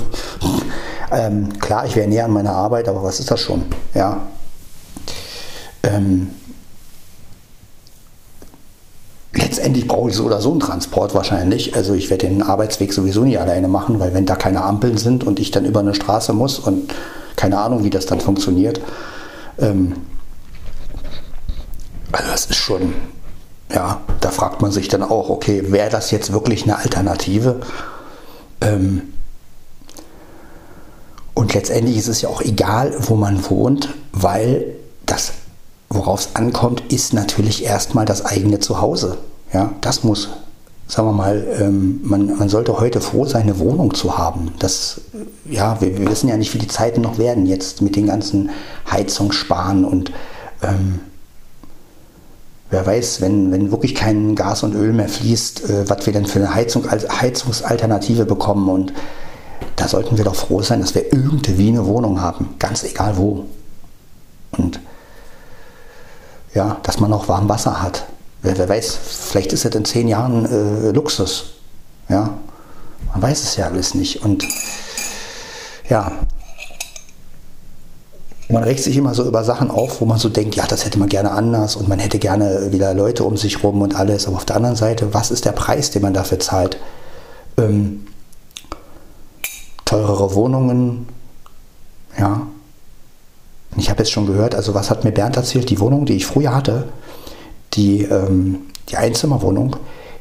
ähm, 1.11 1.57
klar, 1.59 1.85
ich 1.85 1.95
wäre 1.95 2.07
näher 2.07 2.25
an 2.25 2.31
meiner 2.31 2.53
Arbeit, 2.53 2.87
aber 2.87 3.03
was 3.03 3.19
ist 3.19 3.31
das 3.31 3.39
schon, 3.39 3.63
ja. 3.95 4.27
Ähm, 5.83 6.29
letztendlich 9.33 9.87
brauche 9.87 10.09
ich 10.09 10.15
so 10.15 10.25
oder 10.25 10.41
so 10.41 10.51
einen 10.51 10.59
Transport 10.59 11.13
wahrscheinlich. 11.13 11.75
Also 11.75 11.93
ich 11.93 12.09
werde 12.09 12.27
den 12.27 12.41
Arbeitsweg 12.41 12.93
sowieso 12.93 13.23
nie 13.23 13.37
alleine 13.37 13.67
machen, 13.67 13.99
weil 13.99 14.13
wenn 14.13 14.25
da 14.25 14.35
keine 14.35 14.63
Ampeln 14.63 14.97
sind 14.97 15.23
und 15.23 15.39
ich 15.39 15.51
dann 15.51 15.65
über 15.65 15.79
eine 15.79 15.95
Straße 15.95 16.33
muss 16.33 16.59
und 16.59 16.93
keine 17.35 17.59
Ahnung, 17.59 17.83
wie 17.83 17.89
das 17.89 18.05
dann 18.05 18.19
funktioniert. 18.19 18.81
Ähm, 19.57 19.93
also 22.11 22.29
das 22.29 22.45
ist 22.45 22.57
schon, 22.57 22.93
ja, 23.73 24.01
da 24.19 24.31
fragt 24.31 24.61
man 24.61 24.71
sich 24.71 24.89
dann 24.89 25.03
auch, 25.03 25.29
okay, 25.29 25.71
wäre 25.71 25.89
das 25.89 26.11
jetzt 26.11 26.33
wirklich 26.33 26.63
eine 26.63 26.77
Alternative? 26.77 27.61
Ähm, 28.59 29.13
und 31.33 31.53
letztendlich 31.53 31.97
ist 31.97 32.09
es 32.09 32.21
ja 32.21 32.29
auch 32.29 32.41
egal, 32.41 32.93
wo 32.99 33.15
man 33.15 33.49
wohnt, 33.49 33.89
weil 34.11 34.65
das 35.05 35.31
worauf 35.93 36.21
es 36.21 36.35
ankommt, 36.35 36.83
ist 36.91 37.13
natürlich 37.13 37.65
erstmal 37.65 38.05
das 38.05 38.25
eigene 38.25 38.59
Zuhause. 38.59 39.17
Ja, 39.53 39.73
das 39.81 40.03
muss, 40.03 40.29
sagen 40.87 41.09
wir 41.09 41.13
mal, 41.13 41.45
ähm, 41.59 41.99
man, 42.03 42.37
man 42.37 42.49
sollte 42.49 42.79
heute 42.79 43.01
froh 43.01 43.25
sein, 43.25 43.43
eine 43.43 43.59
Wohnung 43.59 43.93
zu 43.93 44.17
haben. 44.17 44.53
Das, 44.59 45.01
ja, 45.45 45.81
wir, 45.81 45.97
wir, 45.97 46.09
wissen 46.09 46.29
ja 46.29 46.37
nicht, 46.37 46.53
wie 46.53 46.59
die 46.59 46.67
Zeiten 46.67 47.01
noch 47.01 47.17
werden 47.17 47.45
jetzt 47.45 47.81
mit 47.81 47.95
den 47.97 48.07
ganzen 48.07 48.51
Heizungssparen 48.89 49.83
und 49.83 50.11
ähm, 50.63 51.01
wer 52.69 52.85
weiß, 52.85 53.19
wenn, 53.19 53.51
wenn 53.51 53.71
wirklich 53.71 53.93
kein 53.93 54.35
Gas 54.35 54.63
und 54.63 54.73
Öl 54.75 54.93
mehr 54.93 55.09
fließt, 55.09 55.69
äh, 55.69 55.89
was 55.89 56.05
wir 56.05 56.13
denn 56.13 56.25
für 56.25 56.39
eine 56.39 56.55
Heizung, 56.55 56.87
als 56.87 57.21
Heizungsalternative 57.21 58.25
bekommen 58.25 58.69
und 58.69 58.93
da 59.75 59.89
sollten 59.89 60.17
wir 60.17 60.23
doch 60.23 60.35
froh 60.35 60.61
sein, 60.61 60.79
dass 60.79 60.95
wir 60.95 61.11
irgendwie 61.11 61.67
eine 61.67 61.85
Wohnung 61.85 62.21
haben, 62.21 62.55
ganz 62.59 62.83
egal 62.83 63.17
wo. 63.17 63.45
Und 64.57 64.79
ja, 66.53 66.77
dass 66.83 66.99
man 66.99 67.13
auch 67.13 67.27
warm 67.27 67.49
Wasser 67.49 67.81
hat. 67.81 68.05
Wer, 68.41 68.57
wer 68.57 68.69
weiß, 68.69 68.97
vielleicht 69.29 69.53
ist 69.53 69.65
es 69.65 69.75
in 69.75 69.85
zehn 69.85 70.07
Jahren 70.07 70.45
äh, 70.45 70.91
Luxus. 70.91 71.53
Ja, 72.09 72.37
man 73.13 73.21
weiß 73.21 73.43
es 73.43 73.55
ja 73.55 73.67
alles 73.67 73.93
nicht. 73.93 74.23
Und 74.23 74.45
ja, 75.89 76.11
man 78.49 78.63
regt 78.63 78.81
sich 78.81 78.97
immer 78.97 79.13
so 79.13 79.25
über 79.25 79.43
Sachen 79.43 79.71
auf, 79.71 80.01
wo 80.01 80.05
man 80.05 80.17
so 80.17 80.27
denkt, 80.27 80.55
ja, 80.55 80.65
das 80.67 80.85
hätte 80.85 80.99
man 80.99 81.09
gerne 81.09 81.31
anders 81.31 81.75
und 81.75 81.87
man 81.87 81.99
hätte 81.99 82.19
gerne 82.19 82.71
wieder 82.71 82.93
Leute 82.93 83.23
um 83.23 83.37
sich 83.37 83.63
rum 83.63 83.81
und 83.81 83.95
alles. 83.95 84.27
Aber 84.27 84.37
auf 84.37 84.45
der 84.45 84.57
anderen 84.57 84.75
Seite, 84.75 85.13
was 85.13 85.31
ist 85.31 85.45
der 85.45 85.51
Preis, 85.51 85.91
den 85.91 86.01
man 86.01 86.13
dafür 86.13 86.39
zahlt? 86.39 86.77
Ähm, 87.57 88.07
teurere 89.85 90.33
Wohnungen, 90.35 91.07
ja, 92.17 92.47
ich 93.77 93.89
habe 93.89 93.99
jetzt 93.99 94.11
schon 94.11 94.25
gehört, 94.25 94.55
also 94.55 94.73
was 94.73 94.89
hat 94.89 95.03
mir 95.03 95.11
Bernd 95.11 95.37
erzählt, 95.37 95.69
die 95.69 95.79
Wohnung, 95.79 96.05
die 96.05 96.15
ich 96.15 96.25
früher 96.25 96.53
hatte, 96.53 96.89
die, 97.73 98.03
ähm, 98.03 98.63
die 98.89 98.97
Einzimmerwohnung, 98.97 99.77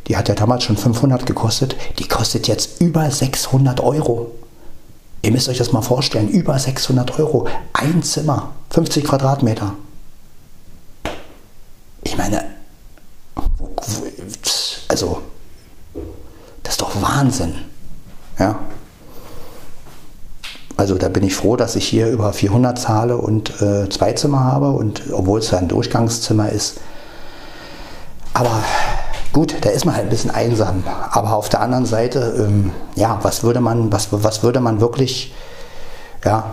die 0.06 0.16
hat 0.16 0.28
ja 0.28 0.34
damals 0.34 0.64
schon 0.64 0.76
500 0.76 1.26
gekostet, 1.26 1.76
die 1.98 2.06
kostet 2.08 2.48
jetzt 2.48 2.80
über 2.80 3.10
600 3.10 3.80
Euro. 3.80 4.32
Ihr 5.22 5.32
müsst 5.32 5.48
euch 5.48 5.58
das 5.58 5.72
mal 5.72 5.82
vorstellen, 5.82 6.28
über 6.28 6.58
600 6.58 7.18
Euro, 7.18 7.46
ein 7.72 8.02
Zimmer, 8.02 8.52
50 8.70 9.04
Quadratmeter. 9.04 9.74
Ich 12.02 12.16
meine, 12.16 12.42
also, 14.88 15.20
das 16.62 16.74
ist 16.74 16.80
doch 16.80 17.02
Wahnsinn. 17.02 17.54
Ja. 18.38 18.58
Also 20.80 20.96
da 20.96 21.10
bin 21.10 21.22
ich 21.24 21.34
froh, 21.34 21.56
dass 21.56 21.76
ich 21.76 21.86
hier 21.86 22.08
über 22.08 22.32
400 22.32 22.78
zahle 22.78 23.18
und 23.18 23.60
äh, 23.60 23.90
zwei 23.90 24.14
Zimmer 24.14 24.44
habe 24.44 24.70
und 24.70 25.02
obwohl 25.12 25.40
es 25.40 25.52
ein 25.52 25.68
Durchgangszimmer 25.68 26.48
ist. 26.48 26.80
Aber 28.32 28.62
gut, 29.34 29.56
da 29.60 29.68
ist 29.68 29.84
man 29.84 29.94
halt 29.94 30.06
ein 30.06 30.08
bisschen 30.08 30.30
einsam. 30.30 30.82
Aber 31.10 31.34
auf 31.34 31.50
der 31.50 31.60
anderen 31.60 31.84
Seite, 31.84 32.34
ähm, 32.38 32.70
ja, 32.94 33.18
was 33.20 33.42
würde 33.42 33.60
man, 33.60 33.92
was, 33.92 34.08
was 34.10 34.42
würde 34.42 34.60
man 34.60 34.80
wirklich, 34.80 35.34
ja, 36.24 36.44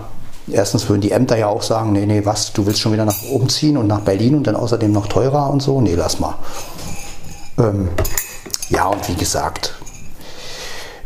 erstens 0.52 0.90
würden 0.90 1.00
die 1.00 1.12
Ämter 1.12 1.38
ja 1.38 1.48
auch 1.48 1.64
sagen, 1.64 1.94
nee, 1.94 2.06
nee, 2.06 2.26
was, 2.26 2.52
du 2.52 2.66
willst 2.66 2.82
schon 2.82 2.92
wieder 2.92 3.06
nach 3.06 3.24
oben 3.32 3.48
ziehen 3.48 3.78
und 3.78 3.88
nach 3.88 4.02
Berlin 4.02 4.36
und 4.36 4.46
dann 4.46 4.58
außerdem 4.58 4.92
noch 4.92 5.08
teurer 5.08 5.50
und 5.50 5.62
so. 5.62 5.80
Nee, 5.80 5.96
lass 5.96 6.20
mal. 6.20 6.36
Ähm, 7.58 7.88
ja, 8.68 8.88
und 8.88 9.08
wie 9.08 9.16
gesagt, 9.16 9.76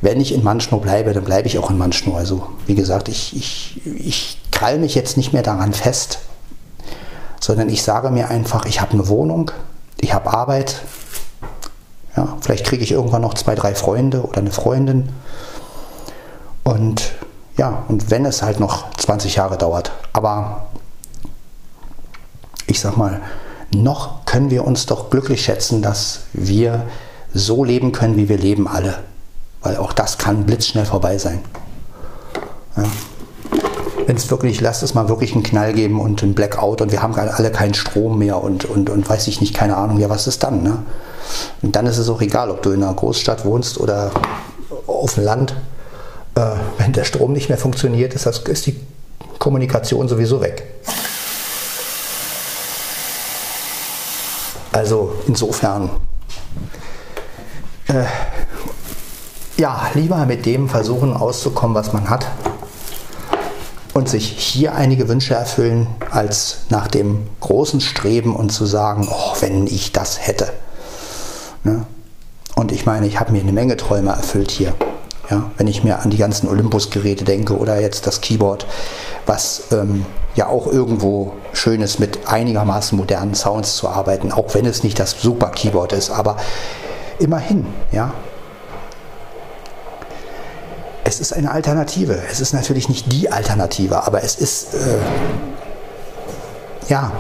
wenn 0.02 0.20
ich 0.20 0.34
in 0.34 0.44
Manschnow 0.44 0.82
bleibe, 0.82 1.14
dann 1.14 1.24
bleibe 1.24 1.48
ich 1.48 1.58
auch 1.60 1.70
in 1.70 1.78
Manschnow. 1.78 2.16
Also 2.16 2.48
wie 2.66 2.76
gesagt, 2.76 3.08
ich, 3.08 3.36
ich, 3.36 3.82
ich 3.86 4.38
krall 4.52 4.80
mich 4.80 4.96
jetzt 4.96 5.16
nicht 5.16 5.32
mehr 5.32 5.44
daran 5.44 5.74
fest, 5.74 6.20
sondern 7.40 7.70
ich 7.70 7.84
sage 7.84 8.10
mir 8.10 8.30
einfach, 8.30 8.66
ich 8.66 8.82
habe 8.82 8.94
eine 8.94 9.08
Wohnung, 9.08 9.52
ich 10.00 10.14
habe 10.14 10.34
Arbeit, 10.34 10.82
ja, 12.18 12.38
vielleicht 12.42 12.66
kriege 12.66 12.84
ich 12.84 12.92
irgendwann 12.92 13.22
noch 13.22 13.36
zwei, 13.36 13.56
drei 13.56 13.76
Freunde 13.76 14.24
oder 14.24 14.40
eine 14.40 14.52
Freundin. 14.52 15.10
Und 16.64 17.12
ja, 17.58 17.84
und 17.88 18.10
wenn 18.10 18.26
es 18.26 18.42
halt 18.42 18.60
noch 18.60 18.92
20 18.96 19.36
Jahre 19.36 19.58
dauert. 19.58 19.92
Aber 20.14 20.68
ich 22.68 22.80
sag 22.80 22.98
mal, 22.98 23.22
noch 23.74 24.26
können 24.26 24.50
wir 24.50 24.66
uns 24.66 24.86
doch 24.86 25.10
glücklich 25.10 25.44
schätzen, 25.44 25.82
dass 25.82 26.22
wir 26.34 26.88
so 27.34 27.64
leben 27.64 27.92
können, 27.92 28.18
wie 28.18 28.30
wir 28.30 28.38
leben 28.38 28.68
alle. 28.68 29.00
Weil 29.62 29.78
auch 29.78 29.94
das 29.94 30.18
kann 30.18 30.46
blitzschnell 30.46 30.86
vorbei 30.86 31.18
sein. 31.18 31.40
Ja. 32.78 32.84
Wenn 34.08 34.16
es 34.16 34.30
wirklich, 34.32 34.60
lasst 34.62 34.82
es 34.82 34.94
mal 34.94 35.08
wirklich 35.10 35.34
einen 35.34 35.44
Knall 35.44 35.74
geben 35.74 36.02
und 36.02 36.24
einen 36.24 36.34
Blackout 36.34 36.82
und 36.82 36.92
wir 36.92 37.02
haben 37.02 37.14
alle 37.16 37.52
keinen 37.52 37.76
Strom 37.76 38.18
mehr 38.18 38.44
und, 38.44 38.66
und, 38.66 38.90
und 38.90 39.08
weiß 39.08 39.28
ich 39.28 39.42
nicht, 39.42 39.54
keine 39.54 39.78
Ahnung, 39.78 40.00
ja, 40.00 40.10
was 40.10 40.26
ist 40.26 40.44
dann? 40.44 40.64
Ne? 40.64 40.80
Und 41.62 41.76
dann 41.76 41.86
ist 41.86 41.98
es 41.98 42.10
auch 42.10 42.22
egal, 42.22 42.50
ob 42.50 42.64
du 42.64 42.72
in 42.72 42.84
einer 42.84 42.94
Großstadt 42.94 43.46
wohnst 43.46 43.80
oder 43.80 44.12
auf 44.88 45.14
dem 45.14 45.24
Land. 45.24 45.56
Äh, 46.36 46.42
wenn 46.78 46.94
der 46.94 47.04
Strom 47.04 47.34
nicht 47.34 47.50
mehr 47.50 47.58
funktioniert, 47.58 48.14
ist, 48.14 48.26
das, 48.26 48.40
ist 48.40 48.66
die 48.66 48.80
Kommunikation 49.38 50.08
sowieso 50.08 50.42
weg. 50.42 50.64
Also 54.72 55.14
insofern 55.28 55.90
äh, 57.88 58.06
ja, 59.62 59.92
lieber 59.94 60.26
mit 60.26 60.48
dem 60.48 60.68
versuchen 60.68 61.14
auszukommen, 61.16 61.76
was 61.76 61.94
man 61.94 62.10
hat 62.10 62.26
und 63.94 64.10
sich 64.10 64.28
hier 64.28 64.74
einige 64.74 65.08
Wünsche 65.08 65.36
erfüllen, 65.36 65.86
als 66.10 66.62
nach 66.70 66.88
dem 66.88 67.28
großen 67.42 67.80
Streben 67.80 68.36
und 68.36 68.50
zu 68.52 68.66
sagen, 68.66 69.08
oh, 69.12 69.36
wenn 69.40 69.68
ich 69.68 69.92
das 69.92 70.26
hätte. 70.26 70.52
Ne? 71.64 71.86
Und 72.56 72.72
ich 72.72 72.88
meine, 72.88 73.06
ich 73.06 73.20
habe 73.20 73.34
mir 73.34 73.42
eine 73.42 73.52
Menge 73.52 73.78
Träume 73.78 74.10
erfüllt 74.10 74.50
hier. 74.50 74.74
Ja, 75.30 75.52
wenn 75.58 75.68
ich 75.68 75.84
mir 75.84 76.00
an 76.00 76.10
die 76.10 76.18
ganzen 76.18 76.50
Olympus-Geräte 76.50 77.24
denke 77.24 77.56
oder 77.56 77.80
jetzt 77.80 78.08
das 78.08 78.20
Keyboard, 78.20 78.66
was 79.28 79.66
ähm, 79.72 80.08
ja 80.36 80.48
auch 80.48 80.66
irgendwo 80.66 81.34
schön 81.54 81.82
ist, 81.82 82.00
mit 82.00 82.28
einigermaßen 82.28 82.98
modernen 82.98 83.36
Sounds 83.36 83.76
zu 83.76 83.88
arbeiten, 83.88 84.32
auch 84.32 84.56
wenn 84.56 84.66
es 84.66 84.84
nicht 84.84 85.00
das 85.00 85.22
super 85.22 85.50
Keyboard 85.52 85.94
ist, 85.94 86.10
aber 86.10 86.38
immerhin, 87.20 87.68
ja, 87.92 88.14
es 91.04 91.20
ist 91.20 91.34
eine 91.34 91.52
Alternative. 91.52 92.22
Es 92.32 92.40
ist 92.40 92.54
natürlich 92.54 92.90
nicht 92.90 93.12
die 93.12 93.32
Alternative, 93.32 94.06
aber 94.06 94.24
es 94.24 94.36
ist, 94.36 94.74
äh, 94.74 94.98
ja, 96.90 97.12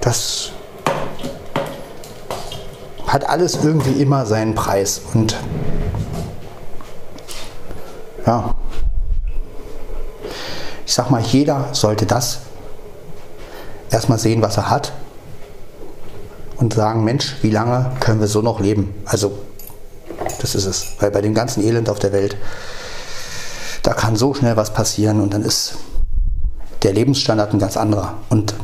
das 0.00 0.52
hat 3.06 3.28
alles 3.28 3.58
irgendwie 3.62 4.02
immer 4.02 4.26
seinen 4.26 4.54
Preis 4.54 5.00
und 5.14 5.36
ja, 8.26 8.54
ich 10.84 10.94
sag 10.94 11.10
mal, 11.10 11.20
jeder 11.20 11.68
sollte 11.72 12.06
das 12.06 12.40
erstmal 13.96 14.18
sehen, 14.18 14.42
was 14.42 14.58
er 14.58 14.70
hat 14.70 14.92
und 16.56 16.74
sagen, 16.74 17.02
Mensch, 17.02 17.36
wie 17.42 17.50
lange 17.50 17.92
können 17.98 18.20
wir 18.20 18.28
so 18.28 18.42
noch 18.42 18.60
leben? 18.60 18.94
Also, 19.06 19.38
das 20.40 20.54
ist 20.54 20.66
es. 20.66 20.86
Weil 21.00 21.10
bei 21.10 21.22
dem 21.22 21.34
ganzen 21.34 21.64
Elend 21.64 21.88
auf 21.88 21.98
der 21.98 22.12
Welt, 22.12 22.36
da 23.82 23.94
kann 23.94 24.14
so 24.14 24.34
schnell 24.34 24.56
was 24.56 24.72
passieren 24.72 25.20
und 25.20 25.32
dann 25.32 25.42
ist 25.42 25.76
der 26.82 26.92
Lebensstandard 26.92 27.54
ein 27.54 27.58
ganz 27.58 27.76
anderer. 27.76 28.14
Und 28.28 28.54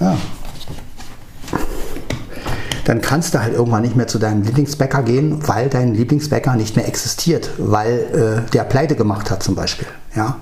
ja, 0.00 0.16
dann 2.86 3.02
kannst 3.02 3.34
du 3.34 3.40
halt 3.40 3.52
irgendwann 3.52 3.82
nicht 3.82 3.96
mehr 3.96 4.08
zu 4.08 4.18
deinem 4.18 4.42
Lieblingsbäcker 4.42 5.02
gehen, 5.02 5.46
weil 5.46 5.68
dein 5.68 5.94
Lieblingsbäcker 5.94 6.56
nicht 6.56 6.74
mehr 6.74 6.88
existiert, 6.88 7.50
weil 7.58 8.44
äh, 8.46 8.50
der 8.50 8.64
Pleite 8.64 8.96
gemacht 8.96 9.30
hat 9.30 9.42
zum 9.42 9.54
Beispiel. 9.54 9.86
Ja, 10.16 10.36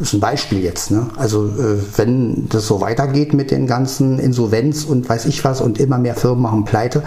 ist 0.00 0.12
ein 0.12 0.20
Beispiel 0.20 0.60
jetzt. 0.62 0.90
Ne? 0.90 1.06
Also 1.16 1.46
äh, 1.46 1.78
wenn 1.96 2.48
das 2.48 2.66
so 2.66 2.80
weitergeht 2.80 3.34
mit 3.34 3.50
den 3.50 3.66
ganzen 3.66 4.18
Insolvenz 4.18 4.84
und 4.84 5.08
weiß 5.08 5.26
ich 5.26 5.44
was 5.44 5.60
und 5.60 5.78
immer 5.78 5.98
mehr 5.98 6.14
Firmen 6.14 6.42
machen 6.42 6.64
Pleite, 6.64 7.02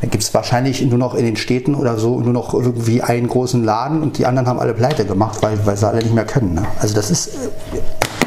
dann 0.00 0.10
gibt 0.10 0.22
es 0.22 0.32
wahrscheinlich 0.32 0.82
nur 0.82 0.98
noch 0.98 1.14
in 1.14 1.24
den 1.24 1.36
Städten 1.36 1.74
oder 1.74 1.98
so 1.98 2.20
nur 2.20 2.32
noch 2.32 2.54
irgendwie 2.54 3.02
einen 3.02 3.28
großen 3.28 3.62
Laden 3.62 4.02
und 4.02 4.18
die 4.18 4.26
anderen 4.26 4.48
haben 4.48 4.58
alle 4.58 4.74
Pleite 4.74 5.04
gemacht, 5.04 5.38
weil, 5.42 5.64
weil 5.66 5.76
sie 5.76 5.86
alle 5.86 5.98
nicht 5.98 6.14
mehr 6.14 6.24
können. 6.24 6.54
Ne? 6.54 6.66
Also 6.80 6.94
das 6.94 7.10
ist, 7.10 7.28
äh, 7.28 7.30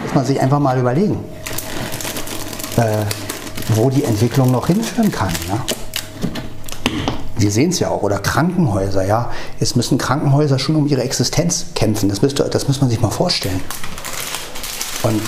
muss 0.04 0.14
man 0.14 0.26
sich 0.26 0.40
einfach 0.40 0.60
mal 0.60 0.80
überlegen, 0.80 1.18
äh, 2.78 3.06
wo 3.76 3.90
die 3.90 4.04
Entwicklung 4.04 4.52
noch 4.52 4.68
hinführen 4.68 5.12
kann. 5.12 5.32
Ne? 5.48 5.60
Wir 7.38 7.52
sehen 7.52 7.72
es 7.72 7.80
ja 7.80 7.90
auch, 7.90 8.04
oder 8.04 8.20
Krankenhäuser, 8.20 9.06
ja. 9.06 9.32
Jetzt 9.60 9.76
müssen 9.76 9.98
Krankenhäuser 9.98 10.60
schon 10.60 10.76
um 10.76 10.88
ihre 10.88 11.02
Existenz 11.02 11.66
kämpfen. 11.74 12.10
Das, 12.10 12.22
müsste, 12.22 12.44
das 12.44 12.68
muss 12.68 12.80
man 12.80 12.90
sich 12.90 13.02
mal 13.02 13.10
vorstellen. 13.10 13.60
Und 15.02 15.22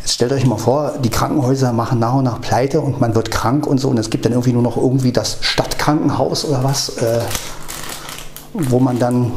jetzt 0.00 0.12
stellt 0.12 0.32
euch 0.32 0.44
mal 0.46 0.58
vor, 0.58 0.98
die 1.02 1.08
Krankenhäuser 1.08 1.72
machen 1.72 1.98
nach 1.98 2.14
und 2.14 2.24
nach 2.24 2.40
pleite 2.40 2.80
und 2.80 3.00
man 3.00 3.14
wird 3.14 3.30
krank 3.30 3.66
und 3.66 3.78
so. 3.78 3.88
Und 3.88 3.98
es 3.98 4.10
gibt 4.10 4.24
dann 4.24 4.32
irgendwie 4.32 4.52
nur 4.52 4.62
noch 4.62 4.76
irgendwie 4.76 5.12
das 5.12 5.38
Stadtkrankenhaus 5.40 6.44
oder 6.44 6.62
was, 6.62 6.90
äh, 6.98 7.20
wo 8.52 8.78
man 8.78 8.98
dann, 8.98 9.32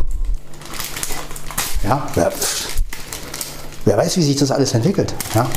ja, 1.83 2.05
wer, 2.15 2.31
wer 3.85 3.97
weiß, 3.97 4.17
wie 4.17 4.23
sich 4.23 4.35
das 4.35 4.51
alles 4.51 4.73
entwickelt. 4.73 5.13
Ja. 5.33 5.47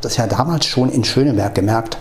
habe 0.00 0.08
das 0.08 0.09
ja 0.20 0.26
damals 0.26 0.66
schon 0.66 0.90
in 0.90 1.02
Schöneberg 1.02 1.54
gemerkt, 1.54 1.98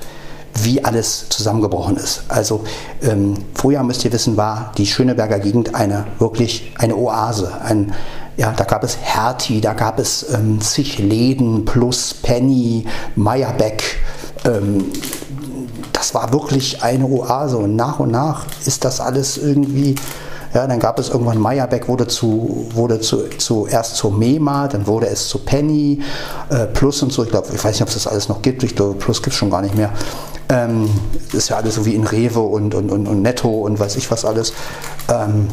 wie 0.61 0.84
alles 0.84 1.30
zusammengebrochen 1.30 1.95
ist. 1.95 2.24
Also 2.28 2.63
ähm, 3.01 3.36
vorher 3.53 3.84
müsst 3.84 4.03
ihr 4.03 4.11
wissen, 4.11 4.36
war 4.36 4.72
die 4.78 4.86
Schöneberger 4.86 5.39
Gegend 5.39 5.76
eine 5.76 6.05
wirklich 6.20 6.74
eine 6.78 6.95
Oase. 6.95 7.61
Ein, 7.61 7.93
ja, 8.36 8.51
da 8.51 8.65
gab 8.65 8.84
es 8.84 8.97
Hertie, 8.97 9.61
da 9.61 9.74
gab 9.74 9.99
es 9.99 10.26
ähm, 10.34 10.59
zig 10.59 10.99
Läden 10.99 11.65
plus 11.65 12.13
Penny, 12.13 12.86
Meyerbeck. 13.15 13.84
Ähm, 14.45 14.86
das 15.93 16.13
war 16.13 16.34
wirklich 16.34 16.84
eine 16.84 17.05
Oase 17.05 17.57
und 17.57 17.76
nach 17.76 17.99
und 17.99 18.11
nach 18.11 18.45
ist 18.65 18.86
das 18.86 18.99
alles 18.99 19.38
irgendwie 19.38 19.95
ja, 20.53 20.65
dann 20.65 20.79
gab 20.79 20.99
es 20.99 21.09
irgendwann 21.09 21.39
Meyerbeck 21.39 21.87
wurde 21.87 22.07
zu, 22.07 22.67
wurde 22.73 22.99
zu, 22.99 23.25
zu 23.37 24.09
Mema, 24.09 24.67
dann 24.67 24.87
wurde 24.87 25.07
es 25.07 25.27
zu 25.27 25.39
Penny, 25.39 26.01
äh, 26.49 26.65
Plus 26.65 27.03
und 27.03 27.13
so. 27.13 27.23
Ich 27.23 27.29
glaube, 27.29 27.47
ich 27.53 27.63
weiß 27.63 27.73
nicht, 27.73 27.81
ob 27.81 27.89
es 27.89 27.93
das 27.95 28.07
alles 28.07 28.29
noch 28.29 28.41
gibt. 28.41 28.63
Ich 28.63 28.75
glaube, 28.75 28.95
Plus 28.95 29.21
gibt 29.21 29.33
es 29.33 29.37
schon 29.37 29.51
gar 29.51 29.61
nicht 29.61 29.75
mehr. 29.75 29.91
Ähm, 30.49 30.89
ist 31.33 31.49
ja 31.49 31.57
alles 31.57 31.75
so 31.75 31.85
wie 31.85 31.93
in 31.93 32.05
Rewe 32.05 32.39
und, 32.39 32.73
und, 32.73 32.89
und, 32.89 33.07
und 33.07 33.21
Netto 33.21 33.49
und 33.49 33.79
weiß 33.79 33.95
ich 33.97 34.09
was 34.09 34.25
alles. 34.25 34.53
Ähm, 35.07 35.47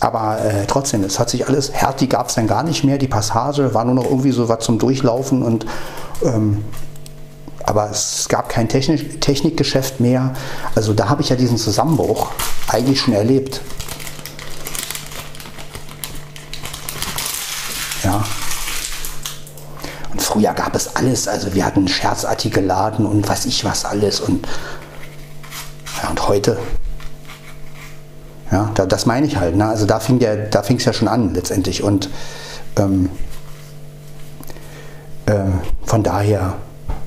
aber 0.00 0.38
äh, 0.44 0.66
trotzdem, 0.66 1.02
es 1.02 1.18
hat 1.18 1.30
sich 1.30 1.48
alles, 1.48 1.72
Hertie 1.72 2.08
gab 2.08 2.28
es 2.28 2.34
dann 2.34 2.46
gar 2.46 2.62
nicht 2.62 2.84
mehr, 2.84 2.98
die 2.98 3.08
Passage 3.08 3.72
war 3.72 3.86
nur 3.86 3.94
noch 3.94 4.04
irgendwie 4.04 4.32
so 4.32 4.50
was 4.50 4.58
zum 4.60 4.78
Durchlaufen 4.78 5.42
und 5.42 5.64
ähm, 6.22 6.62
aber 7.66 7.90
es 7.90 8.28
gab 8.28 8.50
kein 8.50 8.68
Technik, 8.68 9.22
Technikgeschäft 9.22 9.98
mehr. 9.98 10.34
Also 10.74 10.92
da 10.92 11.08
habe 11.08 11.22
ich 11.22 11.30
ja 11.30 11.36
diesen 11.36 11.56
Zusammenbruch 11.56 12.30
eigentlich 12.68 13.00
schon 13.00 13.14
erlebt. 13.14 13.62
Ja. 18.02 18.22
Und 20.12 20.20
früher 20.34 20.52
gab 20.52 20.74
es 20.74 20.96
alles, 20.96 21.28
also 21.28 21.54
wir 21.54 21.64
hatten 21.64 21.86
Scherzartikelladen 21.86 23.06
und 23.06 23.28
was 23.28 23.46
ich 23.46 23.64
was 23.64 23.84
alles 23.84 24.18
und, 24.18 24.46
ja, 26.02 26.10
und 26.10 26.28
heute. 26.28 26.58
Ja, 28.50 28.70
da, 28.74 28.84
das 28.84 29.06
meine 29.06 29.26
ich 29.26 29.36
halt. 29.36 29.54
Ne? 29.54 29.64
Also 29.64 29.86
da 29.86 30.00
fing 30.00 30.18
da 30.18 30.62
fing 30.64 30.76
es 30.78 30.84
ja 30.84 30.92
schon 30.92 31.06
an 31.06 31.34
letztendlich. 31.34 31.84
Und 31.84 32.10
ähm, 32.76 33.10
äh, 35.26 35.44
von 35.84 36.02
daher, 36.02 36.54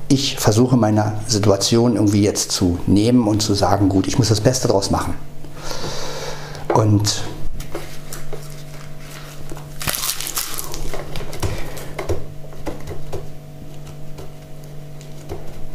ich 0.07 0.37
versuche 0.37 0.77
meine 0.77 1.13
Situation 1.27 1.97
irgendwie 1.97 2.23
jetzt 2.23 2.53
zu 2.53 2.79
nehmen 2.87 3.27
und 3.27 3.41
zu 3.41 3.53
sagen, 3.53 3.89
gut, 3.89 4.07
ich 4.07 4.17
muss 4.17 4.29
das 4.29 4.39
Beste 4.39 4.69
draus 4.69 4.89
machen. 4.89 5.15
Und 6.73 7.23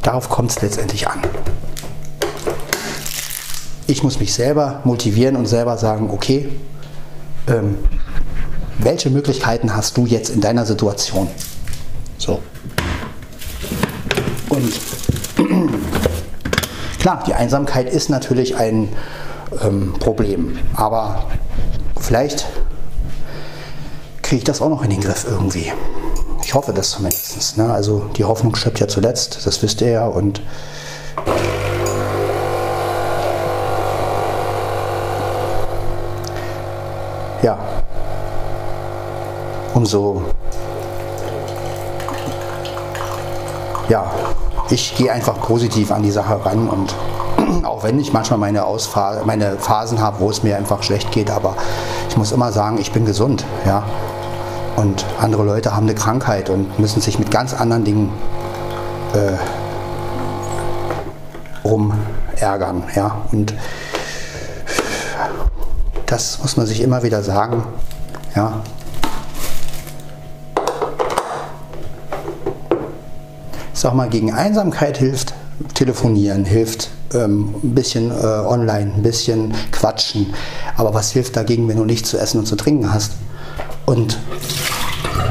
Darauf 0.03 0.29
kommt 0.29 0.51
es 0.51 0.61
letztendlich 0.61 1.09
an. 1.09 1.21
Ich 3.87 4.03
muss 4.03 4.19
mich 4.19 4.35
selber 4.35 4.81
motivieren 4.85 5.37
und 5.37 5.47
selber 5.47 5.77
sagen, 5.79 6.11
okay, 6.11 6.49
ähm, 7.47 7.79
welche 8.79 9.11
Möglichkeiten 9.11 9.75
hast 9.75 9.97
du 9.97 10.07
jetzt 10.07 10.31
in 10.31 10.41
deiner 10.41 10.67
Situation? 10.67 11.29
So. 12.19 12.41
Und 14.49 14.73
klar, 16.99 17.23
die 17.27 17.35
Einsamkeit 17.35 17.93
ist 17.93 18.11
natürlich 18.11 18.57
ein 18.57 18.89
ähm, 19.63 19.95
Problem, 19.99 20.59
aber 20.75 21.25
vielleicht 22.01 22.47
kriege 24.23 24.39
ich 24.39 24.45
das 24.45 24.61
auch 24.61 24.69
noch 24.69 24.83
in 24.83 24.91
den 24.91 25.01
Griff 25.01 25.27
irgendwie. 25.29 25.73
Ich 26.53 26.55
hoffe 26.55 26.75
das 26.75 26.91
zumindest. 26.91 27.57
Ne? 27.57 27.73
Also 27.73 28.01
die 28.15 28.25
Hoffnung 28.25 28.55
stirbt 28.55 28.79
ja 28.79 28.87
zuletzt, 28.87 29.47
das 29.47 29.63
wisst 29.63 29.81
ihr 29.81 29.89
ja. 29.89 30.05
Und 30.07 30.43
ja, 37.43 37.59
umso 39.73 40.21
ja, 43.89 44.13
ich 44.69 44.95
gehe 44.95 45.11
einfach 45.11 45.41
positiv 45.41 45.91
an 45.91 46.03
die 46.03 46.11
Sache 46.11 46.45
ran 46.45 46.69
und 46.69 46.95
auch 47.65 47.83
wenn 47.83 47.99
ich 47.99 48.13
manchmal 48.13 48.39
meine, 48.39 48.67
Ausfa 48.67 49.23
meine 49.25 49.57
Phasen 49.57 50.03
habe, 50.03 50.21
wo 50.21 50.29
es 50.29 50.43
mir 50.43 50.59
einfach 50.59 50.83
schlecht 50.83 51.13
geht, 51.13 51.31
aber 51.31 51.57
ich 52.11 52.19
muss 52.19 52.31
immer 52.31 52.53
sagen, 52.53 52.77
ich 52.77 52.93
bin 52.93 53.07
gesund. 53.07 53.43
Ja? 53.65 53.85
Und 54.77 55.05
andere 55.21 55.45
Leute 55.45 55.75
haben 55.77 55.87
eine 55.87 55.95
Krankheit 55.95 56.51
und 56.51 56.79
müssen 56.79 57.01
sich 57.01 57.19
mit 57.19 57.31
ganz 57.31 57.55
anderen 57.55 57.85
Dingen 57.85 58.11
äh, 59.15 59.37
rumärgern. 61.67 62.85
Ja? 62.95 63.23
Und 63.33 63.55
das 66.07 66.41
muss 66.41 66.57
man 66.57 66.67
sich 66.67 66.81
immer 66.81 67.03
wieder 67.03 67.23
sagen. 67.23 67.65
Ja? 68.35 68.63
Sag 73.73 73.95
mal, 73.95 74.09
gegen 74.09 74.33
Einsamkeit 74.33 74.97
hilft 74.97 75.35
telefonieren, 75.75 76.45
hilft 76.45 76.91
ähm, 77.15 77.55
ein 77.63 77.75
bisschen 77.75 78.11
äh, 78.11 78.25
online, 78.25 78.93
ein 78.95 79.03
bisschen 79.03 79.55
quatschen. 79.71 80.35
Aber 80.77 80.95
was 80.95 81.11
hilft 81.11 81.37
dagegen, 81.37 81.69
wenn 81.69 81.77
du 81.77 81.85
nichts 81.85 82.11
zu 82.11 82.19
essen 82.19 82.39
und 82.39 82.47
zu 82.47 82.57
trinken 82.57 82.93
hast? 82.93 83.13
Und 83.93 84.19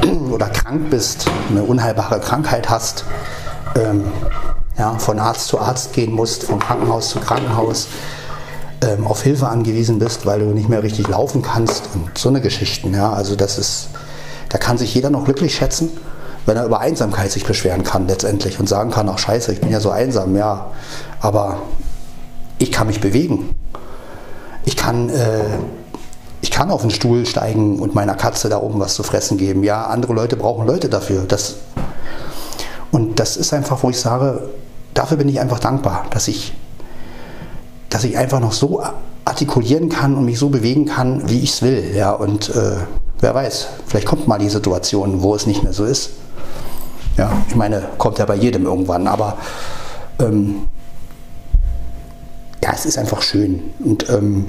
oder 0.30 0.46
krank 0.46 0.88
bist, 0.88 1.26
eine 1.50 1.64
unheilbare 1.64 2.20
Krankheit 2.20 2.70
hast, 2.70 3.04
ähm, 3.74 4.04
ja, 4.78 4.96
von 4.98 5.18
Arzt 5.18 5.48
zu 5.48 5.58
Arzt 5.58 5.92
gehen 5.94 6.12
musst, 6.12 6.44
von 6.44 6.60
Krankenhaus 6.60 7.10
zu 7.10 7.18
Krankenhaus, 7.18 7.88
ähm, 8.80 9.04
auf 9.04 9.20
Hilfe 9.22 9.48
angewiesen 9.48 9.98
bist, 9.98 10.26
weil 10.26 10.38
du 10.38 10.46
nicht 10.46 10.68
mehr 10.68 10.84
richtig 10.84 11.08
laufen 11.08 11.42
kannst 11.42 11.88
und 11.94 12.16
so 12.16 12.28
eine 12.28 12.40
Geschichten. 12.40 12.94
Ja, 12.94 13.12
also 13.12 13.34
das 13.34 13.58
ist, 13.58 13.88
da 14.48 14.58
kann 14.58 14.78
sich 14.78 14.94
jeder 14.94 15.10
noch 15.10 15.24
glücklich 15.24 15.56
schätzen, 15.56 15.90
wenn 16.46 16.56
er 16.56 16.64
über 16.64 16.78
Einsamkeit 16.78 17.32
sich 17.32 17.44
beschweren 17.44 17.82
kann 17.82 18.06
letztendlich 18.06 18.60
und 18.60 18.68
sagen 18.68 18.92
kann, 18.92 19.08
ach 19.08 19.18
scheiße, 19.18 19.52
ich 19.52 19.60
bin 19.60 19.72
ja 19.72 19.80
so 19.80 19.90
einsam, 19.90 20.36
ja, 20.36 20.70
aber 21.20 21.62
ich 22.58 22.70
kann 22.70 22.86
mich 22.86 23.00
bewegen. 23.00 23.56
Ich 24.64 24.76
kann 24.76 25.08
äh, 25.08 25.40
kann 26.62 26.70
auf 26.70 26.82
den 26.82 26.92
Stuhl 26.92 27.26
steigen 27.26 27.80
und 27.80 27.96
meiner 27.96 28.14
Katze 28.14 28.48
da 28.48 28.60
oben 28.60 28.78
was 28.78 28.94
zu 28.94 29.02
fressen 29.02 29.36
geben. 29.36 29.64
Ja, 29.64 29.86
andere 29.86 30.12
Leute 30.12 30.36
brauchen 30.36 30.64
Leute 30.64 30.88
dafür. 30.88 31.24
Das, 31.26 31.56
und 32.92 33.18
das 33.18 33.36
ist 33.36 33.52
einfach, 33.52 33.82
wo 33.82 33.90
ich 33.90 33.98
sage, 33.98 34.48
dafür 34.94 35.16
bin 35.16 35.28
ich 35.28 35.40
einfach 35.40 35.58
dankbar, 35.58 36.06
dass 36.10 36.28
ich, 36.28 36.54
dass 37.90 38.04
ich 38.04 38.16
einfach 38.16 38.38
noch 38.38 38.52
so 38.52 38.80
artikulieren 39.24 39.88
kann 39.88 40.16
und 40.16 40.24
mich 40.24 40.38
so 40.38 40.50
bewegen 40.50 40.84
kann, 40.84 41.28
wie 41.28 41.40
ich 41.40 41.50
es 41.50 41.62
will. 41.62 41.96
Ja, 41.96 42.12
und 42.12 42.50
äh, 42.50 42.76
wer 43.18 43.34
weiß, 43.34 43.66
vielleicht 43.88 44.06
kommt 44.06 44.28
mal 44.28 44.38
die 44.38 44.48
Situation, 44.48 45.20
wo 45.20 45.34
es 45.34 45.48
nicht 45.48 45.64
mehr 45.64 45.72
so 45.72 45.84
ist. 45.84 46.10
Ja, 47.16 47.32
ich 47.48 47.56
meine, 47.56 47.88
kommt 47.98 48.18
ja 48.20 48.24
bei 48.24 48.36
jedem 48.36 48.66
irgendwann, 48.66 49.08
aber 49.08 49.36
ähm, 50.20 50.68
ja, 52.62 52.70
es 52.72 52.86
ist 52.86 52.98
einfach 52.98 53.20
schön. 53.20 53.62
Und 53.80 54.08
ähm, 54.08 54.46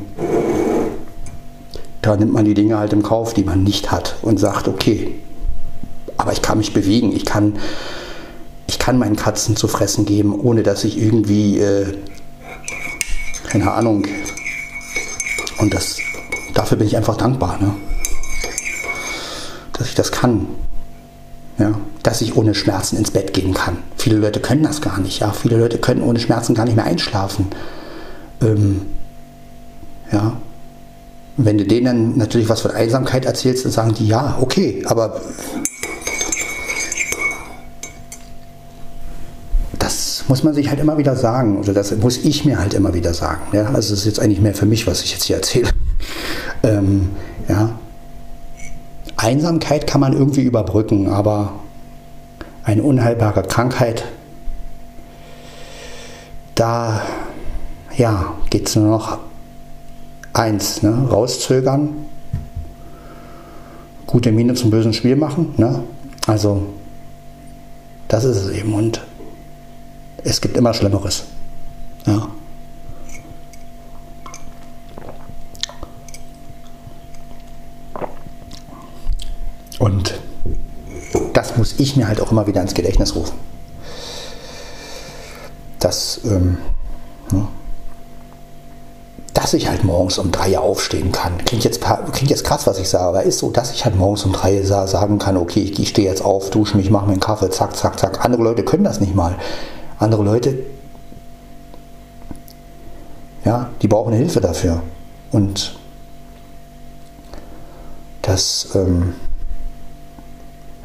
da 2.03 2.17
nimmt 2.17 2.33
man 2.33 2.45
die 2.45 2.53
Dinge 2.53 2.77
halt 2.77 2.93
im 2.93 3.01
Kauf, 3.01 3.33
die 3.33 3.43
man 3.43 3.63
nicht 3.63 3.91
hat 3.91 4.17
und 4.21 4.37
sagt, 4.37 4.67
okay, 4.67 5.15
aber 6.17 6.33
ich 6.33 6.41
kann 6.41 6.57
mich 6.59 6.73
bewegen, 6.73 7.15
ich 7.15 7.25
kann, 7.25 7.57
ich 8.67 8.77
kann 8.77 8.99
meinen 8.99 9.15
Katzen 9.15 9.55
zu 9.55 9.67
fressen 9.67 10.05
geben, 10.05 10.37
ohne 10.37 10.63
dass 10.63 10.83
ich 10.83 11.01
irgendwie, 11.01 11.59
äh, 11.59 11.97
keine 13.47 13.71
Ahnung, 13.71 14.05
und 15.59 15.73
das, 15.73 15.97
dafür 16.53 16.77
bin 16.77 16.87
ich 16.87 16.97
einfach 16.97 17.15
dankbar, 17.15 17.57
ne? 17.61 17.73
dass 19.71 19.87
ich 19.87 19.95
das 19.95 20.11
kann. 20.11 20.47
Ja, 21.59 21.79
dass 22.01 22.21
ich 22.21 22.35
ohne 22.35 22.55
Schmerzen 22.55 22.97
ins 22.97 23.11
Bett 23.11 23.31
gehen 23.31 23.53
kann. 23.53 23.77
Viele 23.95 24.17
Leute 24.17 24.39
können 24.39 24.63
das 24.63 24.81
gar 24.81 24.99
nicht. 24.99 25.19
Ja, 25.19 25.31
viele 25.31 25.57
Leute 25.57 25.77
können 25.77 26.01
ohne 26.01 26.19
Schmerzen 26.19 26.55
gar 26.55 26.65
nicht 26.65 26.75
mehr 26.75 26.85
einschlafen. 26.85 27.47
Ähm, 28.41 28.87
ja, 30.11 30.35
wenn 31.37 31.57
du 31.57 31.65
denen 31.65 32.17
natürlich 32.17 32.49
was 32.49 32.61
von 32.61 32.71
Einsamkeit 32.71 33.25
erzählst, 33.25 33.65
dann 33.65 33.71
sagen 33.71 33.93
die 33.93 34.07
ja, 34.07 34.37
okay, 34.39 34.83
aber 34.85 35.21
das 39.79 40.25
muss 40.27 40.43
man 40.43 40.53
sich 40.53 40.69
halt 40.69 40.79
immer 40.79 40.97
wieder 40.97 41.15
sagen 41.15 41.57
oder 41.57 41.73
das 41.73 41.95
muss 41.97 42.17
ich 42.17 42.45
mir 42.45 42.59
halt 42.59 42.73
immer 42.73 42.93
wieder 42.93 43.13
sagen. 43.13 43.41
Ja, 43.51 43.65
also 43.65 43.91
das 43.91 43.91
ist 43.91 44.05
jetzt 44.05 44.19
eigentlich 44.19 44.41
mehr 44.41 44.53
für 44.53 44.65
mich, 44.65 44.85
was 44.85 45.03
ich 45.03 45.11
jetzt 45.11 45.23
hier 45.23 45.37
erzähle. 45.37 45.69
Ähm, 46.65 47.09
ja, 47.49 47.77
Einsamkeit 49.17 49.85
kann 49.85 49.99
man 49.99 50.13
irgendwie 50.13 50.43
überbrücken, 50.43 51.09
aber 51.09 51.51
eine 52.63 52.83
unheilbare 52.83 53.43
Krankheit, 53.43 54.05
da 56.55 57.01
ja, 57.97 58.33
geht 58.49 58.69
es 58.69 58.77
nur 58.77 58.87
noch 58.87 59.17
eins, 60.33 60.81
ne? 60.81 61.07
rauszögern, 61.09 61.89
gute 64.07 64.31
Miene 64.31 64.55
zum 64.55 64.71
bösen 64.71 64.93
Spiel 64.93 65.15
machen. 65.15 65.53
Ne? 65.57 65.83
Also, 66.27 66.63
das 68.07 68.23
ist 68.23 68.37
es 68.37 68.49
eben. 68.51 68.73
Und 68.73 69.01
es 70.23 70.41
gibt 70.41 70.57
immer 70.57 70.73
Schlimmeres. 70.73 71.25
Ja. 72.05 72.27
Und 79.79 80.13
das 81.33 81.57
muss 81.57 81.79
ich 81.79 81.95
mir 81.95 82.07
halt 82.07 82.21
auch 82.21 82.31
immer 82.31 82.47
wieder 82.47 82.61
ins 82.61 82.73
Gedächtnis 82.73 83.15
rufen. 83.15 83.33
Das, 85.79 86.21
ähm, 86.23 86.57
ne? 87.31 87.47
Dass 89.33 89.53
ich 89.53 89.67
halt 89.67 89.83
morgens 89.83 90.19
um 90.19 90.31
drei 90.31 90.57
aufstehen 90.57 91.11
kann. 91.11 91.39
Klingt 91.45 91.63
jetzt, 91.63 91.81
klingt 92.11 92.29
jetzt 92.29 92.43
krass, 92.43 92.67
was 92.67 92.77
ich 92.79 92.87
sage, 92.87 93.05
aber 93.05 93.23
ist 93.23 93.39
so, 93.39 93.49
dass 93.49 93.71
ich 93.71 93.83
halt 93.83 93.95
morgens 93.95 94.23
um 94.25 94.31
drei 94.31 94.61
sagen 94.61 95.17
kann, 95.17 95.37
okay, 95.37 95.61
ich, 95.61 95.79
ich 95.79 95.89
stehe 95.89 96.07
jetzt 96.07 96.23
auf, 96.23 96.51
dusche 96.51 96.77
mich, 96.77 96.91
mache 96.91 97.05
mir 97.05 97.13
einen 97.13 97.19
Kaffee, 97.19 97.49
zack, 97.49 97.75
zack, 97.75 97.99
zack. 97.99 98.23
Andere 98.23 98.43
Leute 98.43 98.63
können 98.63 98.83
das 98.83 98.99
nicht 98.99 99.15
mal. 99.15 99.35
Andere 99.97 100.23
Leute, 100.23 100.59
ja, 103.43 103.69
die 103.81 103.87
brauchen 103.87 104.13
Hilfe 104.13 104.39
dafür. 104.39 104.81
Und 105.31 105.75
das, 108.21 108.67
ähm, 108.75 109.15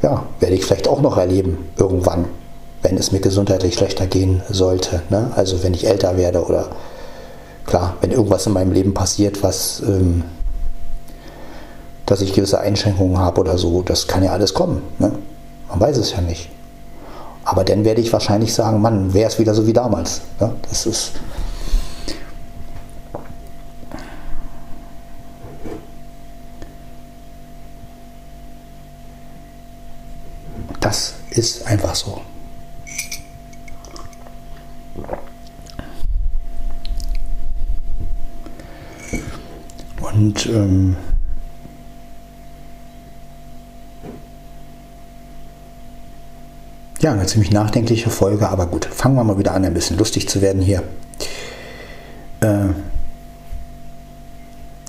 ja, 0.01 0.23
werde 0.39 0.55
ich 0.55 0.65
vielleicht 0.65 0.87
auch 0.87 1.01
noch 1.01 1.17
erleben 1.17 1.69
irgendwann, 1.77 2.25
wenn 2.81 2.97
es 2.97 3.11
mir 3.11 3.19
gesundheitlich 3.19 3.75
schlechter 3.75 4.07
gehen 4.07 4.41
sollte. 4.49 5.03
Ne? 5.09 5.31
Also 5.35 5.61
wenn 5.61 5.73
ich 5.73 5.87
älter 5.87 6.17
werde 6.17 6.43
oder 6.43 6.69
klar, 7.69 7.95
wenn 8.01 8.11
irgendwas 8.11 8.45
in 8.47 8.53
meinem 8.53 8.71
Leben 8.71 8.93
passiert, 8.93 9.43
was, 9.43 9.81
ähm, 9.85 10.23
dass 12.05 12.21
ich 12.21 12.33
gewisse 12.33 12.59
Einschränkungen 12.59 13.17
habe 13.17 13.39
oder 13.39 13.57
so, 13.57 13.83
das 13.83 14.07
kann 14.07 14.23
ja 14.23 14.31
alles 14.31 14.53
kommen. 14.53 14.81
Ne? 14.97 15.11
Man 15.69 15.79
weiß 15.79 15.97
es 15.97 16.11
ja 16.11 16.21
nicht. 16.21 16.49
Aber 17.45 17.63
dann 17.63 17.85
werde 17.85 18.01
ich 18.01 18.11
wahrscheinlich 18.11 18.53
sagen, 18.53 18.81
Mann, 18.81 19.13
wäre 19.13 19.29
es 19.29 19.39
wieder 19.39 19.53
so 19.53 19.65
wie 19.67 19.73
damals. 19.73 20.21
Ne? 20.39 20.53
Das 20.69 20.85
ist 20.85 21.13
Das 30.79 31.13
ist 31.29 31.67
einfach 31.67 31.93
so. 31.93 32.21
Und 40.19 40.47
ähm, 40.47 40.97
ja, 46.99 47.13
eine 47.13 47.25
ziemlich 47.25 47.51
nachdenkliche 47.51 48.09
Folge, 48.09 48.49
aber 48.49 48.65
gut, 48.65 48.83
fangen 48.83 49.15
wir 49.15 49.23
mal 49.23 49.37
wieder 49.37 49.53
an, 49.53 49.63
ein 49.63 49.73
bisschen 49.73 49.97
lustig 49.97 50.27
zu 50.27 50.41
werden 50.41 50.61
hier. 50.61 50.83
Äh, 52.41 52.65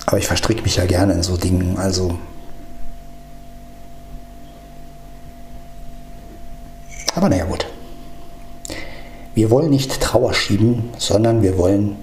aber 0.05 0.17
ich 0.17 0.27
verstricke 0.27 0.63
mich 0.63 0.75
ja 0.75 0.85
gerne 0.85 1.13
in 1.13 1.23
so 1.23 1.37
Dingen, 1.37 1.77
also 1.77 2.19
Aber 7.15 7.29
naja 7.29 7.45
gut. 7.45 7.67
Wir 9.33 9.49
wollen 9.49 9.69
nicht 9.69 10.01
Trauer 10.01 10.33
schieben, 10.33 10.89
sondern 10.97 11.41
wir 11.41 11.57
wollen 11.57 11.95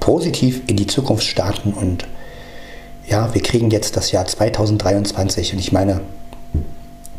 positiv 0.00 0.62
in 0.66 0.76
die 0.76 0.88
Zukunft 0.88 1.24
starten 1.24 1.72
und 1.72 2.06
ja, 3.06 3.32
wir 3.34 3.42
kriegen 3.42 3.70
jetzt 3.70 3.96
das 3.96 4.12
Jahr 4.12 4.26
2023 4.26 5.52
und 5.52 5.58
ich 5.58 5.72
meine, 5.72 6.00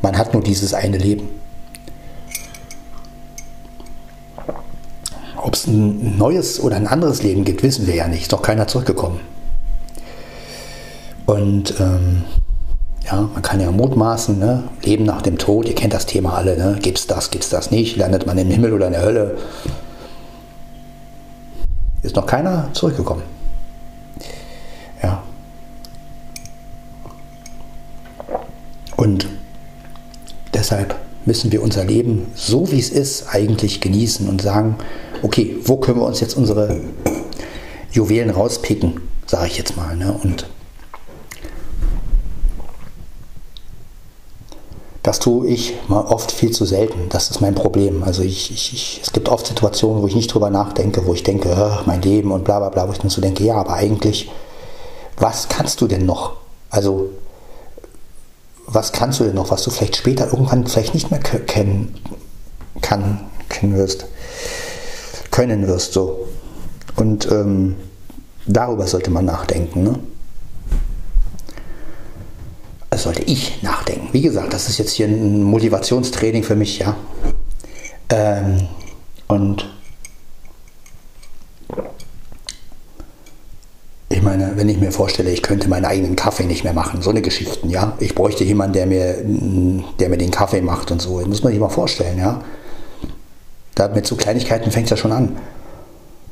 man 0.01 0.17
hat 0.17 0.33
nur 0.33 0.43
dieses 0.43 0.73
eine 0.73 0.97
Leben. 0.97 1.29
Ob 5.37 5.53
es 5.53 5.67
ein 5.67 6.17
neues 6.17 6.59
oder 6.59 6.75
ein 6.75 6.87
anderes 6.87 7.21
Leben 7.21 7.43
gibt, 7.43 7.61
wissen 7.63 7.85
wir 7.87 7.95
ja 7.95 8.07
nicht. 8.07 8.23
Ist 8.23 8.33
doch 8.33 8.41
keiner 8.41 8.67
zurückgekommen. 8.67 9.19
Und 11.25 11.79
ähm, 11.79 12.23
ja, 13.03 13.29
man 13.33 13.41
kann 13.41 13.59
ja 13.59 13.71
mutmaßen, 13.71 14.39
ne? 14.39 14.63
Leben 14.83 15.05
nach 15.05 15.21
dem 15.21 15.37
Tod, 15.37 15.67
ihr 15.67 15.75
kennt 15.75 15.93
das 15.93 16.05
Thema 16.05 16.33
alle, 16.33 16.57
ne? 16.57 16.79
Gibt 16.81 16.97
es 16.97 17.07
das, 17.07 17.29
gibt 17.29 17.43
es 17.43 17.49
das 17.49 17.69
nicht? 17.71 17.95
Landet 17.97 18.25
man 18.25 18.37
im 18.37 18.49
Himmel 18.49 18.73
oder 18.73 18.87
in 18.87 18.93
der 18.93 19.03
Hölle? 19.03 19.37
Ist 22.01 22.15
noch 22.15 22.25
keiner 22.25 22.69
zurückgekommen. 22.73 23.23
Ja. 25.01 25.23
Und 28.95 29.27
deshalb 30.53 30.95
müssen 31.25 31.51
wir 31.51 31.63
unser 31.63 31.83
Leben 31.83 32.27
so 32.35 32.71
wie 32.71 32.79
es 32.79 32.89
ist 32.89 33.27
eigentlich 33.33 33.81
genießen 33.81 34.29
und 34.29 34.41
sagen, 34.41 34.75
okay, 35.23 35.57
wo 35.63 35.77
können 35.77 35.99
wir 35.99 36.05
uns 36.05 36.19
jetzt 36.19 36.37
unsere 36.37 36.81
Juwelen 37.91 38.29
rauspicken, 38.29 39.01
sage 39.25 39.47
ich 39.47 39.57
jetzt 39.57 39.75
mal. 39.75 39.95
Ne? 39.95 40.17
Und 40.23 40.45
Das 45.05 45.19
tue 45.19 45.45
ich 45.45 45.75
mal 45.87 46.01
oft 46.01 46.31
viel 46.31 46.49
zu 46.49 46.65
selten. 46.65 47.09
Das 47.09 47.29
ist 47.29 47.39
mein 47.39 47.53
Problem. 47.53 48.01
Also 48.03 48.23
ich, 48.23 48.49
ich, 48.49 48.73
ich, 48.73 49.01
es 49.03 49.13
gibt 49.13 49.29
oft 49.29 49.45
Situationen, 49.45 50.01
wo 50.01 50.07
ich 50.07 50.15
nicht 50.15 50.33
drüber 50.33 50.49
nachdenke, 50.49 51.05
wo 51.05 51.13
ich 51.13 51.21
denke, 51.21 51.55
oh, 51.55 51.83
mein 51.85 52.01
Leben 52.01 52.31
und 52.31 52.43
bla 52.43 52.57
bla 52.57 52.69
bla, 52.69 52.87
wo 52.87 52.91
ich 52.91 52.97
dann 52.97 53.11
so 53.11 53.21
denke, 53.21 53.43
ja, 53.43 53.53
aber 53.53 53.75
eigentlich, 53.75 54.31
was 55.17 55.47
kannst 55.47 55.79
du 55.81 55.85
denn 55.85 56.07
noch? 56.07 56.37
Also, 56.71 57.09
was 58.67 58.91
kannst 58.91 59.19
du 59.19 59.23
denn 59.25 59.35
noch, 59.35 59.51
was 59.51 59.63
du 59.63 59.71
vielleicht 59.71 59.95
später 59.95 60.27
irgendwann 60.31 60.65
vielleicht 60.67 60.93
nicht 60.93 61.11
mehr 61.11 61.19
kennen 61.19 61.95
kann, 62.81 63.21
kennen 63.49 63.75
wirst, 63.75 64.05
können 65.31 65.67
wirst 65.67 65.93
so. 65.93 66.27
Und 66.95 67.29
ähm, 67.31 67.75
darüber 68.45 68.87
sollte 68.87 69.11
man 69.11 69.25
nachdenken. 69.25 69.83
Ne? 69.83 69.99
Das 72.89 73.03
sollte 73.03 73.23
ich 73.23 73.61
nachdenken. 73.61 74.09
Wie 74.13 74.21
gesagt, 74.21 74.53
das 74.53 74.69
ist 74.69 74.77
jetzt 74.77 74.91
hier 74.91 75.07
ein 75.07 75.43
Motivationstraining 75.43 76.43
für 76.43 76.55
mich, 76.55 76.79
ja. 76.79 76.95
Ähm, 78.09 78.67
und 79.27 79.74
meine, 84.25 84.57
wenn 84.57 84.67
ich 84.67 84.77
mir 84.77 84.91
vorstelle, 84.91 85.31
ich 85.31 85.41
könnte 85.41 85.69
meinen 85.69 85.85
eigenen 85.85 86.17
Kaffee 86.17 86.43
nicht 86.43 86.65
mehr 86.65 86.73
machen, 86.73 87.01
so 87.01 87.09
eine 87.09 87.21
Geschichten, 87.21 87.69
ja. 87.69 87.93
Ich 87.99 88.13
bräuchte 88.13 88.43
jemanden, 88.43 88.73
der 88.73 88.85
mir, 88.85 89.15
der 89.99 90.09
mir 90.09 90.17
den 90.17 90.31
Kaffee 90.31 90.61
macht 90.61 90.91
und 90.91 91.01
so. 91.01 91.19
Das 91.19 91.29
muss 91.29 91.43
man 91.43 91.53
sich 91.53 91.61
mal 91.61 91.69
vorstellen, 91.69 92.19
ja. 92.19 92.41
Da 93.75 93.87
mit 93.87 94.05
so 94.05 94.15
Kleinigkeiten 94.17 94.71
fängt 94.71 94.87
es 94.87 94.91
ja 94.91 94.97
schon 94.97 95.13
an. 95.13 95.37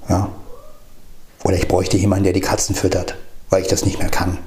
Ja. 0.10 0.30
Oder 1.46 1.56
ich 1.56 1.68
bräuchte 1.70 1.96
jemanden, 1.98 2.26
der 2.26 2.34
die 2.34 2.42
Katzen 2.42 2.76
füttert, 2.76 3.16
weil 3.50 3.62
ich 3.62 3.70
das 3.70 3.86
nicht 3.86 4.00
mehr 4.00 4.10
kann 4.10 4.38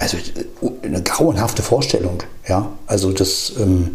also 0.00 0.16
eine 0.82 1.02
grauenhafte 1.02 1.62
Vorstellung. 1.62 2.22
Ja, 2.48 2.72
also 2.86 3.12
das. 3.12 3.52
Ähm, 3.60 3.94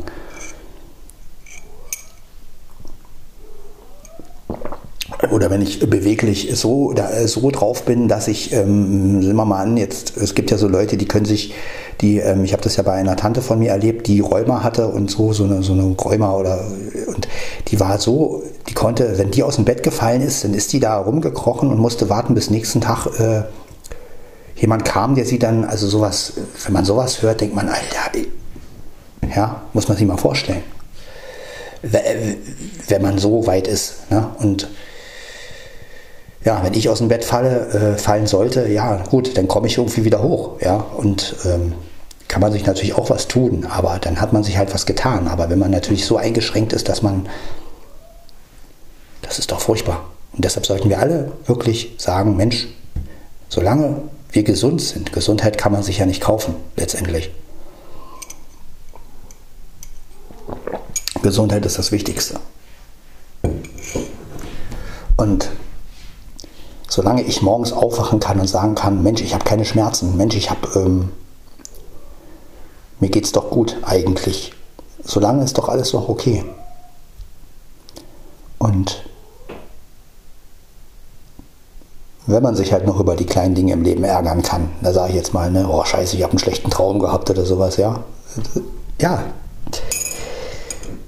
oder 5.35 5.49
wenn 5.49 5.61
ich 5.61 5.81
beweglich 5.81 6.49
so, 6.53 6.93
da, 6.93 7.27
so 7.27 7.51
drauf 7.51 7.83
bin, 7.83 8.07
dass 8.07 8.29
ich, 8.29 8.53
ähm, 8.53 9.21
sehen 9.21 9.35
wir 9.35 9.43
mal 9.43 9.61
an, 9.61 9.75
jetzt, 9.75 10.15
es 10.15 10.33
gibt 10.33 10.49
ja 10.49 10.57
so 10.57 10.69
Leute, 10.69 10.95
die 10.95 11.07
können 11.09 11.25
sich, 11.25 11.53
die, 11.99 12.19
ähm, 12.19 12.45
ich 12.45 12.53
habe 12.53 12.63
das 12.63 12.77
ja 12.77 12.83
bei 12.83 12.93
einer 12.93 13.17
Tante 13.17 13.41
von 13.41 13.59
mir 13.59 13.71
erlebt, 13.71 14.07
die 14.07 14.21
Rheuma 14.21 14.63
hatte 14.63 14.87
und 14.87 15.11
so, 15.11 15.33
so 15.33 15.43
eine, 15.43 15.61
so 15.61 15.73
eine 15.73 15.83
Rheuma 15.83 16.33
oder, 16.37 16.65
und 17.13 17.27
die 17.67 17.81
war 17.81 17.99
so, 17.99 18.43
die 18.69 18.73
konnte, 18.73 19.17
wenn 19.17 19.29
die 19.29 19.43
aus 19.43 19.57
dem 19.57 19.65
Bett 19.65 19.83
gefallen 19.83 20.21
ist, 20.21 20.45
dann 20.45 20.53
ist 20.53 20.71
die 20.71 20.79
da 20.79 20.97
rumgekrochen 20.99 21.69
und 21.69 21.79
musste 21.79 22.09
warten 22.09 22.33
bis 22.33 22.49
nächsten 22.49 22.79
Tag, 22.79 23.07
äh, 23.19 23.43
jemand 24.55 24.85
kam, 24.85 25.15
der 25.15 25.25
sie 25.25 25.37
dann, 25.37 25.65
also 25.65 25.85
sowas, 25.85 26.31
wenn 26.63 26.71
man 26.71 26.85
sowas 26.85 27.21
hört, 27.21 27.41
denkt 27.41 27.55
man, 27.55 27.67
Alter, 27.67 28.17
ja, 29.35 29.63
muss 29.73 29.89
man 29.89 29.97
sich 29.97 30.07
mal 30.07 30.15
vorstellen. 30.15 30.63
Wenn 31.81 33.01
man 33.01 33.17
so 33.17 33.45
weit 33.45 33.67
ist. 33.67 34.09
Ne? 34.09 34.27
Und 34.39 34.69
ja, 36.45 36.63
wenn 36.63 36.75
ich 36.75 36.89
aus 36.89 36.99
dem 36.99 37.07
Bett 37.07 37.25
falle, 37.25 37.95
äh, 37.95 37.97
fallen 37.97 38.27
sollte, 38.27 38.67
ja, 38.67 38.97
gut, 39.09 39.35
dann 39.35 39.47
komme 39.47 39.65
ich 39.67 39.77
irgendwie 39.77 40.05
wieder 40.05 40.21
hoch. 40.21 40.61
Ja, 40.61 40.75
und 40.75 41.35
ähm, 41.43 41.73
kann 42.27 42.39
man 42.39 42.51
sich 42.51 42.65
natürlich 42.65 42.93
auch 42.93 43.09
was 43.09 43.27
tun, 43.27 43.65
aber 43.69 43.97
dann 43.99 44.21
hat 44.21 44.31
man 44.31 44.43
sich 44.43 44.57
halt 44.57 44.73
was 44.73 44.85
getan. 44.85 45.27
Aber 45.27 45.49
wenn 45.49 45.57
man 45.57 45.71
natürlich 45.71 46.05
so 46.05 46.17
eingeschränkt 46.17 46.71
ist, 46.71 46.87
dass 46.87 47.01
man, 47.01 47.27
das 49.23 49.39
ist 49.39 49.51
doch 49.51 49.59
furchtbar. 49.59 50.05
Und 50.33 50.45
deshalb 50.45 50.67
sollten 50.67 50.89
wir 50.89 50.99
alle 50.99 51.31
wirklich 51.47 51.95
sagen, 51.97 52.37
Mensch, 52.37 52.67
solange 53.49 54.03
wir 54.31 54.43
gesund 54.43 54.81
sind. 54.81 55.13
Gesundheit 55.13 55.57
kann 55.57 55.71
man 55.71 55.81
sich 55.81 55.97
ja 55.97 56.05
nicht 56.05 56.21
kaufen, 56.21 56.55
letztendlich. 56.75 57.31
Gesundheit 61.23 61.65
ist 61.65 61.79
das 61.79 61.91
Wichtigste. 61.91 62.35
Und 65.17 65.49
solange 66.87 67.23
ich 67.23 67.41
morgens 67.41 67.73
aufwachen 67.73 68.19
kann 68.19 68.39
und 68.39 68.47
sagen 68.47 68.75
kann, 68.75 69.03
Mensch, 69.03 69.21
ich 69.21 69.33
habe 69.33 69.43
keine 69.43 69.65
Schmerzen, 69.65 70.17
Mensch, 70.17 70.35
ich 70.35 70.49
habe, 70.49 70.67
ähm, 70.75 71.11
mir 72.99 73.09
geht's 73.09 73.31
doch 73.31 73.49
gut 73.49 73.77
eigentlich, 73.83 74.53
solange 75.03 75.43
ist 75.43 75.57
doch 75.57 75.69
alles 75.69 75.93
noch 75.93 76.09
okay. 76.09 76.45
Und 78.57 79.03
wenn 82.27 82.41
man 82.41 82.55
sich 82.55 82.73
halt 82.73 82.87
noch 82.87 82.99
über 82.99 83.15
die 83.15 83.25
kleinen 83.25 83.55
Dinge 83.55 83.73
im 83.73 83.83
Leben 83.83 84.03
ärgern 84.03 84.41
kann. 84.41 84.71
Da 84.81 84.93
sage 84.93 85.09
ich 85.09 85.15
jetzt 85.15 85.33
mal, 85.33 85.51
ne, 85.51 85.67
oh 85.69 85.83
scheiße, 85.83 86.15
ich 86.15 86.23
habe 86.23 86.31
einen 86.31 86.39
schlechten 86.39 86.71
Traum 86.71 86.99
gehabt 86.99 87.29
oder 87.29 87.45
sowas, 87.45 87.77
ja. 87.77 88.03
Ja, 88.99 89.23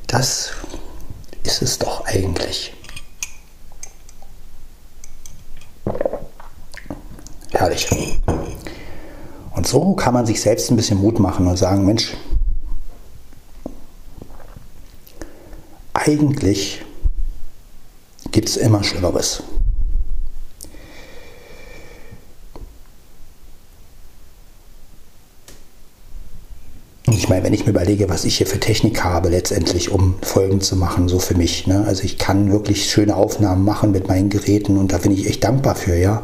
das 0.08 0.52
ist 1.44 1.62
es 1.62 1.80
doch 1.80 2.06
eigentlich. 2.06 2.74
Herrlich. 7.58 7.90
Und 9.56 9.66
so 9.66 9.96
kann 9.96 10.14
man 10.14 10.28
sich 10.28 10.40
selbst 10.40 10.70
ein 10.70 10.76
bisschen 10.76 11.00
Mut 11.00 11.18
machen 11.18 11.48
und 11.48 11.58
sagen, 11.58 11.88
Mensch, 11.88 12.16
eigentlich 15.96 16.86
gibt 18.32 18.48
es 18.48 18.58
immer 18.58 18.84
Schlimmeres. 18.84 19.42
Ich 27.08 27.28
meine, 27.28 27.44
wenn 27.44 27.54
ich 27.54 27.66
mir 27.66 27.72
überlege, 27.72 28.08
was 28.08 28.24
ich 28.26 28.38
hier 28.38 28.46
für 28.46 28.60
Technik 28.60 29.04
habe, 29.04 29.30
letztendlich, 29.30 29.90
um 29.90 30.20
Folgen 30.22 30.62
zu 30.62 30.76
machen, 30.76 31.08
so 31.10 31.18
für 31.18 31.34
mich. 31.34 31.66
Ne? 31.66 31.86
Also 31.88 32.04
ich 32.04 32.20
kann 32.20 32.52
wirklich 32.52 32.88
schöne 32.88 33.16
Aufnahmen 33.16 33.66
machen 33.66 33.90
mit 33.92 34.08
meinen 34.08 34.30
Geräten 34.30 34.78
und 34.78 34.92
da 34.92 35.00
bin 35.00 35.12
ich 35.12 35.26
echt 35.26 35.44
dankbar 35.44 35.74
für, 35.74 35.96
ja. 35.96 36.22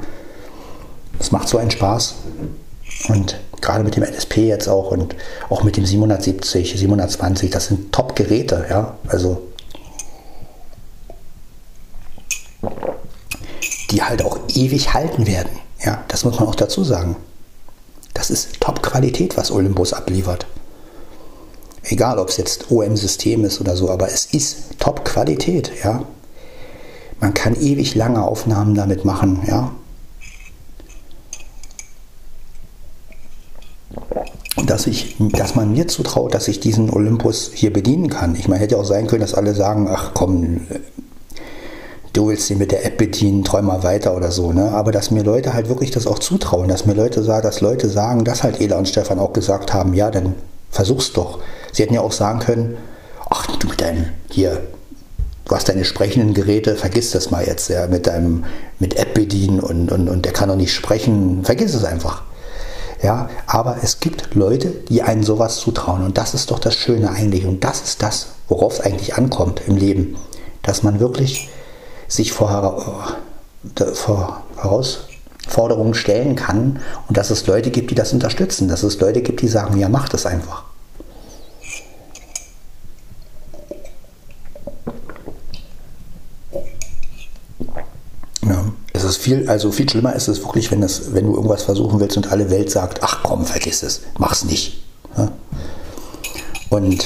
Das 1.17 1.31
macht 1.31 1.47
so 1.47 1.57
einen 1.57 1.71
Spaß. 1.71 2.15
Und 3.09 3.39
gerade 3.61 3.83
mit 3.83 3.95
dem 3.95 4.03
LSP 4.03 4.47
jetzt 4.47 4.67
auch 4.67 4.91
und 4.91 5.15
auch 5.49 5.63
mit 5.63 5.77
dem 5.77 5.85
770, 5.85 6.77
720, 6.77 7.49
das 7.49 7.67
sind 7.67 7.91
Top-Geräte, 7.91 8.65
ja. 8.69 8.97
Also 9.07 9.41
die 13.89 14.01
halt 14.01 14.25
auch 14.25 14.39
ewig 14.53 14.93
halten 14.93 15.27
werden. 15.27 15.51
Ja, 15.83 16.03
das 16.07 16.25
muss 16.25 16.39
man 16.39 16.49
auch 16.49 16.55
dazu 16.55 16.83
sagen. 16.83 17.15
Das 18.13 18.29
ist 18.29 18.59
Top-Qualität, 18.59 19.37
was 19.37 19.51
Olympus 19.51 19.93
abliefert. 19.93 20.45
Egal, 21.83 22.17
ob 22.17 22.29
es 22.29 22.37
jetzt 22.37 22.71
OM-System 22.71 23.43
ist 23.43 23.59
oder 23.59 23.75
so, 23.75 23.89
aber 23.89 24.07
es 24.07 24.25
ist 24.27 24.79
Top-Qualität, 24.79 25.71
ja. 25.83 26.03
Man 27.19 27.33
kann 27.33 27.55
ewig 27.55 27.95
lange 27.95 28.23
Aufnahmen 28.23 28.75
damit 28.75 29.05
machen, 29.05 29.43
ja. 29.47 29.71
Dass, 34.73 34.87
ich, 34.87 35.15
dass 35.19 35.53
man 35.53 35.71
mir 35.71 35.87
zutraut, 35.87 36.33
dass 36.33 36.47
ich 36.47 36.59
diesen 36.59 36.89
Olympus 36.89 37.51
hier 37.53 37.71
bedienen 37.71 38.09
kann. 38.09 38.35
Ich 38.35 38.47
meine, 38.47 38.59
hätte 38.59 38.79
auch 38.79 38.85
sein 38.85 39.05
können, 39.05 39.21
dass 39.21 39.35
alle 39.35 39.53
sagen, 39.53 39.87
ach 39.87 40.15
komm, 40.15 40.61
du 42.11 42.27
willst 42.27 42.49
ihn 42.49 42.57
mit 42.57 42.71
der 42.71 42.83
App 42.83 42.97
bedienen, 42.97 43.43
träum 43.43 43.65
mal 43.65 43.83
weiter 43.83 44.17
oder 44.17 44.31
so. 44.31 44.51
Ne? 44.51 44.71
Aber 44.71 44.91
dass 44.91 45.11
mir 45.11 45.21
Leute 45.21 45.53
halt 45.53 45.69
wirklich 45.69 45.91
das 45.91 46.07
auch 46.07 46.17
zutrauen, 46.17 46.67
dass 46.67 46.87
mir 46.87 46.95
Leute 46.95 47.21
sagen, 47.21 47.43
dass 47.43 47.61
Leute 47.61 47.87
sagen, 47.87 48.25
dass 48.25 48.41
halt 48.41 48.59
Ela 48.59 48.79
und 48.79 48.89
Stefan 48.89 49.19
auch 49.19 49.31
gesagt 49.31 49.75
haben, 49.75 49.93
ja, 49.93 50.09
dann 50.09 50.33
versuch's 50.71 51.13
doch. 51.13 51.37
Sie 51.71 51.83
hätten 51.83 51.93
ja 51.93 52.01
auch 52.01 52.11
sagen 52.11 52.39
können, 52.39 52.77
ach 53.29 53.45
du 53.57 53.67
mit 53.67 53.79
deinem, 53.79 54.07
hier, 54.31 54.59
du 55.45 55.55
hast 55.55 55.69
deine 55.69 55.85
sprechenden 55.85 56.33
Geräte, 56.33 56.75
vergiss 56.77 57.11
das 57.11 57.29
mal 57.29 57.45
jetzt, 57.45 57.69
ja, 57.69 57.85
mit 57.85 58.07
deinem, 58.07 58.45
mit 58.79 58.95
App 58.97 59.13
bedienen 59.13 59.59
und, 59.59 59.91
und, 59.91 60.09
und 60.09 60.25
der 60.25 60.33
kann 60.33 60.49
doch 60.49 60.55
nicht 60.55 60.73
sprechen, 60.73 61.43
vergiss 61.43 61.75
es 61.75 61.83
einfach. 61.83 62.23
Ja, 63.03 63.29
aber 63.47 63.77
es 63.83 63.99
gibt 63.99 64.33
Leute, 64.33 64.69
die 64.69 65.03
einen 65.03 65.23
sowas 65.23 65.57
zutrauen. 65.57 66.05
Und 66.05 66.17
das 66.17 66.33
ist 66.33 66.49
doch 66.49 66.59
das 66.59 66.73
Schöne 66.73 67.11
eigentlich. 67.11 67.45
Und 67.45 67.63
das 67.63 67.81
ist 67.81 68.01
das, 68.01 68.27
worauf 68.47 68.73
es 68.73 68.79
eigentlich 68.79 69.15
ankommt 69.15 69.61
im 69.67 69.75
Leben, 69.75 70.15
dass 70.61 70.83
man 70.83 71.01
wirklich 71.01 71.49
sich 72.07 72.31
vor, 72.31 73.27
vor 73.93 74.43
Herausforderungen 74.55 75.93
stellen 75.93 76.37
kann. 76.37 76.79
Und 77.09 77.17
dass 77.17 77.29
es 77.29 77.45
Leute 77.45 77.71
gibt, 77.71 77.91
die 77.91 77.95
das 77.95 78.13
unterstützen, 78.13 78.69
dass 78.69 78.83
es 78.83 78.99
Leute 79.01 79.21
gibt, 79.21 79.41
die 79.41 79.49
sagen, 79.49 79.77
ja, 79.77 79.89
mach 79.89 80.07
das 80.07 80.25
einfach. 80.25 80.63
Ist 89.03 89.17
viel, 89.17 89.49
also 89.49 89.71
viel 89.71 89.89
schlimmer 89.89 90.13
ist 90.13 90.27
es 90.27 90.43
wirklich, 90.43 90.71
wenn, 90.71 90.81
das, 90.81 91.13
wenn 91.13 91.25
du 91.25 91.35
irgendwas 91.35 91.63
versuchen 91.63 91.99
willst 91.99 92.17
und 92.17 92.31
alle 92.31 92.49
Welt 92.49 92.69
sagt, 92.69 93.03
ach 93.03 93.23
komm, 93.23 93.45
vergiss 93.45 93.83
es, 93.83 94.01
mach's 94.17 94.43
nicht. 94.43 94.83
Ja? 95.17 95.31
Und 96.69 97.05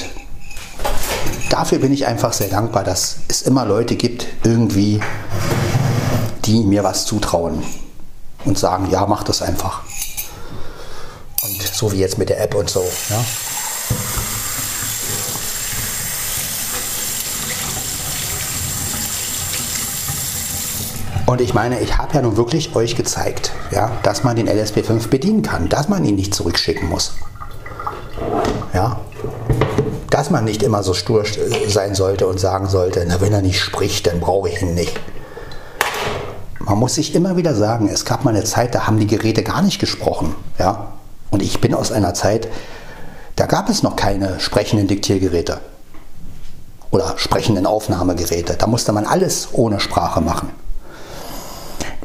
dafür 1.50 1.78
bin 1.78 1.92
ich 1.92 2.06
einfach 2.06 2.32
sehr 2.32 2.48
dankbar, 2.48 2.84
dass 2.84 3.18
es 3.28 3.42
immer 3.42 3.64
Leute 3.64 3.96
gibt, 3.96 4.26
irgendwie, 4.44 5.00
die 6.44 6.64
mir 6.64 6.84
was 6.84 7.04
zutrauen 7.04 7.62
und 8.44 8.58
sagen, 8.58 8.88
ja, 8.90 9.06
mach 9.06 9.22
das 9.22 9.42
einfach. 9.42 9.82
Und 11.42 11.62
so 11.62 11.92
wie 11.92 11.98
jetzt 11.98 12.18
mit 12.18 12.28
der 12.28 12.42
App 12.42 12.54
und 12.54 12.70
so. 12.70 12.84
Ja? 13.10 13.24
Und 21.28 21.42
ich 21.42 21.52
meine, 21.52 21.78
ich 21.80 21.98
habe 21.98 22.14
ja 22.14 22.22
nun 22.22 22.38
wirklich 22.38 22.74
euch 22.74 22.96
gezeigt, 22.96 23.52
ja, 23.70 23.90
dass 24.02 24.24
man 24.24 24.34
den 24.34 24.48
LSP5 24.48 25.08
bedienen 25.08 25.42
kann, 25.42 25.68
dass 25.68 25.86
man 25.86 26.02
ihn 26.06 26.14
nicht 26.14 26.34
zurückschicken 26.34 26.88
muss. 26.88 27.16
Ja, 28.72 29.00
dass 30.08 30.30
man 30.30 30.46
nicht 30.46 30.62
immer 30.62 30.82
so 30.82 30.94
stur 30.94 31.24
sein 31.68 31.94
sollte 31.94 32.26
und 32.26 32.40
sagen 32.40 32.66
sollte, 32.66 33.04
na, 33.06 33.20
wenn 33.20 33.34
er 33.34 33.42
nicht 33.42 33.60
spricht, 33.60 34.06
dann 34.06 34.20
brauche 34.20 34.48
ich 34.48 34.62
ihn 34.62 34.72
nicht. 34.72 34.98
Man 36.60 36.78
muss 36.78 36.94
sich 36.94 37.14
immer 37.14 37.36
wieder 37.36 37.54
sagen, 37.54 37.90
es 37.92 38.06
gab 38.06 38.24
mal 38.24 38.34
eine 38.34 38.44
Zeit, 38.44 38.74
da 38.74 38.86
haben 38.86 38.98
die 38.98 39.06
Geräte 39.06 39.42
gar 39.42 39.60
nicht 39.60 39.78
gesprochen. 39.80 40.34
Ja? 40.58 40.92
Und 41.30 41.42
ich 41.42 41.60
bin 41.60 41.74
aus 41.74 41.92
einer 41.92 42.14
Zeit, 42.14 42.48
da 43.36 43.44
gab 43.44 43.68
es 43.68 43.82
noch 43.82 43.96
keine 43.96 44.40
sprechenden 44.40 44.88
Diktiergeräte 44.88 45.60
oder 46.90 47.18
sprechenden 47.18 47.66
Aufnahmegeräte. 47.66 48.54
Da 48.56 48.66
musste 48.66 48.92
man 48.92 49.04
alles 49.04 49.48
ohne 49.52 49.78
Sprache 49.78 50.22
machen. 50.22 50.48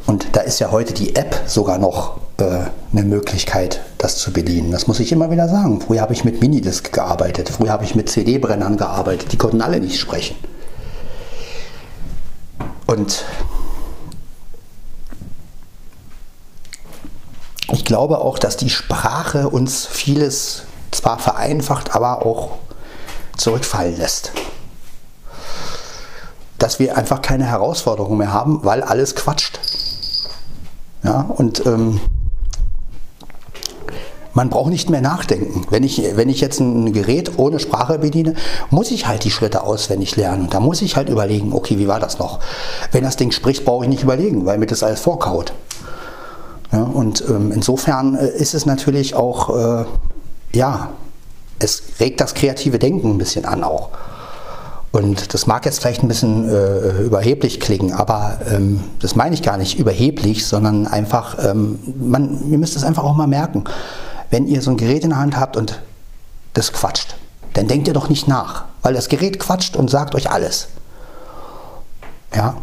Und 0.06 0.36
da 0.36 0.40
ist 0.40 0.58
ja 0.58 0.70
heute 0.70 0.92
die 0.92 1.16
App 1.16 1.42
sogar 1.46 1.78
noch 1.78 2.18
äh, 2.38 2.60
eine 2.92 3.04
Möglichkeit, 3.04 3.80
das 3.98 4.18
zu 4.18 4.32
bedienen. 4.32 4.70
Das 4.70 4.86
muss 4.86 5.00
ich 5.00 5.12
immer 5.12 5.30
wieder 5.30 5.48
sagen. 5.48 5.80
Früher 5.80 6.02
habe 6.02 6.12
ich 6.12 6.24
mit 6.24 6.40
Minidisc 6.40 6.92
gearbeitet, 6.92 7.48
früher 7.48 7.70
habe 7.70 7.84
ich 7.84 7.94
mit 7.94 8.10
CD-Brennern 8.10 8.76
gearbeitet, 8.76 9.32
die 9.32 9.38
konnten 9.38 9.62
alle 9.62 9.80
nicht 9.80 9.98
sprechen. 9.98 10.36
Und 12.86 13.24
ich 17.72 17.84
glaube 17.84 18.18
auch, 18.18 18.38
dass 18.38 18.58
die 18.58 18.70
Sprache 18.70 19.48
uns 19.48 19.86
vieles 19.86 20.64
zwar 20.90 21.18
vereinfacht, 21.18 21.94
aber 21.94 22.26
auch 22.26 22.50
zurückfallen 23.36 23.96
lässt 23.96 24.32
dass 26.64 26.78
wir 26.78 26.96
einfach 26.96 27.20
keine 27.20 27.44
Herausforderungen 27.44 28.16
mehr 28.16 28.32
haben, 28.32 28.64
weil 28.64 28.82
alles 28.82 29.14
quatscht. 29.14 29.60
Ja, 31.04 31.20
und 31.20 31.64
ähm, 31.66 32.00
man 34.32 34.48
braucht 34.48 34.70
nicht 34.70 34.90
mehr 34.90 35.00
nachdenken. 35.00 35.66
Wenn 35.70 35.84
ich, 35.84 36.02
wenn 36.16 36.28
ich 36.28 36.40
jetzt 36.40 36.60
ein 36.60 36.92
Gerät 36.92 37.38
ohne 37.38 37.60
Sprache 37.60 37.98
bediene, 37.98 38.34
muss 38.70 38.90
ich 38.90 39.06
halt 39.06 39.22
die 39.24 39.30
Schritte 39.30 39.62
auswendig 39.62 40.16
lernen. 40.16 40.44
Und 40.44 40.54
da 40.54 40.60
muss 40.60 40.82
ich 40.82 40.96
halt 40.96 41.08
überlegen, 41.08 41.52
okay, 41.52 41.78
wie 41.78 41.86
war 41.86 42.00
das 42.00 42.18
noch? 42.18 42.40
Wenn 42.90 43.04
das 43.04 43.16
Ding 43.16 43.30
spricht, 43.30 43.64
brauche 43.64 43.84
ich 43.84 43.90
nicht 43.90 44.02
überlegen, 44.02 44.44
weil 44.44 44.58
mir 44.58 44.66
das 44.66 44.82
alles 44.82 45.00
vorkaut. 45.00 45.52
Ja, 46.72 46.82
und 46.82 47.22
ähm, 47.28 47.52
insofern 47.52 48.16
äh, 48.16 48.28
ist 48.28 48.54
es 48.54 48.66
natürlich 48.66 49.14
auch, 49.14 49.82
äh, 49.82 49.84
ja, 50.52 50.90
es 51.60 51.82
regt 52.00 52.20
das 52.20 52.34
kreative 52.34 52.80
Denken 52.80 53.10
ein 53.10 53.18
bisschen 53.18 53.44
an 53.44 53.62
auch. 53.62 53.90
Und 54.94 55.34
das 55.34 55.48
mag 55.48 55.64
jetzt 55.64 55.80
vielleicht 55.80 56.04
ein 56.04 56.08
bisschen 56.08 56.48
äh, 56.48 57.02
überheblich 57.02 57.58
klingen, 57.58 57.92
aber 57.92 58.38
ähm, 58.48 58.78
das 59.00 59.16
meine 59.16 59.34
ich 59.34 59.42
gar 59.42 59.56
nicht 59.56 59.76
überheblich, 59.76 60.46
sondern 60.46 60.86
einfach, 60.86 61.36
ähm, 61.44 61.80
man, 61.98 62.48
ihr 62.48 62.58
müsst 62.58 62.76
es 62.76 62.84
einfach 62.84 63.02
auch 63.02 63.16
mal 63.16 63.26
merken. 63.26 63.64
Wenn 64.30 64.46
ihr 64.46 64.62
so 64.62 64.70
ein 64.70 64.76
Gerät 64.76 65.02
in 65.02 65.10
der 65.10 65.18
Hand 65.18 65.36
habt 65.36 65.56
und 65.56 65.82
das 66.52 66.72
quatscht, 66.72 67.16
dann 67.54 67.66
denkt 67.66 67.88
ihr 67.88 67.92
doch 67.92 68.08
nicht 68.08 68.28
nach, 68.28 68.66
weil 68.82 68.94
das 68.94 69.08
Gerät 69.08 69.40
quatscht 69.40 69.74
und 69.74 69.90
sagt 69.90 70.14
euch 70.14 70.30
alles. 70.30 70.68
Ja. 72.32 72.54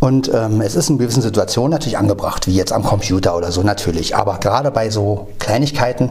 Und 0.00 0.28
ähm, 0.34 0.60
es 0.60 0.74
ist 0.74 0.90
in 0.90 0.98
gewissen 0.98 1.22
Situationen 1.22 1.70
natürlich 1.70 1.98
angebracht, 1.98 2.48
wie 2.48 2.56
jetzt 2.56 2.72
am 2.72 2.82
Computer 2.82 3.36
oder 3.36 3.52
so 3.52 3.62
natürlich. 3.62 4.16
Aber 4.16 4.38
gerade 4.38 4.72
bei 4.72 4.90
so 4.90 5.28
Kleinigkeiten, 5.38 6.10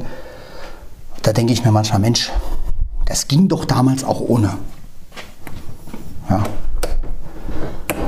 da 1.22 1.34
denke 1.34 1.52
ich 1.52 1.66
mir 1.66 1.74
manchmal, 1.74 2.00
Mensch, 2.00 2.32
das 3.06 3.28
ging 3.28 3.48
doch 3.48 3.66
damals 3.66 4.04
auch 4.04 4.20
ohne. 4.20 4.58
Ja. 6.30 6.44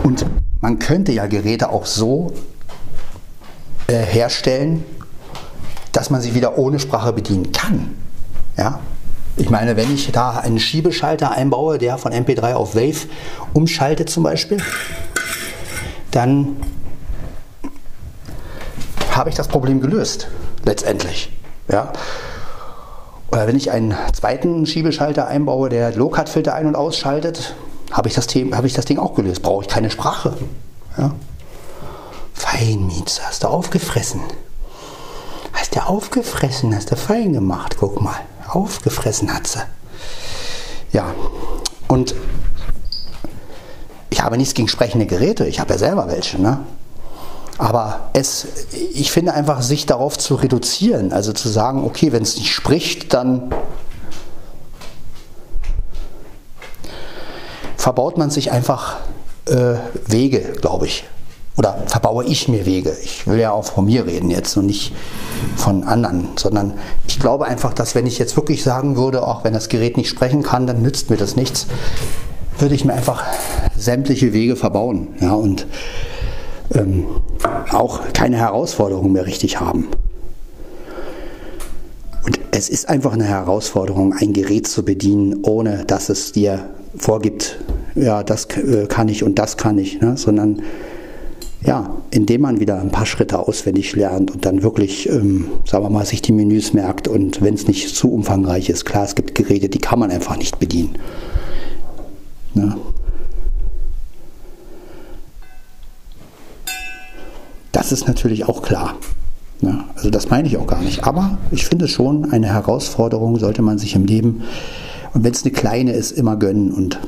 Und 0.03 0.25
man 0.61 0.79
könnte 0.79 1.11
ja 1.11 1.27
Geräte 1.27 1.69
auch 1.69 1.85
so 1.85 2.33
äh, 3.87 3.93
herstellen, 3.93 4.83
dass 5.91 6.09
man 6.09 6.21
sie 6.21 6.35
wieder 6.35 6.57
ohne 6.57 6.79
Sprache 6.79 7.13
bedienen 7.13 7.51
kann. 7.51 7.95
Ja. 8.57 8.79
Ich 9.39 9.51
meine, 9.51 9.77
wenn 9.77 9.93
ich 9.93 10.11
da 10.11 10.39
einen 10.39 10.59
Schiebeschalter 10.59 11.31
einbaue, 11.31 11.77
der 11.77 11.99
von 11.99 12.11
MP3 12.11 12.53
auf 12.53 12.73
Wave 12.75 13.07
umschaltet 13.53 14.09
zum 14.09 14.23
Beispiel, 14.23 14.57
dann 16.09 16.57
habe 19.11 19.29
ich 19.29 19.35
das 19.35 19.47
Problem 19.47 19.79
gelöst, 19.79 20.27
letztendlich. 20.65 21.31
Ja. 21.71 21.93
Oder 23.31 23.47
wenn 23.47 23.57
ich 23.57 23.71
einen 23.71 23.95
zweiten 24.13 24.65
Schiebeschalter 24.65 25.27
einbaue, 25.27 25.69
der 25.69 25.93
Low-Cut-Filter 25.93 26.53
ein- 26.53 26.67
und 26.67 26.75
ausschaltet, 26.75 27.55
habe 27.91 28.07
ich, 28.07 28.15
das 28.15 28.27
hab 28.27 28.65
ich 28.65 28.73
das 28.73 28.85
Ding 28.85 28.99
auch 28.99 29.15
gelöst. 29.15 29.41
Brauche 29.41 29.63
ich 29.63 29.67
keine 29.67 29.89
Sprache. 29.89 30.37
Ja? 30.97 31.13
Fein, 32.33 32.87
Mietz, 32.87 33.21
hast 33.21 33.43
du 33.43 33.47
aufgefressen. 33.47 34.21
Hast 35.53 35.75
du 35.75 35.85
aufgefressen, 35.85 36.75
hast 36.75 36.91
du 36.91 36.95
fein 36.95 37.33
gemacht. 37.33 37.77
Guck 37.79 38.01
mal, 38.01 38.15
aufgefressen 38.47 39.33
hat 39.33 39.47
sie. 39.47 39.59
Ja, 40.91 41.13
und 41.87 42.15
ich 44.09 44.23
habe 44.23 44.37
nichts 44.37 44.53
gegen 44.53 44.67
sprechende 44.67 45.05
Geräte. 45.05 45.45
Ich 45.45 45.59
habe 45.59 45.73
ja 45.73 45.79
selber 45.79 46.07
welche. 46.07 46.41
Ne? 46.41 46.59
Aber 47.57 48.09
es, 48.13 48.47
ich 48.93 49.11
finde 49.11 49.33
einfach, 49.33 49.61
sich 49.61 49.85
darauf 49.85 50.17
zu 50.17 50.35
reduzieren, 50.35 51.11
also 51.11 51.33
zu 51.33 51.49
sagen, 51.49 51.83
okay, 51.83 52.11
wenn 52.11 52.23
es 52.23 52.37
nicht 52.37 52.53
spricht, 52.53 53.13
dann 53.13 53.51
verbaut 57.77 58.17
man 58.17 58.29
sich 58.29 58.51
einfach 58.51 58.97
äh, 59.45 59.75
Wege, 60.05 60.53
glaube 60.61 60.85
ich. 60.85 61.05
Oder 61.57 61.83
verbaue 61.87 62.23
ich 62.23 62.47
mir 62.47 62.67
Wege. 62.67 62.95
Ich 63.03 63.25
will 63.25 63.39
ja 63.39 63.51
auch 63.51 63.65
von 63.65 63.85
mir 63.85 64.05
reden 64.05 64.29
jetzt 64.29 64.55
und 64.57 64.67
nicht 64.67 64.93
von 65.55 65.83
anderen, 65.83 66.27
sondern 66.35 66.73
ich 67.07 67.19
glaube 67.19 67.45
einfach, 67.45 67.73
dass 67.73 67.95
wenn 67.95 68.05
ich 68.05 68.19
jetzt 68.19 68.35
wirklich 68.35 68.61
sagen 68.61 68.95
würde, 68.95 69.25
auch 69.25 69.43
wenn 69.43 69.53
das 69.53 69.67
Gerät 69.67 69.97
nicht 69.97 70.09
sprechen 70.09 70.43
kann, 70.43 70.67
dann 70.67 70.83
nützt 70.83 71.09
mir 71.09 71.17
das 71.17 71.35
nichts, 71.35 71.65
würde 72.59 72.75
ich 72.75 72.85
mir 72.85 72.93
einfach 72.93 73.23
sämtliche 73.75 74.33
Wege 74.33 74.55
verbauen. 74.55 75.07
Ja, 75.19 75.33
und 75.33 75.65
ähm, 76.73 77.05
auch 77.71 78.01
keine 78.13 78.37
Herausforderung 78.37 79.11
mehr 79.11 79.25
richtig 79.25 79.59
haben. 79.59 79.87
Und 82.25 82.39
es 82.51 82.69
ist 82.69 82.89
einfach 82.89 83.13
eine 83.13 83.23
Herausforderung, 83.23 84.13
ein 84.13 84.33
Gerät 84.33 84.67
zu 84.67 84.83
bedienen, 84.83 85.43
ohne 85.43 85.85
dass 85.85 86.09
es 86.09 86.33
dir 86.33 86.69
vorgibt, 86.97 87.59
ja, 87.95 88.23
das 88.23 88.45
äh, 88.57 88.87
kann 88.87 89.07
ich 89.07 89.23
und 89.23 89.39
das 89.39 89.57
kann 89.57 89.77
ich, 89.77 90.01
ne? 90.01 90.17
sondern 90.17 90.61
ja, 91.63 91.97
indem 92.11 92.41
man 92.41 92.59
wieder 92.59 92.79
ein 92.79 92.91
paar 92.91 93.05
Schritte 93.05 93.39
auswendig 93.39 93.95
lernt 93.95 94.31
und 94.31 94.45
dann 94.45 94.61
wirklich, 94.61 95.09
ähm, 95.09 95.49
sagen 95.65 95.83
wir 95.83 95.89
mal, 95.89 96.05
sich 96.05 96.21
die 96.21 96.31
Menüs 96.31 96.73
merkt 96.73 97.07
und 97.07 97.41
wenn 97.41 97.55
es 97.55 97.67
nicht 97.67 97.95
zu 97.95 98.11
umfangreich 98.11 98.69
ist, 98.69 98.85
klar, 98.85 99.05
es 99.05 99.15
gibt 99.15 99.35
Geräte, 99.35 99.67
die 99.67 99.79
kann 99.79 99.99
man 99.99 100.11
einfach 100.11 100.37
nicht 100.37 100.59
bedienen. 100.59 100.95
Ne? 102.53 102.77
Das 107.71 107.91
ist 107.91 108.07
natürlich 108.07 108.47
auch 108.47 108.61
klar. 108.61 108.95
Ja, 109.61 109.85
also 109.95 110.09
das 110.09 110.29
meine 110.29 110.47
ich 110.47 110.57
auch 110.57 110.67
gar 110.67 110.81
nicht. 110.81 111.05
Aber 111.05 111.37
ich 111.51 111.65
finde 111.65 111.87
schon, 111.87 112.31
eine 112.31 112.47
Herausforderung 112.47 113.39
sollte 113.39 113.61
man 113.61 113.77
sich 113.77 113.95
im 113.95 114.05
Leben, 114.05 114.43
und 115.13 115.23
wenn 115.23 115.33
es 115.33 115.43
eine 115.43 115.51
kleine 115.51 115.93
ist, 115.93 116.11
immer 116.11 116.35
gönnen. 116.35 116.71
Und 116.71 116.99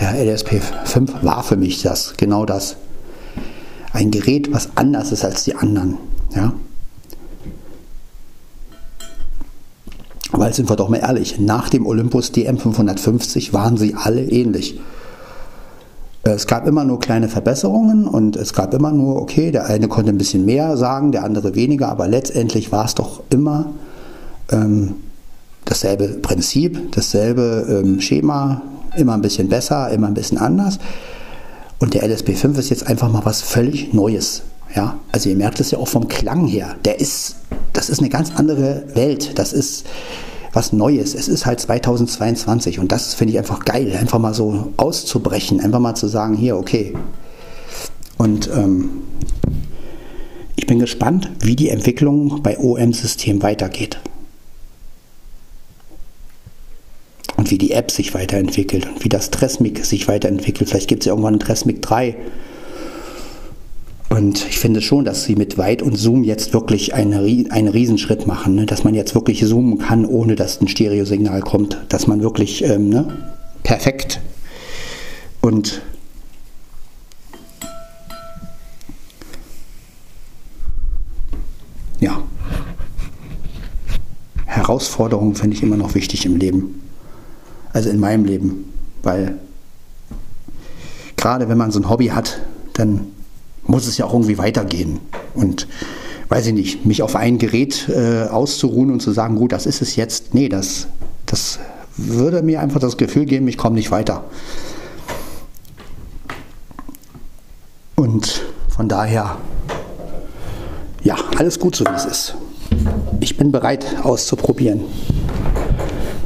der 0.00 0.24
LSP 0.24 0.60
5 0.84 1.22
war 1.22 1.42
für 1.42 1.56
mich 1.56 1.82
das, 1.82 2.14
genau 2.16 2.44
das. 2.44 2.76
Ein 3.92 4.10
Gerät, 4.10 4.52
was 4.52 4.70
anders 4.76 5.12
ist 5.12 5.24
als 5.24 5.44
die 5.44 5.54
anderen. 5.54 5.98
Ja? 6.34 6.52
Weil 10.32 10.52
sind 10.52 10.68
wir 10.68 10.74
doch 10.74 10.88
mal 10.88 10.96
ehrlich, 10.96 11.38
nach 11.38 11.68
dem 11.68 11.86
Olympus 11.86 12.32
DM 12.32 12.58
550 12.58 13.52
waren 13.52 13.76
sie 13.76 13.94
alle 13.94 14.24
ähnlich. 14.24 14.80
Es 16.26 16.46
gab 16.46 16.66
immer 16.66 16.84
nur 16.84 17.00
kleine 17.00 17.28
Verbesserungen 17.28 18.06
und 18.06 18.34
es 18.36 18.54
gab 18.54 18.72
immer 18.72 18.90
nur, 18.90 19.20
okay, 19.20 19.50
der 19.50 19.66
eine 19.66 19.88
konnte 19.88 20.10
ein 20.10 20.16
bisschen 20.16 20.46
mehr 20.46 20.76
sagen, 20.78 21.12
der 21.12 21.22
andere 21.22 21.54
weniger, 21.54 21.88
aber 21.90 22.08
letztendlich 22.08 22.72
war 22.72 22.86
es 22.86 22.94
doch 22.94 23.22
immer 23.28 23.66
ähm, 24.50 24.94
dasselbe 25.66 26.08
Prinzip, 26.08 26.92
dasselbe 26.92 27.66
ähm, 27.68 28.00
Schema, 28.00 28.62
immer 28.96 29.12
ein 29.12 29.20
bisschen 29.20 29.48
besser, 29.48 29.90
immer 29.90 30.06
ein 30.06 30.14
bisschen 30.14 30.38
anders. 30.38 30.78
Und 31.78 31.92
der 31.92 32.04
LSP5 32.08 32.58
ist 32.58 32.70
jetzt 32.70 32.86
einfach 32.86 33.10
mal 33.10 33.24
was 33.24 33.42
völlig 33.42 33.92
Neues. 33.92 34.42
Ja, 34.74 34.98
also 35.12 35.28
ihr 35.28 35.36
merkt 35.36 35.60
es 35.60 35.70
ja 35.70 35.78
auch 35.78 35.88
vom 35.88 36.08
Klang 36.08 36.46
her. 36.46 36.74
Der 36.84 37.00
ist, 37.00 37.36
das 37.74 37.90
ist 37.90 38.00
eine 38.00 38.08
ganz 38.08 38.32
andere 38.34 38.84
Welt. 38.94 39.38
Das 39.38 39.52
ist, 39.52 39.84
was 40.54 40.72
Neues. 40.72 41.14
Es 41.14 41.28
ist 41.28 41.46
halt 41.46 41.60
2022 41.60 42.78
und 42.78 42.92
das 42.92 43.14
finde 43.14 43.32
ich 43.32 43.38
einfach 43.38 43.64
geil, 43.64 43.96
einfach 43.98 44.18
mal 44.18 44.34
so 44.34 44.72
auszubrechen, 44.76 45.60
einfach 45.60 45.80
mal 45.80 45.94
zu 45.94 46.06
sagen, 46.08 46.34
hier, 46.36 46.56
okay. 46.56 46.94
Und 48.16 48.48
ähm, 48.54 48.90
ich 50.56 50.66
bin 50.66 50.78
gespannt, 50.78 51.30
wie 51.40 51.56
die 51.56 51.68
Entwicklung 51.68 52.42
bei 52.42 52.58
OM-System 52.58 53.42
weitergeht. 53.42 53.98
Und 57.36 57.50
wie 57.50 57.58
die 57.58 57.72
App 57.72 57.90
sich 57.90 58.14
weiterentwickelt 58.14 58.86
und 58.86 59.04
wie 59.04 59.08
das 59.08 59.30
Tresmic 59.30 59.84
sich 59.84 60.06
weiterentwickelt. 60.06 60.70
Vielleicht 60.70 60.88
gibt 60.88 61.02
es 61.02 61.06
ja 61.06 61.12
irgendwann 61.12 61.34
ein 61.34 61.40
Tresmic 61.40 61.82
3 61.82 62.16
und 64.10 64.46
ich 64.48 64.58
finde 64.58 64.80
schon, 64.80 65.04
dass 65.04 65.24
sie 65.24 65.34
mit 65.34 65.58
Weit 65.58 65.82
und 65.82 65.96
Zoom 65.96 66.24
jetzt 66.24 66.52
wirklich 66.52 66.94
eine, 66.94 67.18
einen 67.50 67.68
Riesenschritt 67.68 68.26
machen, 68.26 68.54
ne? 68.54 68.66
dass 68.66 68.84
man 68.84 68.94
jetzt 68.94 69.14
wirklich 69.14 69.44
zoomen 69.44 69.78
kann, 69.78 70.06
ohne 70.06 70.36
dass 70.36 70.60
ein 70.60 70.68
Stereosignal 70.68 71.40
kommt, 71.40 71.84
dass 71.88 72.06
man 72.06 72.22
wirklich 72.22 72.62
ähm, 72.64 72.90
ne? 72.90 73.16
perfekt 73.62 74.20
und 75.40 75.82
ja, 82.00 82.22
Herausforderungen 84.46 85.34
finde 85.34 85.56
ich 85.56 85.62
immer 85.62 85.76
noch 85.76 85.94
wichtig 85.94 86.24
im 86.24 86.36
Leben. 86.36 86.80
Also 87.72 87.90
in 87.90 87.98
meinem 87.98 88.24
Leben, 88.24 88.72
weil 89.02 89.38
gerade 91.16 91.48
wenn 91.48 91.58
man 91.58 91.72
so 91.72 91.80
ein 91.80 91.90
Hobby 91.90 92.06
hat, 92.06 92.40
dann 92.74 93.08
muss 93.66 93.86
es 93.86 93.98
ja 93.98 94.06
auch 94.06 94.12
irgendwie 94.12 94.38
weitergehen. 94.38 95.00
Und 95.34 95.66
weiß 96.28 96.46
ich 96.46 96.54
nicht, 96.54 96.86
mich 96.86 97.02
auf 97.02 97.16
ein 97.16 97.38
Gerät 97.38 97.88
äh, 97.88 98.24
auszuruhen 98.24 98.90
und 98.90 99.00
zu 99.00 99.12
sagen, 99.12 99.36
gut, 99.36 99.52
das 99.52 99.66
ist 99.66 99.82
es 99.82 99.96
jetzt, 99.96 100.34
nee, 100.34 100.48
das, 100.48 100.88
das 101.26 101.58
würde 101.96 102.42
mir 102.42 102.60
einfach 102.60 102.80
das 102.80 102.96
Gefühl 102.96 103.24
geben, 103.24 103.46
ich 103.48 103.56
komme 103.56 103.76
nicht 103.76 103.90
weiter. 103.90 104.24
Und 107.94 108.42
von 108.68 108.88
daher, 108.88 109.36
ja, 111.02 111.16
alles 111.38 111.60
gut 111.60 111.76
so 111.76 111.84
wie 111.84 111.94
es 111.94 112.04
ist. 112.04 112.34
Ich 113.20 113.36
bin 113.36 113.52
bereit 113.52 113.86
auszuprobieren. 114.02 114.80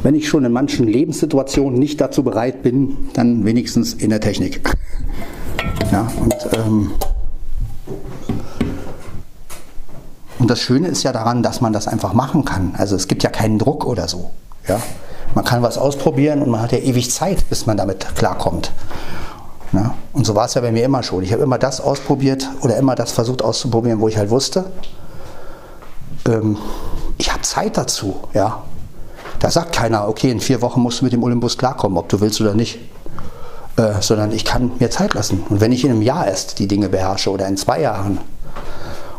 wenn 0.02 0.14
ich 0.14 0.28
schon 0.28 0.44
in 0.44 0.52
manchen 0.52 0.86
Lebenssituationen 0.86 1.78
nicht 1.78 2.00
dazu 2.00 2.22
bereit 2.22 2.62
bin, 2.62 2.96
dann 3.14 3.44
wenigstens 3.44 3.94
in 3.94 4.10
der 4.10 4.20
Technik. 4.20 4.60
Ja, 5.90 6.12
und, 6.20 6.34
ähm, 6.54 6.90
und 10.38 10.48
das 10.50 10.60
Schöne 10.60 10.88
ist 10.88 11.02
ja 11.02 11.12
daran, 11.12 11.42
dass 11.42 11.60
man 11.60 11.72
das 11.72 11.88
einfach 11.88 12.12
machen 12.12 12.44
kann. 12.44 12.74
Also 12.78 12.96
es 12.96 13.08
gibt 13.08 13.22
ja 13.22 13.30
keinen 13.30 13.58
Druck 13.58 13.84
oder 13.84 14.08
so. 14.08 14.30
Ja? 14.66 14.80
Man 15.34 15.44
kann 15.44 15.62
was 15.62 15.78
ausprobieren 15.78 16.42
und 16.42 16.50
man 16.50 16.62
hat 16.62 16.72
ja 16.72 16.78
ewig 16.78 17.10
Zeit, 17.10 17.48
bis 17.50 17.66
man 17.66 17.76
damit 17.76 18.06
klarkommt. 18.14 18.72
Ja? 19.72 19.94
Und 20.12 20.26
so 20.26 20.34
war 20.34 20.46
es 20.46 20.54
ja 20.54 20.60
bei 20.60 20.72
mir 20.72 20.84
immer 20.84 21.02
schon. 21.02 21.22
Ich 21.22 21.32
habe 21.32 21.42
immer 21.42 21.58
das 21.58 21.80
ausprobiert 21.80 22.48
oder 22.62 22.76
immer 22.76 22.94
das 22.94 23.12
versucht 23.12 23.42
auszuprobieren, 23.42 24.00
wo 24.00 24.08
ich 24.08 24.16
halt 24.16 24.30
wusste, 24.30 24.66
ähm, 26.26 26.56
ich 27.18 27.32
habe 27.32 27.42
Zeit 27.42 27.76
dazu. 27.76 28.16
Ja? 28.32 28.62
Da 29.40 29.50
sagt 29.50 29.72
keiner, 29.72 30.08
okay, 30.08 30.30
in 30.30 30.40
vier 30.40 30.62
Wochen 30.62 30.80
musst 30.80 31.00
du 31.00 31.04
mit 31.04 31.12
dem 31.12 31.22
Olympus 31.22 31.58
klarkommen, 31.58 31.98
ob 31.98 32.08
du 32.08 32.20
willst 32.20 32.40
oder 32.40 32.54
nicht. 32.54 32.78
Äh, 33.78 34.02
sondern 34.02 34.32
ich 34.32 34.44
kann 34.44 34.72
mir 34.80 34.90
Zeit 34.90 35.14
lassen. 35.14 35.44
Und 35.48 35.60
wenn 35.60 35.70
ich 35.70 35.84
in 35.84 35.92
einem 35.92 36.02
Jahr 36.02 36.26
erst 36.26 36.58
die 36.58 36.66
Dinge 36.66 36.88
beherrsche 36.88 37.30
oder 37.30 37.46
in 37.46 37.56
zwei 37.56 37.80
Jahren 37.80 38.18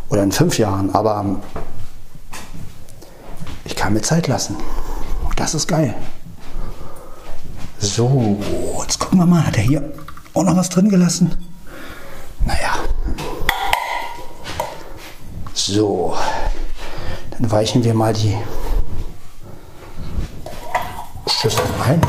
oder 0.10 0.22
in 0.22 0.34
fünf 0.34 0.58
Jahren, 0.60 0.94
aber 0.94 1.38
ich 3.64 3.78
kann 3.78 3.94
mir 3.94 4.02
Zeit 4.02 4.28
lassen. 4.28 4.58
Das 5.38 5.54
ist 5.54 5.66
geil. 5.66 5.96
So, 7.78 8.38
jetzt 8.82 9.00
gucken 9.00 9.20
wir 9.20 9.26
mal, 9.26 9.48
hat 9.48 9.56
er 9.56 9.64
hier 9.64 9.94
auch 10.34 10.44
noch 10.44 10.58
was 10.58 10.68
drin 10.68 10.90
gelassen? 10.90 11.32
Naja. 12.46 12.74
So, 15.54 16.16
dann 17.32 17.50
weichen 17.50 17.82
wir 17.82 17.94
mal 17.94 18.12
die 18.12 18.36
Schüssel 21.28 21.64
ein. 21.88 22.02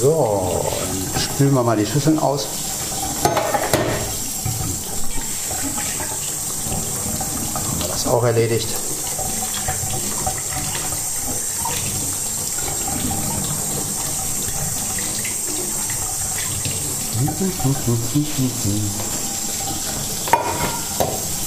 So, 0.00 0.64
dann 1.12 1.20
spülen 1.20 1.54
wir 1.54 1.55
mal 1.66 1.76
die 1.76 1.84
Schüsseln 1.84 2.18
aus. 2.20 2.46
Haben 7.54 7.80
wir 7.80 7.88
das 7.88 8.06
auch 8.06 8.22
erledigt. 8.22 8.68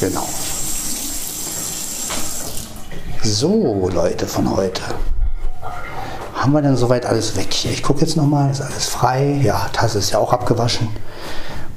Genau. 0.02 0.28
So, 3.24 3.90
Leute 3.90 4.28
von 4.28 4.54
heute. 4.54 4.82
Haben 6.50 6.56
wir 6.56 6.62
denn 6.64 6.78
soweit 6.78 7.06
alles 7.06 7.36
weg? 7.38 7.64
Ich 7.66 7.84
gucke 7.84 8.02
jetzt 8.02 8.18
nochmal, 8.18 8.50
ist 8.50 8.62
alles 8.62 8.88
frei. 8.88 9.40
Ja, 9.44 9.70
Tasse 9.72 10.00
ist 10.00 10.10
ja 10.10 10.18
auch 10.18 10.34
abgewaschen. 10.34 10.88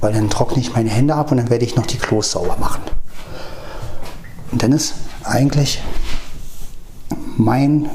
Weil 0.01 0.13
dann 0.13 0.31
trockne 0.31 0.63
ich 0.63 0.73
meine 0.73 0.89
Hände 0.89 1.13
ab 1.13 1.29
und 1.29 1.37
dann 1.37 1.51
werde 1.51 1.63
ich 1.63 1.75
noch 1.75 1.85
die 1.85 1.99
Klos 1.99 2.31
sauber 2.31 2.57
machen. 2.59 2.81
Und 4.51 4.63
dann 4.63 4.71
ist 4.71 4.95
eigentlich 5.23 5.79
mein 7.37 7.87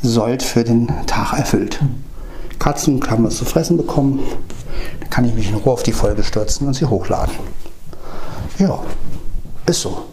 Sold 0.00 0.44
für 0.44 0.62
den 0.62 0.86
Tag 1.08 1.36
erfüllt. 1.36 1.80
Katzen 2.60 3.02
haben 3.10 3.24
was 3.24 3.38
zu 3.38 3.44
fressen 3.44 3.76
bekommen. 3.76 4.20
Dann 5.00 5.10
kann 5.10 5.24
ich 5.24 5.34
mich 5.34 5.48
in 5.48 5.56
Ruhe 5.56 5.72
auf 5.72 5.82
die 5.82 5.90
Folge 5.90 6.22
stürzen 6.22 6.68
und 6.68 6.74
sie 6.74 6.86
hochladen. 6.86 7.34
Ja, 8.60 8.78
ist 9.66 9.80
so. 9.80 10.04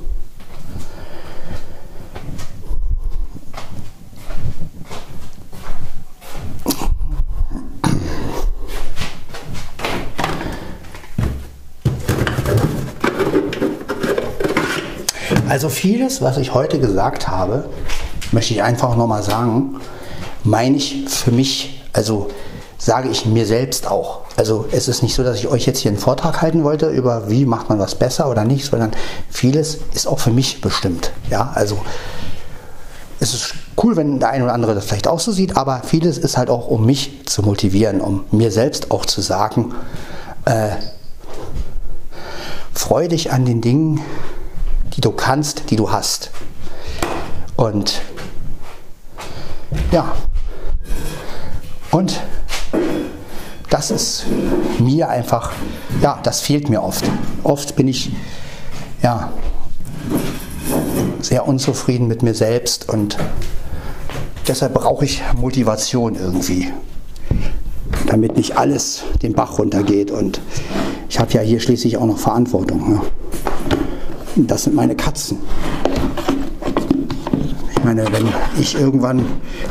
Also 15.56 15.70
vieles, 15.70 16.22
was 16.22 16.36
ich 16.36 16.54
heute 16.54 16.82
gesagt 16.82 17.30
habe, 17.30 17.70
möchte 18.34 18.54
ich 18.54 18.62
einfach 18.62 18.98
nochmal 18.98 19.24
sagen, 19.24 19.80
meine 20.44 20.76
ich 20.76 21.06
für 21.08 21.32
mich, 21.32 21.82
also 21.94 22.30
sage 22.78 23.08
ich 23.08 23.26
mir 23.26 23.46
selbst 23.46 23.90
auch. 23.90 24.24
Also 24.36 24.66
es 24.74 24.90
ist 24.90 25.02
nicht 25.02 25.16
so, 25.16 25.24
dass 25.24 25.38
ich 25.38 25.48
euch 25.48 25.66
jetzt 25.66 25.80
hier 25.80 25.92
einen 25.92 25.98
Vortrag 25.98 26.42
halten 26.42 26.66
wollte 26.66 26.90
über 26.90 27.30
wie 27.30 27.46
macht 27.46 27.70
man 27.70 27.80
was 27.80 27.96
besser 27.96 28.30
oder 28.30 28.44
nicht, 28.44 28.66
sondern 28.66 28.92
vieles 29.30 29.78
ist 29.94 30.08
auch 30.08 30.20
für 30.20 30.32
mich 30.32 30.60
bestimmt. 30.60 31.14
Ja, 31.30 31.54
also 31.56 31.78
es 33.22 33.34
ist 33.34 33.54
cool, 33.82 33.96
wenn 33.96 34.20
der 34.20 34.32
eine 34.32 34.44
oder 34.44 34.54
andere 34.54 34.76
das 34.76 34.84
vielleicht 34.84 35.08
auch 35.08 35.22
so 35.22 35.32
sieht, 35.32 35.56
aber 35.56 35.84
vieles 35.86 36.18
ist 36.18 36.36
halt 36.36 36.50
auch, 36.50 36.68
um 36.68 36.86
mich 36.86 37.26
zu 37.28 37.44
motivieren, 37.44 38.02
um 38.02 38.26
mir 38.30 38.52
selbst 38.52 38.92
auch 38.92 39.06
zu 39.06 39.22
sagen, 39.22 39.74
äh, 40.44 40.72
freu 42.74 43.08
dich 43.08 43.32
an 43.32 43.46
den 43.46 43.62
Dingen, 43.62 44.02
die 44.96 45.02
du 45.02 45.12
kannst, 45.12 45.70
die 45.70 45.76
du 45.76 45.92
hast. 45.92 46.32
Und 47.56 48.02
ja, 49.92 50.16
und 51.92 52.20
das 53.70 53.92
ist 53.92 54.26
mir 54.80 55.10
einfach, 55.10 55.52
ja, 56.02 56.20
das 56.24 56.42
fehlt 56.42 56.70
mir 56.70 56.84
oft. 56.84 57.06
Oft 57.44 57.76
bin 57.76 57.88
ich, 57.88 58.12
ja, 59.02 59.32
sehr 61.22 61.48
unzufrieden 61.48 62.08
mit 62.08 62.22
mir 62.24 62.34
selbst 62.34 62.88
und 62.90 63.18
deshalb 64.48 64.74
brauche 64.74 65.06
ich 65.06 65.24
Motivation 65.36 66.16
irgendwie, 66.16 66.72
damit 68.08 68.38
nicht 68.38 68.58
alles 68.58 69.04
den 69.22 69.34
Bach 69.34 69.58
runtergeht 69.58 70.12
und 70.12 70.40
ich 71.10 71.20
habe 71.20 71.32
ja 71.34 71.42
hier 71.42 71.60
schließlich 71.60 71.98
auch 71.98 72.06
noch 72.06 72.18
Verantwortung. 72.18 72.90
Ne? 72.90 73.02
Das 74.36 74.64
sind 74.64 74.76
meine 74.76 74.96
Katzen. 74.96 75.38
Ich 77.72 77.84
meine, 77.84 78.06
wenn 78.12 78.28
ich 78.60 78.76
irgendwann 78.76 79.26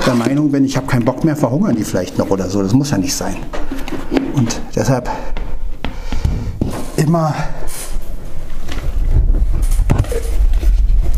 der 0.07 0.15
Meinung 0.15 0.51
bin, 0.51 0.65
ich 0.65 0.77
habe 0.77 0.87
keinen 0.87 1.05
Bock 1.05 1.25
mehr, 1.25 1.37
verhungern 1.37 1.77
die 1.77 1.85
vielleicht 1.85 2.17
noch 2.19 2.31
oder 2.31 2.49
so. 2.49 2.63
Das 2.63 2.73
muss 2.73 2.91
ja 2.91 2.99
nicht 2.99 3.15
sein. 3.15 3.37
Und 4.35 4.61
deshalb 4.75 5.11
immer 6.97 7.35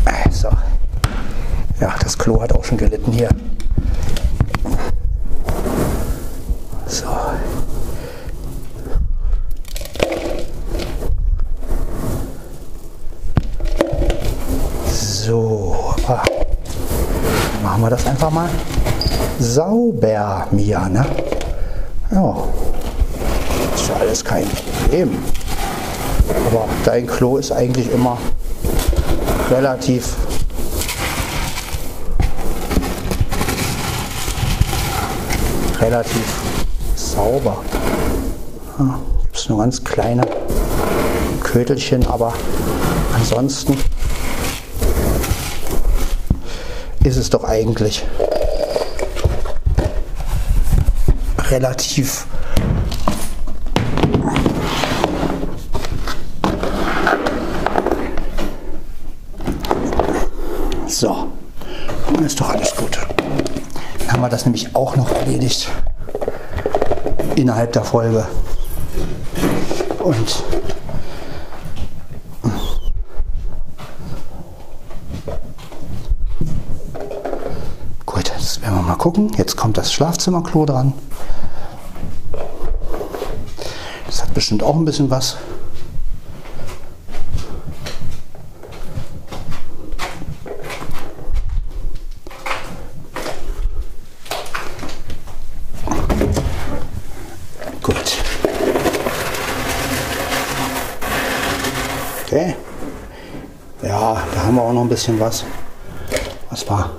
äh, 0.05 0.29
so. 0.29 0.49
Ja, 1.79 1.95
das 2.01 2.17
Klo 2.17 2.41
hat 2.41 2.53
auch 2.53 2.63
schon 2.63 2.77
gelitten 2.77 3.11
hier. 3.11 3.29
So. 6.87 7.05
So, 15.27 15.75
ah. 16.07 16.23
machen 17.61 17.81
wir 17.81 17.89
das 17.89 18.07
einfach 18.07 18.31
mal 18.31 18.49
sauber, 19.57 20.45
Mia, 20.51 20.87
ne? 20.87 21.03
Ja, 22.11 22.37
ist 23.73 23.89
ja 23.89 23.95
alles 23.95 24.23
kein 24.23 24.45
Problem. 24.47 25.17
Aber 26.45 26.67
dein 26.85 27.07
Klo 27.07 27.37
ist 27.37 27.51
eigentlich 27.51 27.91
immer 27.91 28.19
relativ 29.49 30.15
relativ 35.81 36.41
sauber. 36.95 37.57
Ja, 38.77 38.99
Gibt 39.23 39.37
es 39.37 39.49
nur 39.49 39.57
ganz 39.57 39.83
kleine 39.83 40.21
Kötelchen, 41.41 42.05
aber 42.05 42.31
ansonsten 43.15 43.75
ist 47.03 47.17
es 47.17 47.31
doch 47.31 47.43
eigentlich 47.43 48.05
relativ 51.51 52.25
So, 60.87 61.27
dann 62.11 62.25
ist 62.25 62.39
doch 62.41 62.49
alles 62.49 62.75
gut. 62.75 62.97
Dann 63.99 64.11
haben 64.11 64.21
wir 64.21 64.29
das 64.29 64.45
nämlich 64.45 64.73
auch 64.75 64.95
noch 64.95 65.11
erledigt 65.11 65.69
innerhalb 67.35 67.73
der 67.73 67.83
Folge. 67.83 68.25
Und 69.99 70.43
gut, 78.05 78.31
jetzt 78.35 78.61
werden 78.63 78.75
wir 78.75 78.81
mal 78.81 78.95
gucken. 78.95 79.31
Jetzt 79.37 79.55
kommt 79.55 79.77
das 79.77 79.93
Schlafzimmerklo 79.93 80.65
dran. 80.65 80.93
Bestimmt 84.47 84.63
auch 84.63 84.77
ein 84.77 84.85
bisschen 84.85 85.09
was. 85.09 85.35
ein 105.17 105.19
bisschen. 105.19 105.43
Was 106.49 106.67
war? 106.69 106.91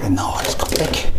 Genau, 0.00 0.38
das 0.44 0.56
kommt 0.56 0.78
weg. 0.78 1.12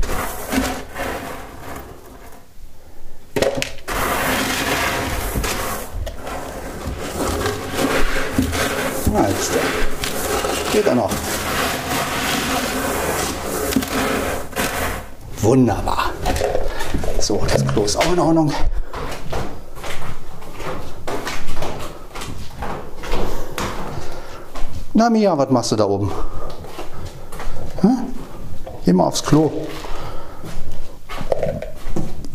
Na, 9.14 9.28
jetzt 9.28 9.52
geht 10.72 10.86
er 10.86 10.96
noch. 10.96 11.12
Wunderbar. 15.42 16.12
So, 17.20 17.44
das 17.52 17.66
Klo 17.66 17.84
ist 17.84 17.96
auch 17.96 18.14
in 18.14 18.20
Ordnung. 18.20 18.54
Na 24.94 25.10
Mia, 25.10 25.36
was 25.38 25.50
machst 25.50 25.72
du 25.72 25.76
da 25.76 25.86
oben? 25.86 26.12
Hm? 27.82 28.14
Geh 28.86 28.94
mal 28.94 29.06
aufs 29.06 29.24
Klo. 29.24 29.52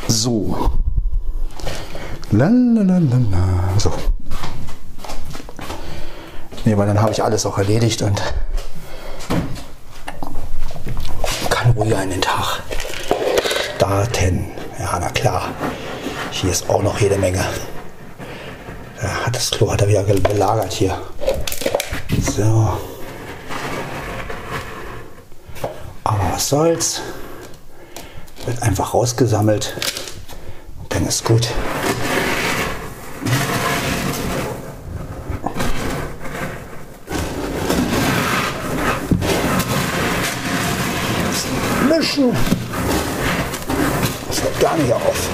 So. 0.08 0.70
Lalalala. 2.32 3.68
So. 3.78 3.92
Nee, 6.64 6.76
weil 6.76 6.88
dann 6.88 7.00
habe 7.00 7.12
ich 7.12 7.22
alles 7.22 7.46
auch 7.46 7.58
erledigt 7.58 8.02
und 8.02 8.20
kann 11.48 11.70
ruhiger 11.72 12.02
in 12.02 12.10
den 12.10 12.20
Tag 12.20 12.62
starten. 14.26 14.44
Ja, 14.78 14.98
na 14.98 15.08
klar. 15.10 15.48
Hier 16.30 16.50
ist 16.50 16.68
auch 16.68 16.82
noch 16.82 17.00
jede 17.00 17.16
Menge. 17.16 17.44
Ja, 19.02 19.30
das 19.30 19.50
Klo 19.50 19.70
hat 19.70 19.80
er 19.82 19.88
wieder 19.88 20.02
belagert 20.02 20.72
hier. 20.72 20.98
So. 22.36 22.78
Aber 26.04 26.24
was 26.32 26.48
soll's. 26.48 27.00
Wird 28.46 28.62
einfach 28.62 28.94
rausgesammelt. 28.94 29.74
Dann 30.88 31.06
ist 31.06 31.24
gut. 31.24 31.48
Mischen. 41.88 42.32
Das 44.36 44.44
hört 44.44 44.60
gar 44.60 44.76
nicht 44.76 44.92
auf. 44.92 45.28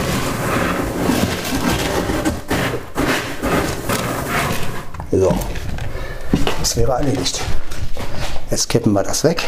So 5.11 5.37
das 6.61 6.77
wäre 6.77 6.92
erledigt. 7.03 7.41
Jetzt 8.51 8.69
kippen 8.69 8.93
wir 8.93 9.03
das 9.03 9.25
weg. 9.25 9.43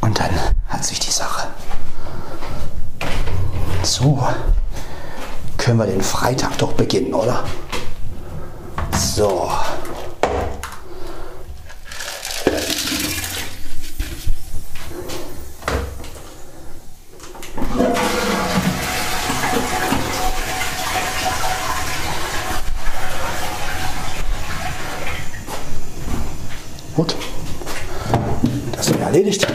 Und 0.00 0.18
dann 0.18 0.30
hat 0.68 0.84
sich 0.84 1.00
die 1.00 1.10
Sache. 1.10 1.48
So, 3.82 4.22
können 5.56 5.78
wir 5.78 5.86
den 5.86 6.02
Freitag 6.02 6.56
doch 6.58 6.72
beginnen, 6.72 7.14
oder? 7.14 7.44
So. 8.96 9.50
erledigt. 29.10 29.46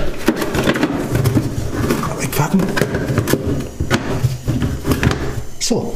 Wegpacken. 2.19 2.61
So, 5.59 5.93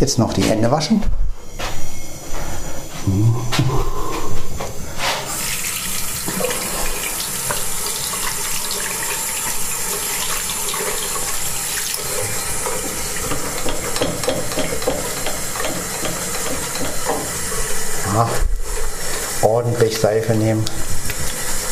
jetzt 0.00 0.18
noch 0.18 0.32
die 0.32 0.42
Hände 0.58 0.72
waschen. 0.72 1.00
Ja, 18.14 18.28
ordentlich 19.42 19.96
Seife 19.96 20.34
nehmen, 20.34 20.64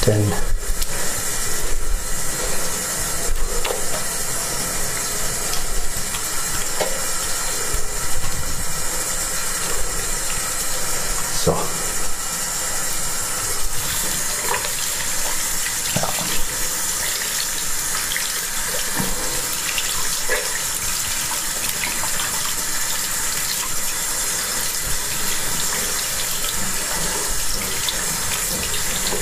denn 0.06 0.32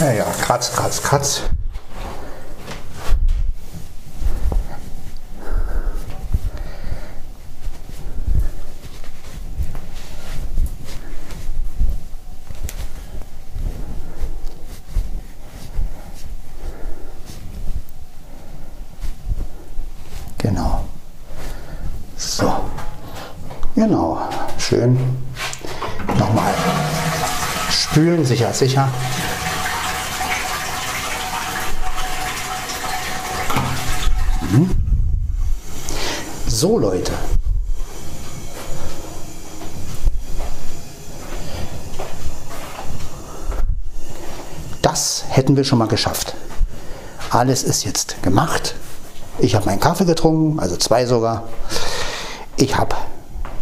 Ja, 0.00 0.10
ja, 0.10 0.24
kratz, 0.42 0.72
kratz, 0.72 1.00
kratz. 1.00 1.42
Genau. 20.38 20.84
So. 22.16 22.52
Genau. 23.76 24.28
Schön. 24.58 24.98
Nochmal 26.18 26.52
spülen, 27.70 28.24
sicher, 28.24 28.52
sicher. 28.52 28.88
So 36.54 36.78
Leute. 36.78 37.10
Das 44.80 45.24
hätten 45.30 45.56
wir 45.56 45.64
schon 45.64 45.80
mal 45.80 45.88
geschafft. 45.88 46.36
Alles 47.30 47.64
ist 47.64 47.84
jetzt 47.84 48.22
gemacht. 48.22 48.76
Ich 49.40 49.56
habe 49.56 49.66
meinen 49.66 49.80
Kaffee 49.80 50.04
getrunken, 50.04 50.60
also 50.60 50.76
zwei 50.76 51.06
sogar. 51.06 51.42
Ich 52.56 52.76
habe 52.76 52.94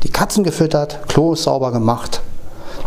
die 0.03 0.11
Katzen 0.11 0.45
gefüttert, 0.45 1.09
Klo 1.09 1.35
sauber 1.35 1.73
gemacht, 1.73 2.21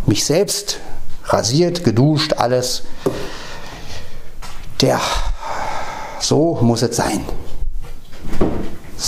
mich 0.05 0.23
selbst 0.23 0.77
rasiert, 1.23 1.83
geduscht, 1.83 2.33
alles. 2.33 2.83
Der, 4.81 5.01
so 6.19 6.59
muss 6.61 6.83
es 6.83 6.95
sein 6.95 7.25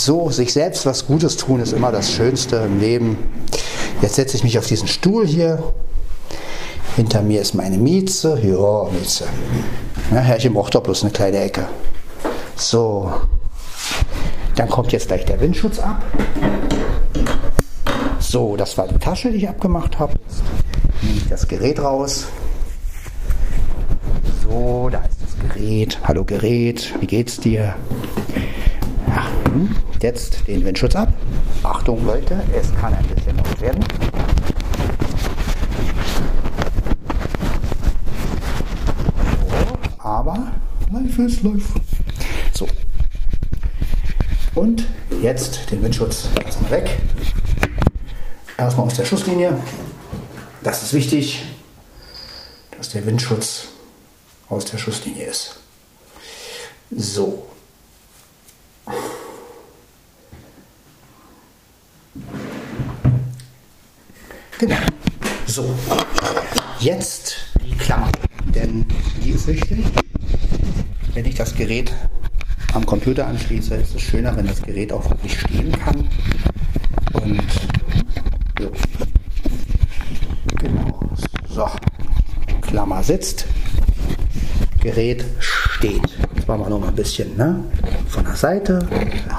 so 0.07 0.29
sich 0.29 0.53
selbst 0.53 0.85
was 0.85 1.05
Gutes 1.05 1.35
tun 1.35 1.59
ist 1.59 1.73
immer 1.73 1.91
das 1.91 2.13
Schönste 2.13 2.55
im 2.55 2.79
Leben. 2.79 3.17
Jetzt 4.01 4.15
setze 4.15 4.37
ich 4.37 4.43
mich 4.45 4.57
auf 4.57 4.65
diesen 4.65 4.87
Stuhl 4.87 5.27
hier. 5.27 5.61
Hinter 6.95 7.21
mir 7.21 7.41
ist 7.41 7.53
meine 7.53 7.77
Mieze. 7.77 8.39
Ja, 8.41 8.89
Mieze. 8.89 9.25
Ja, 10.11 10.19
Herrchen 10.19 10.53
braucht 10.53 10.75
doch 10.75 10.81
bloß 10.81 11.03
eine 11.03 11.11
kleine 11.11 11.39
Ecke. 11.39 11.67
So. 12.55 13.11
Dann 14.55 14.69
kommt 14.69 14.93
jetzt 14.93 15.09
gleich 15.09 15.25
der 15.25 15.41
Windschutz 15.41 15.77
ab. 15.77 16.01
So, 18.19 18.55
das 18.55 18.77
war 18.77 18.87
die 18.87 18.99
Tasche, 18.99 19.29
die 19.29 19.39
ich 19.39 19.49
abgemacht 19.49 19.99
habe. 19.99 20.13
Nehme 21.01 21.17
ich 21.17 21.27
das 21.27 21.45
Gerät 21.49 21.81
raus. 21.81 22.27
So, 24.41 24.87
da 24.89 24.99
ist 24.99 25.17
das 25.21 25.53
Gerät. 25.53 25.99
Hallo 26.05 26.23
Gerät, 26.23 26.93
wie 27.01 27.07
geht's 27.07 27.41
dir? 27.41 27.75
Ja, 29.09 29.27
hm, 29.51 29.75
jetzt 30.03 30.47
den 30.47 30.63
Windschutz 30.63 30.95
ab. 30.95 31.11
Achtung 31.63 32.05
Leute, 32.05 32.41
es 32.53 32.73
kann 32.75 32.93
ein 32.93 33.05
bisschen 33.07 33.35
laut 33.37 33.61
werden. 33.61 33.83
So, 39.49 39.77
aber 39.99 40.51
live 40.91 41.19
ist 41.19 41.43
live. 41.43 41.73
So. 42.53 42.67
Und 44.55 44.85
jetzt 45.21 45.71
den 45.71 45.83
Windschutz 45.83 46.29
erstmal 46.43 46.71
weg. 46.71 46.99
Erstmal 48.57 48.87
aus 48.87 48.95
der 48.95 49.05
Schusslinie. 49.05 49.57
Das 50.63 50.83
ist 50.83 50.93
wichtig, 50.93 51.43
dass 52.75 52.89
der 52.89 53.05
Windschutz 53.05 53.67
aus 54.49 54.65
der 54.65 54.77
Schusslinie 54.77 55.25
ist. 55.25 55.59
So. 56.89 57.47
Genau. 64.59 64.77
So. 65.45 65.75
Jetzt 66.79 67.37
die 67.63 67.75
Klammer. 67.77 68.11
Denn 68.55 68.85
die 69.23 69.31
ist 69.31 69.45
wichtig. 69.45 69.85
Wenn 71.13 71.25
ich 71.25 71.35
das 71.35 71.55
Gerät 71.55 71.93
am 72.73 72.83
Computer 72.83 73.27
anschließe, 73.27 73.75
ist 73.75 73.93
es 73.93 74.01
schöner, 74.01 74.35
wenn 74.35 74.47
das 74.47 74.61
Gerät 74.63 74.91
auch 74.91 75.07
wirklich 75.11 75.39
stehen 75.39 75.71
kann. 75.71 76.09
Und 77.13 77.41
so. 78.59 78.71
Genau. 80.59 81.09
So. 81.49 81.67
Klammer 82.61 83.03
sitzt. 83.03 83.45
Gerät 84.81 85.23
steht. 85.39 86.17
Jetzt 86.35 86.47
machen 86.47 86.61
wir 86.61 86.69
noch 86.69 86.79
mal 86.79 86.89
ein 86.89 86.95
bisschen 86.95 87.37
ne? 87.37 87.63
von 88.07 88.23
der 88.23 88.35
Seite. 88.35 88.87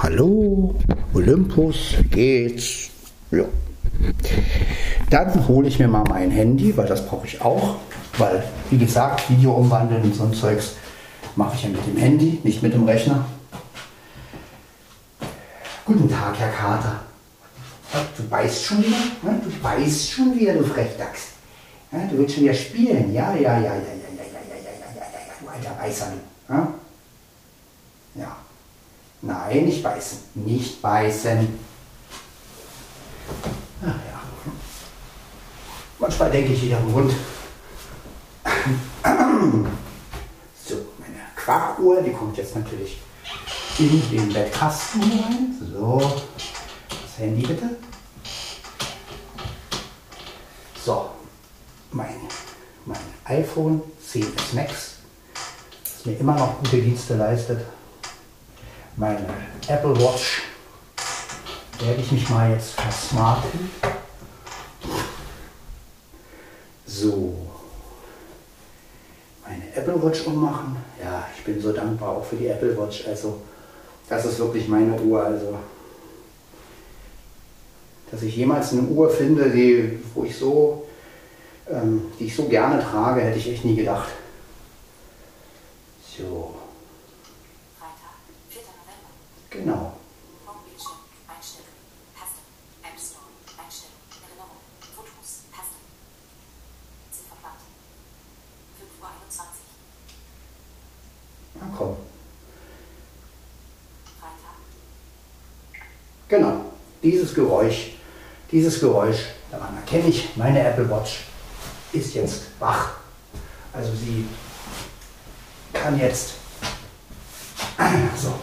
Hallo, 0.01 0.77
Olympus, 1.13 1.95
wie 1.99 2.09
geht's? 2.09 2.91
Ja. 3.33 3.45
Dann 5.11 5.49
hole 5.49 5.69
ich 5.69 5.79
mir 5.79 5.89
mal 5.89 6.05
mein 6.09 6.31
Handy, 6.31 6.77
weil 6.77 6.87
das 6.87 7.07
brauche 7.07 7.27
ich 7.27 7.41
auch. 7.41 7.77
Weil, 8.19 8.43
wie 8.71 8.79
gesagt, 8.79 9.29
Video 9.31 9.53
umwandeln 9.53 10.03
und 10.03 10.15
so 10.15 10.25
ein 10.25 10.35
Zeugs 10.35 10.75
mache 11.37 11.57
ich 11.57 11.63
ja 11.65 11.69
mit 11.71 11.87
dem 11.87 11.97
Handy, 11.97 12.41
nicht 12.43 12.63
mit 12.63 12.75
dem 12.75 12.85
Rechner. 12.85 13.25
Guten 15.85 16.11
Tag, 16.11 16.39
Herr 16.39 16.51
Kater. 16.51 17.01
Du 18.17 18.29
beißt 18.29 18.65
schon 18.65 18.79
wieder? 18.79 18.97
Ne? 19.23 19.41
Du 19.43 19.51
beißt 19.63 20.11
schon 20.11 20.39
wieder, 20.39 20.55
du 20.55 20.65
Frechdachs. 20.65 21.29
Ja, 21.91 22.01
du 22.11 22.19
willst 22.19 22.35
schon 22.35 22.45
wieder 22.45 22.55
spielen. 22.55 23.15
Ja, 23.15 23.35
ja, 23.35 23.59
ja, 23.59 23.59
ja, 23.59 23.61
ja, 23.61 23.73
ja, 23.73 23.75
ja, 23.75 23.75
ja, 23.75 24.33
ja, 24.33 24.57
ja, 24.57 24.95
ja, 24.95 25.01
ja, 25.01 25.35
du 25.41 25.49
alter 25.49 25.71
Beißer. 25.81 26.13
Ja? 26.49 26.75
ja. 28.17 28.37
Nein, 29.23 29.65
nicht 29.65 29.83
beißen. 29.83 30.19
Nicht 30.35 30.83
beißen. 30.83 31.49
Ach 33.83 33.87
ja. 33.87 34.21
Manchmal 35.99 36.31
denke 36.31 36.53
ich 36.53 36.63
wieder 36.63 36.77
am 36.77 36.95
Hund. 36.95 37.13
So, 40.65 40.75
meine 40.99 41.19
Quackuhr, 41.35 42.03
die 42.03 42.13
kommt 42.13 42.37
jetzt 42.37 42.55
natürlich 42.55 42.99
in 43.79 44.11
den 44.11 44.33
Bettkasten 44.33 45.03
rein. 45.03 45.57
So, 45.73 45.99
das 46.89 47.19
Handy 47.19 47.45
bitte. 47.45 47.77
So, 50.85 51.11
mein, 51.91 52.15
mein 52.85 52.99
iPhone 53.25 53.83
10s 54.07 54.55
Max, 54.55 54.99
das 55.83 56.07
mir 56.07 56.17
immer 56.19 56.35
noch 56.35 56.59
gute 56.59 56.81
Dienste 56.81 57.17
leistet. 57.17 57.61
Meine 58.97 59.27
Apple 59.67 59.97
Watch 60.01 60.43
werde 61.81 62.01
ich 62.01 62.13
mich 62.13 62.29
mal 62.29 62.53
jetzt 62.53 62.73
versmarten. 62.73 63.71
So. 66.89 67.35
Meine 69.47 69.75
Apple 69.75 70.03
Watch 70.03 70.27
ummachen. 70.27 70.77
Ja, 71.03 71.29
ich 71.37 71.45
bin 71.45 71.61
so 71.61 71.73
dankbar 71.73 72.17
auch 72.17 72.25
für 72.25 72.37
die 72.37 72.47
Apple 72.47 72.77
Watch. 72.79 73.07
Also, 73.07 73.43
das 74.09 74.25
ist 74.25 74.39
wirklich 74.39 74.69
meine 74.69 74.99
Uhr. 74.99 75.23
Also, 75.23 75.59
dass 78.11 78.23
ich 78.23 78.37
jemals 78.37 78.73
eine 78.73 78.83
Uhr 78.83 79.11
finde, 79.11 79.51
die, 79.51 80.01
wo 80.15 80.25
ich 80.25 80.37
so, 80.37 80.87
ähm, 81.71 82.07
die 82.19 82.25
ich 82.25 82.35
so 82.35 82.45
gerne 82.45 82.83
trage, 82.83 83.21
hätte 83.21 83.39
ich 83.39 83.51
echt 83.51 83.67
nie 83.67 83.77
gedacht. 83.77 84.09
So. 86.03 86.55
Freitag, 87.79 88.17
4. 88.49 88.63
November. 88.63 89.51
Genau. 89.51 89.98
Genau. 106.29 106.61
Dieses 107.03 107.35
Geräusch, 107.35 107.93
dieses 108.53 108.81
Geräusch, 108.81 109.19
daran 109.51 109.77
erkenne 109.77 110.09
ich, 110.09 110.37
meine 110.37 110.61
Apple 110.61 110.89
Watch 110.91 111.25
ist 111.93 112.15
jetzt 112.15 112.43
wach. 112.59 112.91
Also 113.73 113.93
sie 113.95 114.27
kann 115.73 115.99
jetzt. 115.99 116.35
So. 118.17 118.35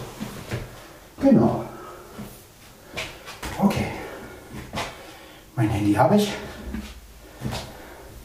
Genau. 1.21 1.65
Okay. 3.57 3.87
Mein 5.55 5.69
Handy 5.69 5.93
habe 5.93 6.15
ich. 6.15 6.31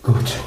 Gut. 0.03 0.39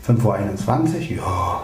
Fünf 0.00 0.24
Uhr, 0.24 0.34
einundzwanzig. 0.34 1.10
ja. 1.10 1.62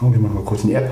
Genau, 0.00 0.12
wir 0.12 0.20
machen 0.20 0.34
mal 0.34 0.44
kurz 0.44 0.62
in 0.62 0.68
die 0.68 0.74
App. 0.74 0.90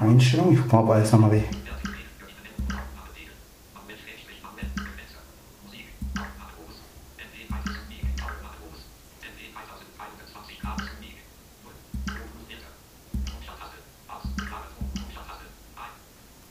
Einstellung, 0.00 0.52
ich 0.52 0.60
gucke 0.62 0.76
mal, 0.76 0.82
ob 0.82 0.90
alles 0.90 1.12
nochmal 1.12 1.32
weh. 1.32 1.59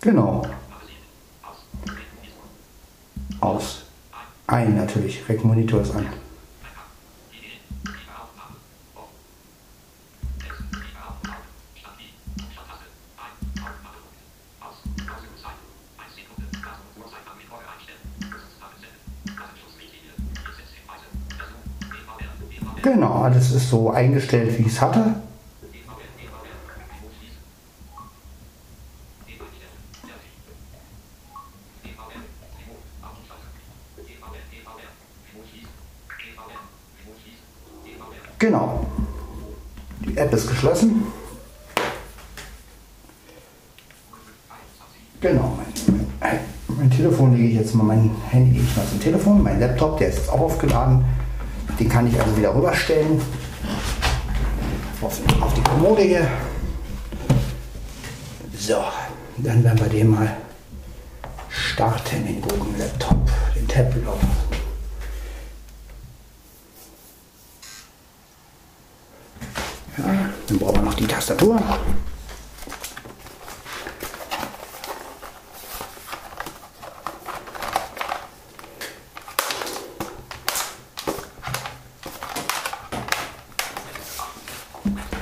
Genau. 0.10 0.42
Aus. 3.42 3.84
Ein 4.48 4.76
natürlich. 4.76 5.22
Rec 5.30 5.44
Monitor 5.46 5.82
ist 5.82 5.96
an. 5.96 6.08
Genau, 22.82 23.22
alles 23.22 23.52
ist 23.52 23.70
so 23.70 23.92
eingestellt, 23.92 24.58
wie 24.58 24.64
ich 24.64 24.70
es 24.70 24.82
hatte. 24.82 25.22
Genau. 38.40 38.86
Die 40.00 40.18
App 40.18 40.34
ist 40.34 40.48
geschlossen. 40.48 41.04
Genau, 45.20 45.58
mein, 45.58 46.10
mein, 46.22 46.40
mein 46.70 46.90
Telefon 46.90 47.36
lege 47.36 47.50
ich 47.50 47.56
jetzt 47.70 47.76
mal, 47.76 47.84
mein 47.84 48.10
Handy 48.32 48.52
lege 48.52 48.66
ich 48.66 48.76
mal 48.76 48.88
zum 48.88 49.00
Telefon, 49.00 49.44
mein 49.44 49.60
Laptop, 49.60 50.00
der 50.00 50.10
ist 50.10 50.18
jetzt 50.18 50.30
auch 50.30 50.40
aufgeladen. 50.40 51.06
Den 51.80 51.88
kann 51.88 52.08
ich 52.08 52.20
also 52.20 52.36
wieder 52.36 52.56
rüberstellen 52.56 53.22
auf, 55.02 55.20
auf 55.40 55.54
die 55.54 55.62
Kommode 55.62 56.02
hier. 56.02 56.28
So, 58.58 58.84
dann 59.38 59.64
werden 59.64 59.80
wir 59.80 59.88
den 59.88 60.10
mal 60.10 60.36
starten, 61.50 62.26
den 62.26 62.42
Google 62.42 62.74
Laptop, 62.80 63.18
den 63.56 63.68
Tablet. 63.68 64.04
Ja, 69.98 70.04
dann 70.48 70.58
brauchen 70.58 70.76
wir 70.76 70.82
noch 70.82 70.94
die 70.96 71.06
Tastatur. 71.08 71.62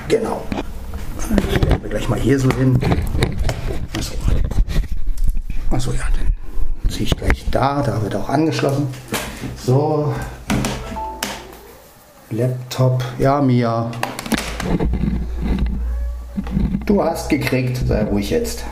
Genau. 0.08 0.42
So 2.36 2.50
hin. 2.50 2.78
Achso, 3.96 4.12
Achso 5.70 5.92
ja, 5.92 6.04
dann 6.14 6.90
ziehe 6.90 7.04
ich 7.04 7.16
gleich 7.16 7.46
da, 7.50 7.82
da 7.82 8.02
wird 8.02 8.14
auch 8.14 8.28
angeschlossen. 8.28 8.86
So. 9.56 10.14
Laptop, 12.30 13.02
ja, 13.18 13.40
Mia. 13.40 13.90
Du 16.84 17.02
hast 17.02 17.30
gekriegt, 17.30 17.78
sei 17.88 18.04
ruhig 18.04 18.28
jetzt. 18.28 18.62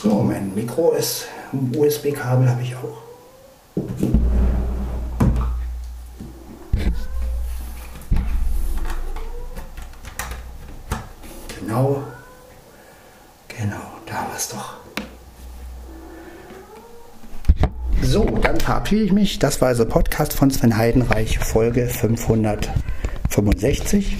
So, 0.00 0.22
mein 0.22 0.54
Mikro 0.54 0.92
ist, 0.92 1.26
USB-Kabel 1.76 2.48
habe 2.48 2.62
ich 2.62 2.74
auch. 2.76 3.02
Genau, 11.58 12.04
genau, 13.48 13.82
da 14.06 14.14
war 14.14 14.36
es 14.36 14.48
doch. 14.50 14.74
So, 18.02 18.24
dann 18.24 18.56
verabschiede 18.88 19.04
ich 19.04 19.12
mich. 19.12 19.38
Das 19.38 19.60
war 19.60 19.68
also 19.68 19.84
Podcast 19.84 20.32
von 20.32 20.50
Sven 20.50 20.78
Heidenreich, 20.78 21.38
Folge 21.38 21.88
565. 21.88 24.16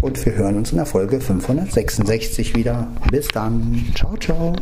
Und 0.00 0.24
wir 0.24 0.34
hören 0.34 0.58
uns 0.58 0.70
in 0.70 0.76
der 0.76 0.86
Folge 0.86 1.20
566 1.20 2.54
wieder. 2.54 2.86
Bis 3.10 3.26
dann. 3.26 3.84
Ciao, 3.96 4.16
ciao. 4.16 4.54